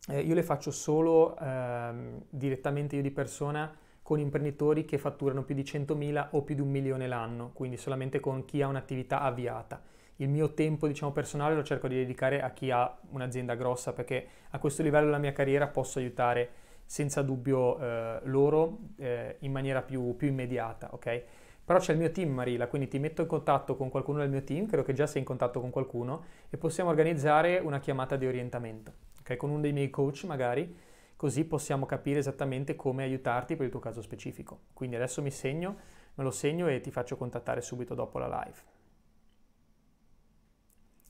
eh, 0.08 0.20
io 0.20 0.32
le 0.32 0.42
faccio 0.42 0.70
solo 0.70 1.36
eh, 1.38 2.22
direttamente 2.30 2.96
io 2.96 3.02
di 3.02 3.10
persona 3.10 3.70
con 4.12 4.20
imprenditori 4.20 4.84
che 4.84 4.98
fatturano 4.98 5.42
più 5.42 5.54
di 5.54 5.62
100.000 5.62 6.28
o 6.32 6.42
più 6.42 6.54
di 6.54 6.60
un 6.60 6.68
milione 6.68 7.08
l'anno, 7.08 7.50
quindi 7.54 7.78
solamente 7.78 8.20
con 8.20 8.44
chi 8.44 8.60
ha 8.60 8.66
un'attività 8.68 9.22
avviata. 9.22 9.80
Il 10.16 10.28
mio 10.28 10.52
tempo, 10.52 10.86
diciamo, 10.86 11.12
personale 11.12 11.54
lo 11.54 11.62
cerco 11.62 11.88
di 11.88 11.94
dedicare 11.94 12.42
a 12.42 12.50
chi 12.50 12.70
ha 12.70 12.94
un'azienda 13.08 13.54
grossa 13.54 13.94
perché 13.94 14.26
a 14.50 14.58
questo 14.58 14.82
livello 14.82 15.06
della 15.06 15.16
mia 15.16 15.32
carriera 15.32 15.66
posso 15.66 15.98
aiutare 15.98 16.50
senza 16.84 17.22
dubbio 17.22 17.78
eh, 17.78 18.20
loro 18.24 18.80
eh, 18.98 19.36
in 19.38 19.50
maniera 19.50 19.80
più, 19.80 20.14
più 20.14 20.28
immediata, 20.28 20.90
ok? 20.92 21.22
Però 21.64 21.78
c'è 21.78 21.92
il 21.92 21.98
mio 21.98 22.10
team 22.10 22.34
Marila, 22.34 22.66
quindi 22.66 22.88
ti 22.88 22.98
metto 22.98 23.22
in 23.22 23.28
contatto 23.28 23.76
con 23.76 23.88
qualcuno 23.88 24.18
del 24.18 24.28
mio 24.28 24.44
team, 24.44 24.66
credo 24.66 24.82
che 24.82 24.92
già 24.92 25.06
sei 25.06 25.20
in 25.20 25.26
contatto 25.26 25.58
con 25.58 25.70
qualcuno, 25.70 26.24
e 26.50 26.58
possiamo 26.58 26.90
organizzare 26.90 27.56
una 27.60 27.80
chiamata 27.80 28.16
di 28.16 28.26
orientamento, 28.26 28.92
okay? 29.20 29.38
con 29.38 29.48
uno 29.48 29.62
dei 29.62 29.72
miei 29.72 29.88
coach 29.88 30.24
magari, 30.24 30.90
così 31.22 31.44
possiamo 31.44 31.86
capire 31.86 32.18
esattamente 32.18 32.74
come 32.74 33.04
aiutarti 33.04 33.54
per 33.54 33.66
il 33.66 33.70
tuo 33.70 33.78
caso 33.78 34.02
specifico. 34.02 34.62
Quindi 34.72 34.96
adesso 34.96 35.22
mi 35.22 35.30
segno, 35.30 35.76
me 36.14 36.24
lo 36.24 36.32
segno 36.32 36.66
e 36.66 36.80
ti 36.80 36.90
faccio 36.90 37.16
contattare 37.16 37.60
subito 37.60 37.94
dopo 37.94 38.18
la 38.18 38.26
live. 38.26 38.58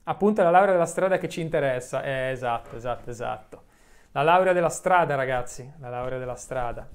Appunto 0.03 0.41
è 0.41 0.43
la 0.43 0.51
laurea 0.51 0.73
della 0.73 0.85
strada 0.85 1.17
che 1.17 1.27
ci 1.29 1.41
interessa, 1.41 2.03
eh, 2.03 2.29
esatto, 2.29 2.75
esatto, 2.75 3.09
esatto. 3.09 3.63
La 4.11 4.21
laurea 4.21 4.53
della 4.53 4.69
strada 4.69 5.15
ragazzi, 5.15 5.73
la 5.79 5.89
laurea 5.89 6.19
della 6.19 6.35
strada. 6.35 6.87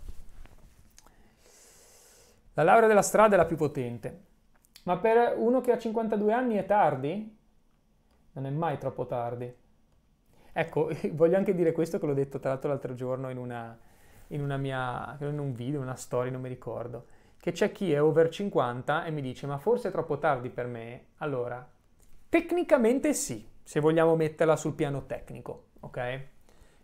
La 2.53 2.63
laurea 2.63 2.87
della 2.87 3.03
strada 3.03 3.35
è 3.35 3.37
la 3.37 3.47
più 3.47 3.57
potente, 3.57 4.27
ma 4.85 4.97
per 4.97 5.35
uno 5.37 5.61
che 5.61 5.73
ha 5.73 5.79
52 5.79 6.33
anni 6.33 6.55
è 6.55 6.65
tardi? 6.65 7.37
Non 8.31 8.47
è 8.47 8.51
mai 8.51 8.79
troppo 8.79 9.07
tardi. 9.07 9.58
Ecco, 10.53 10.91
voglio 11.13 11.37
anche 11.37 11.55
dire 11.55 11.73
questo 11.73 11.99
che 11.99 12.07
l'ho 12.07 12.15
detto 12.15 12.39
tra 12.39 12.51
l'altro 12.51 12.69
l'altro 12.71 12.95
giorno 12.95 13.31
in 13.31 13.39
una, 13.39 13.79
in, 14.29 14.43
una 14.43 14.57
mia, 14.57 15.17
in 15.21 15.39
un 15.39 15.53
video, 15.53 15.81
una 15.81 15.95
storia, 15.95 16.33
non 16.33 16.41
mi 16.41 16.49
ricordo, 16.49 17.07
che 17.39 17.53
c'è 17.53 17.73
chi 17.73 17.93
è 17.93 18.03
over 18.03 18.29
50 18.29 19.05
e 19.05 19.11
mi 19.11 19.21
dice 19.21 19.47
ma 19.47 19.59
forse 19.59 19.89
è 19.89 19.93
troppo 19.93 20.19
tardi 20.19 20.51
per 20.51 20.67
me. 20.67 21.07
Allora, 21.19 21.67
tecnicamente 22.29 23.15
sì, 23.15 23.47
se 23.63 23.81
vogliamo 23.81 24.17
metterla 24.17 24.57
sul 24.57 24.75
piano 24.75 25.07
tecnico, 25.07 25.67
ok? 25.81 25.97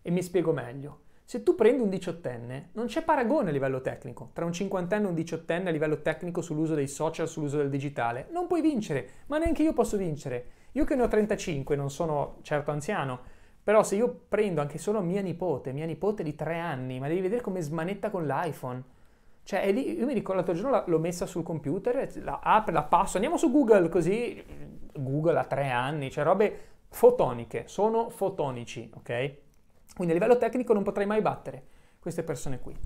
E 0.02 0.10
mi 0.10 0.22
spiego 0.22 0.52
meglio. 0.52 1.00
Se 1.26 1.42
tu 1.42 1.54
prendi 1.54 1.80
un 1.80 1.88
diciottenne, 1.88 2.68
non 2.72 2.84
c'è 2.84 3.02
paragone 3.02 3.48
a 3.48 3.52
livello 3.52 3.80
tecnico 3.80 4.28
tra 4.34 4.44
un 4.44 4.52
cinquantenne 4.52 5.06
e 5.06 5.08
un 5.08 5.14
diciottenne 5.14 5.70
a 5.70 5.72
livello 5.72 6.02
tecnico 6.02 6.42
sull'uso 6.42 6.74
dei 6.74 6.86
social, 6.86 7.26
sull'uso 7.26 7.56
del 7.56 7.70
digitale. 7.70 8.26
Non 8.30 8.46
puoi 8.46 8.60
vincere, 8.60 9.08
ma 9.26 9.38
neanche 9.38 9.62
io 9.62 9.72
posso 9.72 9.96
vincere. 9.96 10.46
Io 10.72 10.84
che 10.84 10.94
ne 10.94 11.02
ho 11.02 11.08
35, 11.08 11.76
non 11.76 11.90
sono 11.90 12.40
certo 12.42 12.70
anziano, 12.70 13.20
però 13.64 13.82
se 13.82 13.96
io 13.96 14.14
prendo 14.28 14.60
anche 14.60 14.76
solo 14.76 15.00
mia 15.00 15.22
nipote, 15.22 15.72
mia 15.72 15.86
nipote 15.86 16.22
di 16.22 16.34
tre 16.34 16.58
anni, 16.58 17.00
ma 17.00 17.08
devi 17.08 17.22
vedere 17.22 17.40
come 17.40 17.62
smanetta 17.62 18.10
con 18.10 18.26
l'iPhone. 18.26 18.84
Cioè, 19.42 19.72
lì, 19.72 19.98
io 19.98 20.04
mi 20.04 20.12
ricordo 20.12 20.42
l'altro 20.42 20.54
giorno 20.54 20.84
l'ho 20.86 20.98
messa 20.98 21.24
sul 21.24 21.42
computer, 21.42 22.10
la 22.22 22.40
apro, 22.42 22.74
la 22.74 22.82
passo, 22.82 23.16
andiamo 23.16 23.38
su 23.38 23.50
Google 23.50 23.88
così, 23.88 24.44
Google 24.92 25.38
ha 25.38 25.44
tre 25.44 25.70
anni, 25.70 26.10
cioè 26.10 26.24
robe 26.24 26.58
fotoniche, 26.90 27.64
sono 27.66 28.10
fotonici, 28.10 28.90
ok? 28.94 29.34
Quindi 29.96 30.12
a 30.12 30.18
livello 30.18 30.36
tecnico 30.36 30.74
non 30.74 30.82
potrai 30.82 31.06
mai 31.06 31.22
battere 31.22 31.66
queste 31.98 32.22
persone 32.22 32.60
qui. 32.60 32.76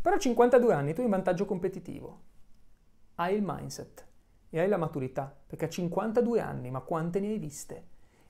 Però 0.00 0.14
a 0.14 0.18
52 0.18 0.72
anni 0.72 0.94
tu 0.94 1.00
hai 1.00 1.06
un 1.06 1.12
vantaggio 1.12 1.44
competitivo. 1.44 2.20
Hai 3.16 3.34
il 3.34 3.42
mindset 3.44 4.06
e 4.48 4.60
hai 4.60 4.68
la 4.68 4.78
maturità, 4.78 5.34
perché 5.46 5.66
a 5.66 5.68
52 5.68 6.40
anni, 6.40 6.70
ma 6.70 6.80
quante 6.80 7.20
ne 7.20 7.28
hai 7.28 7.38
viste? 7.38 7.84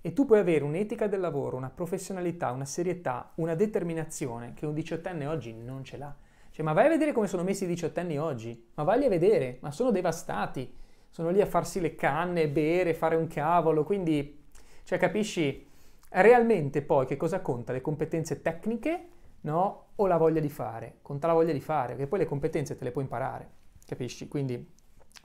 E 0.06 0.12
tu 0.12 0.24
puoi 0.24 0.38
avere 0.38 0.62
un'etica 0.62 1.08
del 1.08 1.18
lavoro, 1.18 1.56
una 1.56 1.68
professionalità, 1.68 2.52
una 2.52 2.64
serietà, 2.64 3.32
una 3.38 3.56
determinazione 3.56 4.52
che 4.54 4.64
un 4.64 4.72
diciottenne 4.72 5.26
oggi 5.26 5.52
non 5.52 5.82
ce 5.82 5.96
l'ha. 5.96 6.14
Cioè, 6.52 6.64
ma 6.64 6.72
vai 6.72 6.86
a 6.86 6.90
vedere 6.90 7.10
come 7.10 7.26
sono 7.26 7.42
messi 7.42 7.64
i 7.64 7.66
diciottenni 7.66 8.16
oggi, 8.16 8.68
ma 8.74 8.84
vai 8.84 9.04
a 9.04 9.08
vedere, 9.08 9.58
ma 9.62 9.72
sono 9.72 9.90
devastati, 9.90 10.72
sono 11.10 11.30
lì 11.30 11.40
a 11.40 11.46
farsi 11.46 11.80
le 11.80 11.96
canne, 11.96 12.48
bere, 12.48 12.94
fare 12.94 13.16
un 13.16 13.26
cavolo, 13.26 13.82
quindi, 13.82 14.44
cioè, 14.84 14.96
capisci? 14.96 15.66
Realmente 16.10 16.82
poi 16.82 17.04
che 17.04 17.16
cosa 17.16 17.40
conta? 17.40 17.72
Le 17.72 17.80
competenze 17.80 18.42
tecniche, 18.42 19.08
no? 19.40 19.86
O 19.96 20.06
la 20.06 20.18
voglia 20.18 20.38
di 20.38 20.50
fare? 20.50 20.98
Conta 21.02 21.26
la 21.26 21.32
voglia 21.32 21.52
di 21.52 21.60
fare, 21.60 21.94
perché 21.94 22.06
poi 22.06 22.20
le 22.20 22.26
competenze 22.26 22.76
te 22.76 22.84
le 22.84 22.92
puoi 22.92 23.02
imparare, 23.02 23.50
capisci? 23.84 24.28
Quindi 24.28 24.72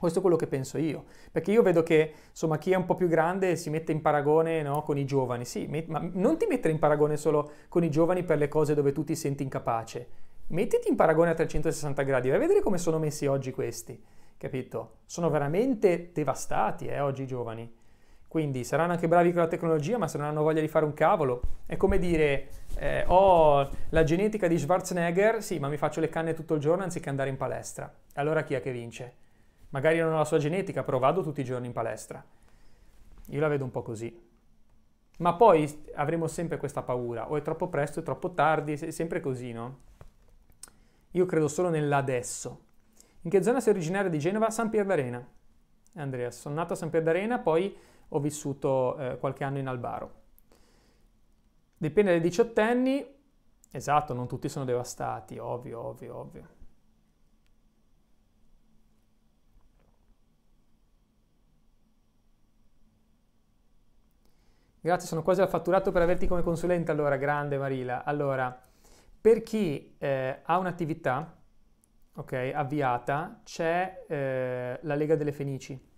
questo 0.02 0.18
è 0.18 0.22
quello 0.22 0.36
che 0.36 0.48
penso 0.48 0.78
io, 0.78 1.04
perché 1.30 1.52
io 1.52 1.62
vedo 1.62 1.84
che 1.84 2.12
insomma 2.28 2.58
chi 2.58 2.72
è 2.72 2.74
un 2.74 2.86
po' 2.86 2.96
più 2.96 3.06
grande 3.06 3.54
si 3.54 3.70
mette 3.70 3.92
in 3.92 4.00
paragone 4.00 4.60
no, 4.60 4.82
con 4.82 4.98
i 4.98 5.04
giovani, 5.04 5.44
sì, 5.44 5.68
ma 5.86 6.00
non 6.12 6.36
ti 6.38 6.46
mettere 6.46 6.72
in 6.72 6.80
paragone 6.80 7.16
solo 7.16 7.52
con 7.68 7.84
i 7.84 7.88
giovani 7.88 8.24
per 8.24 8.36
le 8.36 8.48
cose 8.48 8.74
dove 8.74 8.90
tu 8.90 9.04
ti 9.04 9.14
senti 9.14 9.44
incapace, 9.44 10.08
mettiti 10.48 10.88
in 10.88 10.96
paragone 10.96 11.30
a 11.30 11.34
360 11.34 12.02
gradi, 12.02 12.30
vai 12.30 12.38
a 12.38 12.40
vedere 12.40 12.60
come 12.62 12.78
sono 12.78 12.98
messi 12.98 13.26
oggi 13.26 13.52
questi, 13.52 14.02
capito? 14.36 14.96
Sono 15.06 15.30
veramente 15.30 16.10
devastati 16.12 16.86
eh, 16.88 16.98
oggi 16.98 17.22
i 17.22 17.26
giovani. 17.28 17.72
Quindi 18.26 18.64
saranno 18.64 18.90
anche 18.90 19.06
bravi 19.06 19.30
con 19.30 19.42
la 19.42 19.46
tecnologia, 19.46 19.98
ma 19.98 20.08
se 20.08 20.18
non 20.18 20.26
hanno 20.26 20.42
voglia 20.42 20.60
di 20.60 20.66
fare 20.66 20.84
un 20.84 20.94
cavolo, 20.94 21.42
è 21.64 21.76
come 21.76 22.00
dire, 22.00 22.48
eh, 22.76 23.04
ho 23.06 23.68
la 23.90 24.02
genetica 24.02 24.48
di 24.48 24.58
Schwarzenegger, 24.58 25.42
sì, 25.42 25.60
ma 25.60 25.68
mi 25.68 25.76
faccio 25.76 26.00
le 26.00 26.08
canne 26.08 26.34
tutto 26.34 26.54
il 26.54 26.60
giorno 26.60 26.82
anziché 26.82 27.08
andare 27.08 27.28
in 27.28 27.36
palestra. 27.36 27.92
Allora 28.14 28.42
chi 28.42 28.54
è 28.54 28.60
che 28.60 28.72
vince? 28.72 29.20
Magari 29.72 29.98
non 29.98 30.12
ho 30.12 30.18
la 30.18 30.24
sua 30.24 30.38
genetica, 30.38 30.82
però 30.82 30.98
vado 30.98 31.22
tutti 31.22 31.40
i 31.40 31.44
giorni 31.44 31.66
in 31.66 31.72
palestra. 31.72 32.22
Io 33.26 33.40
la 33.40 33.48
vedo 33.48 33.64
un 33.64 33.70
po' 33.70 33.82
così. 33.82 34.30
Ma 35.18 35.34
poi 35.34 35.84
avremo 35.94 36.26
sempre 36.26 36.58
questa 36.58 36.82
paura, 36.82 37.30
o 37.30 37.36
è 37.36 37.42
troppo 37.42 37.68
presto, 37.68 38.00
è 38.00 38.02
troppo 38.02 38.32
tardi, 38.32 38.72
è 38.72 38.90
sempre 38.90 39.20
così, 39.20 39.52
no? 39.52 39.78
Io 41.12 41.26
credo 41.26 41.48
solo 41.48 41.68
nell'adesso. 41.68 42.64
In 43.22 43.30
che 43.30 43.42
zona 43.42 43.60
sei 43.60 43.72
originario 43.72 44.10
di 44.10 44.18
Genova? 44.18 44.50
San 44.50 44.68
Pier 44.68 44.84
d'Arena. 44.84 45.26
Andrea, 45.94 46.30
sono 46.30 46.54
nato 46.54 46.72
a 46.72 46.76
San 46.76 46.90
Pier 46.90 47.02
d'Arena, 47.02 47.38
poi 47.38 47.74
ho 48.08 48.20
vissuto 48.20 48.98
eh, 48.98 49.18
qualche 49.18 49.44
anno 49.44 49.58
in 49.58 49.68
Albaro. 49.68 50.20
Dipende 51.78 52.10
dai 52.10 52.20
diciottenni, 52.20 53.06
esatto, 53.70 54.12
non 54.12 54.28
tutti 54.28 54.48
sono 54.48 54.64
devastati, 54.64 55.38
ovvio, 55.38 55.80
ovvio, 55.80 56.16
ovvio. 56.16 56.60
Grazie, 64.82 65.08
sono 65.08 65.22
quasi 65.22 65.40
al 65.40 65.48
fatturato 65.48 65.92
per 65.92 66.02
averti 66.02 66.26
come 66.26 66.42
consulente, 66.42 66.90
allora, 66.90 67.16
grande 67.16 67.56
Marila. 67.56 68.04
Allora, 68.04 68.60
per 69.18 69.42
chi 69.42 69.94
eh, 69.96 70.40
ha 70.42 70.58
un'attività 70.58 71.34
okay, 72.16 72.52
avviata, 72.52 73.40
c'è 73.44 74.04
eh, 74.06 74.78
la 74.82 74.94
Lega 74.94 75.16
delle 75.16 75.32
Fenici 75.32 75.90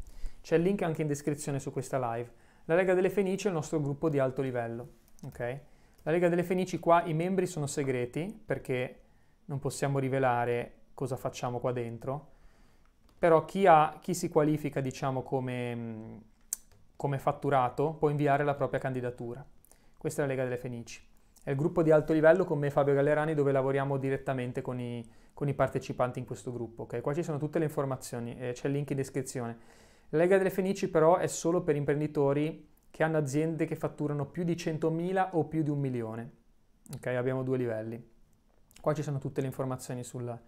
c'è 0.45 0.57
il 0.57 0.63
link 0.63 0.83
anche 0.83 1.01
in 1.01 1.09
descrizione 1.09 1.59
su 1.59 1.73
questa 1.73 1.99
live. 2.13 2.31
La 2.67 2.75
Lega 2.75 2.93
delle 2.93 3.09
Fenici 3.09 3.47
è 3.47 3.49
il 3.49 3.55
nostro 3.55 3.81
gruppo 3.81 4.11
di 4.11 4.19
alto 4.19 4.43
livello. 4.43 4.89
Okay? 5.23 5.59
La 6.03 6.11
Lega 6.11 6.29
delle 6.29 6.43
Fenici 6.43 6.79
qua 6.79 7.03
i 7.05 7.15
membri 7.15 7.47
sono 7.47 7.67
segreti 7.67 8.43
perché 8.45 9.01
non 9.47 9.59
possiamo 9.59 9.99
rivelare 9.99 10.81
cosa 10.93 11.17
facciamo 11.17 11.61
qua 11.61 11.73
dentro, 11.73 12.33
però 13.19 13.47
chi, 13.47 13.67
ha, 13.67 13.97
chi 14.03 14.13
si 14.13 14.29
qualifica 14.29 14.83
diciamo 14.83 15.23
come, 15.23 16.21
come 16.97 17.19
fatturato 17.19 17.95
può 17.95 18.09
inviare 18.09 18.45
la 18.45 18.55
propria 18.55 18.81
candidatura. 18.81 19.45
Questa 19.97 20.23
è 20.23 20.27
la 20.27 20.31
Lega 20.33 20.45
delle 20.45 20.57
Fenici. 20.57 21.03
È 21.43 21.51
il 21.51 21.57
gruppo 21.57 21.83
di 21.83 21.91
alto 21.91 22.13
livello 22.13 22.45
con 22.45 22.59
me 22.59 22.71
Fabio 22.71 22.95
Gallerani 22.95 23.35
dove 23.35 23.53
lavoriamo 23.53 23.99
direttamente 23.99 24.63
con 24.63 24.81
i, 24.81 25.07
con 25.35 25.49
i 25.49 25.55
partecipanti 25.55 26.19
in 26.19 26.25
questo 26.25 26.53
gruppo. 26.53 26.83
Okay? 26.83 27.01
Qua 27.01 27.13
ci 27.13 27.23
sono 27.23 27.39
tutte 27.39 27.59
le 27.59 27.67
informazioni, 27.67 28.37
eh, 28.39 28.53
c'è 28.53 28.69
il 28.69 28.75
link 28.75 28.91
in 28.91 28.97
descrizione. 28.97 29.59
La 30.11 30.19
Lega 30.19 30.39
delle 30.39 30.51
Fenici 30.51 30.89
però 30.89 31.17
è 31.17 31.27
solo 31.27 31.63
per 31.63 31.77
imprenditori 31.77 32.69
che 32.91 33.03
hanno 33.03 33.19
aziende 33.19 33.67
che 33.67 33.77
fatturano 33.77 34.27
più 34.27 34.45
di 34.45 34.55
100.000 34.55 35.31
o 35.33 35.45
più 35.45 35.63
di 35.63 35.71
un 35.71 35.81
milione. 35.81 36.31
Ok, 36.95 37.07
abbiamo 37.09 37.43
due 37.43 37.59
livelli. 37.59 38.13
Qua 38.81 38.95
ci 38.95 39.03
sono 39.03 39.19
tutte 39.19 39.41
le 39.41 39.47
informazioni 39.47 40.05
sulla, 40.05 40.41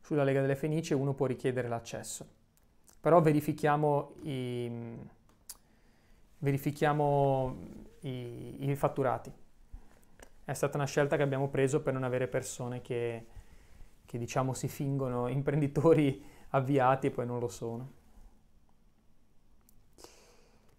sulla 0.00 0.22
Lega 0.22 0.40
delle 0.40 0.56
Fenici 0.56 0.92
e 0.92 0.96
uno 0.96 1.14
può 1.14 1.26
richiedere 1.26 1.68
l'accesso. 1.68 2.26
Però 3.00 3.20
verifichiamo 3.20 4.14
i, 4.22 4.70
verifichiamo 6.38 7.56
i, 8.00 8.68
i 8.68 8.76
fatturati. 8.76 9.32
È 10.44 10.52
stata 10.54 10.76
una 10.76 10.86
scelta 10.86 11.16
che 11.16 11.22
abbiamo 11.22 11.48
preso 11.48 11.82
per 11.82 11.92
non 11.92 12.02
avere 12.04 12.28
persone 12.28 12.80
che, 12.80 13.26
che 14.06 14.18
diciamo 14.18 14.54
si 14.54 14.68
fingono 14.68 15.28
imprenditori 15.28 16.22
avviati 16.50 17.08
e 17.08 17.10
poi 17.10 17.26
non 17.26 17.38
lo 17.40 17.48
sono. 17.48 17.92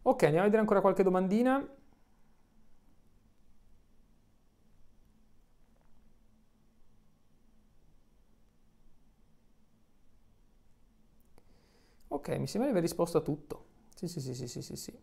Ok, 0.03 0.23
andiamo 0.23 0.41
a 0.41 0.45
vedere 0.45 0.61
ancora 0.61 0.81
qualche 0.81 1.03
domandina. 1.03 1.63
Ok, 12.09 12.29
mi 12.37 12.47
sembra 12.47 12.69
di 12.69 12.77
aver 12.77 12.81
risposto 12.81 13.17
a 13.17 13.21
tutto. 13.21 13.65
Sì, 13.95 14.07
sì, 14.07 14.19
sì, 14.21 14.33
sì, 14.33 14.47
sì, 14.47 14.61
sì, 14.61 14.75
sì. 14.75 14.93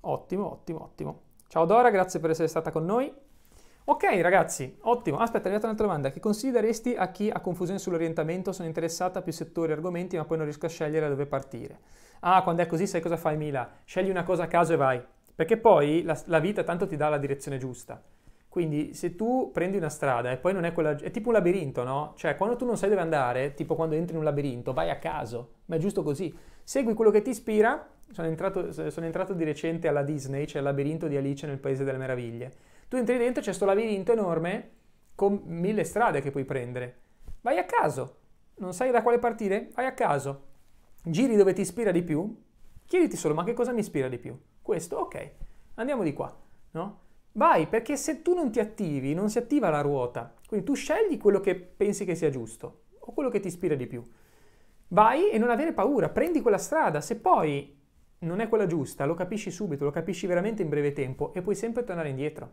Ottimo, 0.00 0.50
ottimo, 0.50 0.82
ottimo. 0.82 1.20
Ciao 1.48 1.64
Dora, 1.64 1.90
grazie 1.90 2.20
per 2.20 2.30
essere 2.30 2.48
stata 2.48 2.70
con 2.70 2.84
noi. 2.84 3.12
Ok 3.88 4.02
ragazzi, 4.20 4.76
ottimo. 4.82 5.18
Aspetta, 5.18 5.44
è 5.44 5.46
arrivata 5.46 5.66
un'altra 5.66 5.86
domanda. 5.86 6.10
Che 6.10 6.20
consigli 6.20 6.50
daresti 6.50 6.94
a 6.96 7.10
chi 7.10 7.30
ha 7.30 7.40
confusione 7.40 7.78
sull'orientamento? 7.78 8.52
Sono 8.52 8.66
interessata 8.66 9.20
a 9.20 9.22
più 9.22 9.32
settori 9.32 9.70
e 9.70 9.74
argomenti, 9.74 10.16
ma 10.16 10.24
poi 10.24 10.38
non 10.38 10.46
riesco 10.46 10.66
a 10.66 10.68
scegliere 10.68 11.00
da 11.00 11.08
dove 11.08 11.26
partire. 11.26 11.78
Ah, 12.20 12.42
quando 12.42 12.62
è 12.62 12.66
così 12.66 12.86
sai 12.86 13.00
cosa 13.00 13.16
fai 13.16 13.36
Mila? 13.36 13.70
Scegli 13.84 14.10
una 14.10 14.24
cosa 14.24 14.44
a 14.44 14.46
caso 14.48 14.72
e 14.72 14.76
vai. 14.76 15.00
Perché 15.34 15.56
poi 15.56 16.02
la, 16.02 16.20
la 16.26 16.40
vita 16.40 16.64
tanto 16.64 16.86
ti 16.86 16.96
dà 16.96 17.08
la 17.08 17.18
direzione 17.18 17.58
giusta. 17.58 18.02
Quindi 18.48 18.94
se 18.94 19.16
tu 19.16 19.50
prendi 19.52 19.76
una 19.76 19.90
strada 19.90 20.30
e 20.30 20.38
poi 20.38 20.52
non 20.52 20.64
è 20.64 20.72
quella... 20.72 20.96
è 20.96 21.10
tipo 21.10 21.28
un 21.28 21.34
labirinto, 21.34 21.84
no? 21.84 22.14
Cioè 22.16 22.36
quando 22.36 22.56
tu 22.56 22.64
non 22.64 22.76
sai 22.76 22.88
dove 22.88 23.02
andare, 23.02 23.54
tipo 23.54 23.74
quando 23.74 23.94
entri 23.94 24.12
in 24.14 24.18
un 24.18 24.24
labirinto, 24.24 24.72
vai 24.72 24.90
a 24.90 24.96
caso, 24.96 25.50
ma 25.66 25.76
è 25.76 25.78
giusto 25.78 26.02
così. 26.02 26.34
Segui 26.64 26.94
quello 26.94 27.10
che 27.10 27.22
ti 27.22 27.30
ispira. 27.30 27.86
Sono 28.10 28.28
entrato, 28.28 28.72
sono 28.72 29.06
entrato 29.06 29.34
di 29.34 29.44
recente 29.44 29.88
alla 29.88 30.02
Disney, 30.02 30.46
c'è 30.46 30.58
il 30.58 30.64
labirinto 30.64 31.08
di 31.08 31.16
Alice 31.16 31.46
nel 31.46 31.58
Paese 31.58 31.84
delle 31.84 31.98
Meraviglie. 31.98 32.52
Tu 32.88 32.96
entri 32.96 33.18
dentro, 33.18 33.40
c'è 33.40 33.48
questo 33.48 33.64
labirinto 33.64 34.12
enorme 34.12 34.70
con 35.14 35.42
mille 35.44 35.84
strade 35.84 36.20
che 36.20 36.30
puoi 36.30 36.44
prendere. 36.44 37.00
Vai 37.40 37.58
a 37.58 37.64
caso. 37.64 38.18
Non 38.56 38.72
sai 38.72 38.90
da 38.90 39.02
quale 39.02 39.18
partire? 39.18 39.70
Vai 39.74 39.86
a 39.86 39.92
caso 39.92 40.54
giri 41.08 41.36
dove 41.36 41.52
ti 41.52 41.60
ispira 41.60 41.92
di 41.92 42.02
più, 42.02 42.36
chiediti 42.84 43.16
solo 43.16 43.34
ma 43.34 43.44
che 43.44 43.52
cosa 43.52 43.72
mi 43.72 43.80
ispira 43.80 44.08
di 44.08 44.18
più? 44.18 44.36
Questo, 44.60 44.96
ok, 44.96 45.30
andiamo 45.74 46.02
di 46.02 46.12
qua, 46.12 46.36
no? 46.72 47.00
Vai, 47.32 47.66
perché 47.68 47.96
se 47.96 48.22
tu 48.22 48.34
non 48.34 48.50
ti 48.50 48.58
attivi, 48.58 49.14
non 49.14 49.30
si 49.30 49.38
attiva 49.38 49.68
la 49.68 49.82
ruota. 49.82 50.34
Quindi 50.48 50.64
tu 50.66 50.74
scegli 50.74 51.18
quello 51.18 51.38
che 51.40 51.54
pensi 51.54 52.04
che 52.04 52.14
sia 52.14 52.30
giusto 52.30 52.84
o 52.98 53.12
quello 53.12 53.28
che 53.28 53.40
ti 53.40 53.48
ispira 53.48 53.74
di 53.74 53.86
più. 53.86 54.02
Vai 54.88 55.30
e 55.30 55.38
non 55.38 55.50
avere 55.50 55.72
paura, 55.72 56.08
prendi 56.08 56.40
quella 56.40 56.58
strada. 56.58 57.00
Se 57.00 57.16
poi 57.16 57.75
non 58.26 58.40
è 58.40 58.48
quella 58.48 58.66
giusta, 58.66 59.06
lo 59.06 59.14
capisci 59.14 59.50
subito, 59.50 59.84
lo 59.84 59.90
capisci 59.90 60.26
veramente 60.26 60.62
in 60.62 60.68
breve 60.68 60.92
tempo 60.92 61.32
e 61.32 61.40
puoi 61.40 61.54
sempre 61.54 61.84
tornare 61.84 62.10
indietro. 62.10 62.50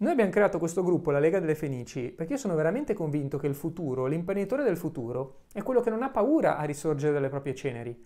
Noi 0.00 0.12
abbiamo 0.12 0.30
creato 0.30 0.60
questo 0.60 0.84
gruppo, 0.84 1.10
la 1.10 1.18
Lega 1.18 1.40
delle 1.40 1.56
Fenici, 1.56 2.10
perché 2.10 2.34
io 2.34 2.38
sono 2.38 2.54
veramente 2.54 2.94
convinto 2.94 3.36
che 3.36 3.48
il 3.48 3.56
futuro, 3.56 4.06
l'imprenditore 4.06 4.62
del 4.62 4.76
futuro, 4.76 5.40
è 5.52 5.62
quello 5.62 5.80
che 5.80 5.90
non 5.90 6.04
ha 6.04 6.10
paura 6.10 6.56
a 6.56 6.62
risorgere 6.62 7.12
dalle 7.12 7.28
proprie 7.28 7.54
ceneri. 7.54 8.00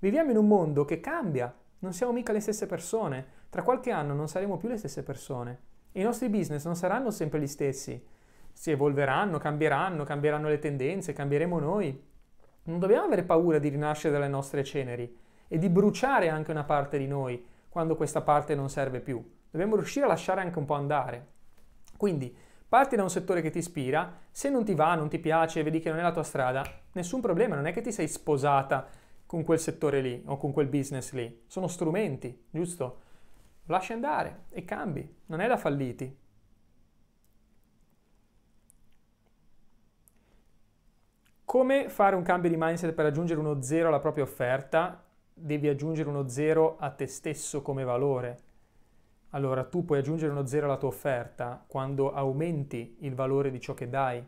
Viviamo 0.00 0.30
in 0.30 0.36
un 0.36 0.46
mondo 0.46 0.84
che 0.84 1.00
cambia, 1.00 1.54
non 1.78 1.94
siamo 1.94 2.12
mica 2.12 2.32
le 2.32 2.40
stesse 2.40 2.66
persone, 2.66 3.26
tra 3.48 3.62
qualche 3.62 3.90
anno 3.90 4.12
non 4.12 4.28
saremo 4.28 4.58
più 4.58 4.68
le 4.68 4.76
stesse 4.76 5.02
persone. 5.02 5.60
I 5.92 6.02
nostri 6.02 6.28
business 6.28 6.66
non 6.66 6.76
saranno 6.76 7.10
sempre 7.10 7.40
gli 7.40 7.46
stessi, 7.46 8.04
si 8.52 8.70
evolveranno, 8.70 9.38
cambieranno, 9.38 10.04
cambieranno 10.04 10.48
le 10.48 10.58
tendenze, 10.58 11.14
cambieremo 11.14 11.58
noi. 11.58 12.02
Non 12.64 12.78
dobbiamo 12.78 13.06
avere 13.06 13.22
paura 13.22 13.58
di 13.58 13.70
rinascere 13.70 14.12
dalle 14.12 14.28
nostre 14.28 14.64
ceneri 14.64 15.26
e 15.48 15.58
di 15.58 15.68
bruciare 15.68 16.28
anche 16.28 16.50
una 16.50 16.64
parte 16.64 16.98
di 16.98 17.06
noi 17.06 17.44
quando 17.68 17.96
questa 17.96 18.20
parte 18.20 18.54
non 18.54 18.70
serve 18.70 19.00
più. 19.00 19.36
Dobbiamo 19.50 19.76
riuscire 19.76 20.04
a 20.04 20.08
lasciare 20.08 20.40
anche 20.40 20.58
un 20.58 20.66
po' 20.66 20.74
andare. 20.74 21.26
Quindi 21.96 22.34
parti 22.68 22.96
da 22.96 23.02
un 23.02 23.10
settore 23.10 23.40
che 23.40 23.50
ti 23.50 23.58
ispira, 23.58 24.18
se 24.30 24.50
non 24.50 24.64
ti 24.64 24.74
va, 24.74 24.94
non 24.94 25.08
ti 25.08 25.18
piace, 25.18 25.62
vedi 25.62 25.80
che 25.80 25.88
non 25.88 25.98
è 25.98 26.02
la 26.02 26.12
tua 26.12 26.22
strada, 26.22 26.64
nessun 26.92 27.20
problema, 27.20 27.54
non 27.54 27.66
è 27.66 27.72
che 27.72 27.80
ti 27.80 27.92
sei 27.92 28.08
sposata 28.08 28.86
con 29.26 29.42
quel 29.44 29.58
settore 29.58 30.00
lì 30.00 30.22
o 30.26 30.36
con 30.36 30.52
quel 30.52 30.68
business 30.68 31.12
lì, 31.12 31.44
sono 31.46 31.66
strumenti, 31.66 32.46
giusto? 32.50 33.00
Lasci 33.66 33.92
andare 33.92 34.44
e 34.50 34.64
cambi, 34.64 35.16
non 35.26 35.40
è 35.40 35.48
da 35.48 35.56
falliti. 35.56 36.16
Come 41.44 41.88
fare 41.88 42.14
un 42.14 42.22
cambio 42.22 42.50
di 42.50 42.56
mindset 42.58 42.92
per 42.92 43.06
aggiungere 43.06 43.40
uno 43.40 43.62
zero 43.62 43.88
alla 43.88 44.00
propria 44.00 44.24
offerta? 44.24 45.02
Devi 45.40 45.68
aggiungere 45.68 46.08
uno 46.08 46.28
zero 46.28 46.76
a 46.78 46.90
te 46.90 47.06
stesso 47.06 47.62
come 47.62 47.84
valore. 47.84 48.38
Allora 49.30 49.64
tu 49.64 49.84
puoi 49.84 49.98
aggiungere 49.98 50.32
uno 50.32 50.46
zero 50.46 50.66
alla 50.66 50.76
tua 50.76 50.88
offerta 50.88 51.64
quando 51.66 52.12
aumenti 52.12 52.96
il 53.00 53.14
valore 53.14 53.50
di 53.50 53.60
ciò 53.60 53.72
che 53.74 53.88
dai. 53.88 54.24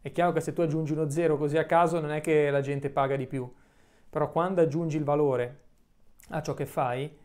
È 0.00 0.12
chiaro 0.12 0.32
che 0.32 0.40
se 0.40 0.52
tu 0.52 0.60
aggiungi 0.60 0.92
uno 0.92 1.10
zero 1.10 1.36
così 1.36 1.58
a 1.58 1.66
caso 1.66 1.98
non 2.00 2.10
è 2.10 2.20
che 2.20 2.50
la 2.50 2.60
gente 2.60 2.90
paga 2.90 3.16
di 3.16 3.26
più, 3.26 3.50
però 4.08 4.30
quando 4.30 4.60
aggiungi 4.60 4.96
il 4.96 5.04
valore 5.04 5.60
a 6.28 6.42
ciò 6.42 6.54
che 6.54 6.66
fai, 6.66 7.18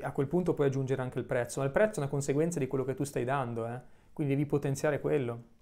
a 0.00 0.12
quel 0.12 0.26
punto 0.26 0.54
puoi 0.54 0.68
aggiungere 0.68 1.02
anche 1.02 1.18
il 1.18 1.24
prezzo, 1.24 1.60
ma 1.60 1.66
il 1.66 1.72
prezzo 1.72 1.96
è 1.96 2.02
una 2.02 2.10
conseguenza 2.10 2.58
di 2.58 2.66
quello 2.66 2.84
che 2.84 2.94
tu 2.94 3.04
stai 3.04 3.24
dando, 3.24 3.66
eh? 3.66 3.80
quindi 4.12 4.34
devi 4.34 4.46
potenziare 4.46 5.00
quello. 5.00 5.52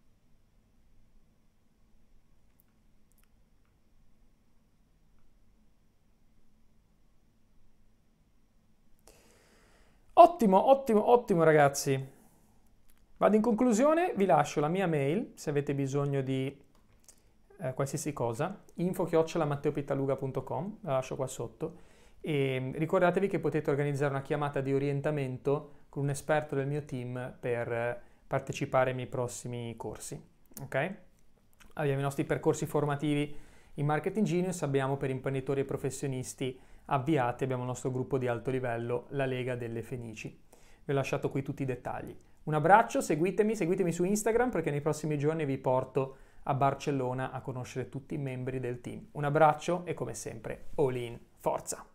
Ottimo, 10.15 10.69
ottimo, 10.69 11.11
ottimo 11.11 11.43
ragazzi. 11.43 11.99
Vado 13.17 13.35
in 13.35 13.41
conclusione, 13.41 14.13
vi 14.15 14.27
lascio 14.27 14.61
la 14.61 14.69
mia 14.69 14.87
mail 14.87 15.33
se 15.35 15.49
avete 15.49 15.75
bisogno 15.75 16.21
di 16.21 16.55
eh, 17.61 17.73
qualsiasi 17.73 18.13
cosa, 18.13 18.63
info-matteopitaluga.com, 18.75 20.79
la 20.83 20.93
lascio 20.93 21.17
qua 21.17 21.27
sotto 21.27 21.77
e 22.21 22.73
ricordatevi 22.75 23.27
che 23.27 23.39
potete 23.39 23.71
organizzare 23.71 24.13
una 24.13 24.21
chiamata 24.21 24.61
di 24.61 24.75
orientamento 24.75 25.87
con 25.89 26.03
un 26.03 26.11
esperto 26.11 26.57
del 26.57 26.67
mio 26.67 26.85
team 26.85 27.35
per 27.41 28.03
partecipare 28.27 28.91
ai 28.91 28.97
miei 28.97 29.09
prossimi 29.09 29.75
corsi. 29.79 30.23
Ok? 30.61 30.95
Abbiamo 31.75 32.01
i 32.01 32.03
nostri 32.03 32.25
percorsi 32.25 32.67
formativi 32.67 33.35
in 33.75 33.87
Marketing 33.87 34.27
Genius, 34.27 34.61
abbiamo 34.61 34.99
per 34.99 35.09
imprenditori 35.09 35.63
e 35.63 35.65
professionisti 35.65 36.61
avviati 36.87 37.45
abbiamo 37.45 37.63
il 37.63 37.69
nostro 37.69 37.91
gruppo 37.91 38.19
di 38.19 38.27
alto 38.27 38.51
livello, 38.51 39.07
la 39.11 39.27
Lega 39.27 39.57
delle 39.57 39.83
Fenici. 39.83 40.41
Vi 40.85 40.93
ho 40.93 40.95
lasciato 40.95 41.31
qui 41.31 41.43
tutti 41.43 41.63
i 41.63 41.67
dettagli. 41.67 42.17
Un 42.45 42.55
abbraccio, 42.55 43.01
seguitemi, 43.01 43.55
seguitemi 43.55 43.93
su 43.93 44.05
Instagram 44.05 44.51
perché 44.51 44.71
nei 44.71 44.81
prossimi 44.81 45.17
giorni 45.17 45.45
vi 45.45 45.59
porto 45.59 46.17
a 46.45 46.55
Barcellona 46.55 47.31
a 47.31 47.41
conoscere 47.41 47.89
tutti 47.89 48.15
i 48.15 48.19
membri 48.19 48.59
del 48.59 48.81
team. 48.81 49.09
Un 49.13 49.25
abbraccio 49.25 49.85
e 49.85 49.95
come 49.95 50.15
sempre, 50.15 50.71
all 50.75 50.97
in, 50.97 51.19
forza! 51.39 51.92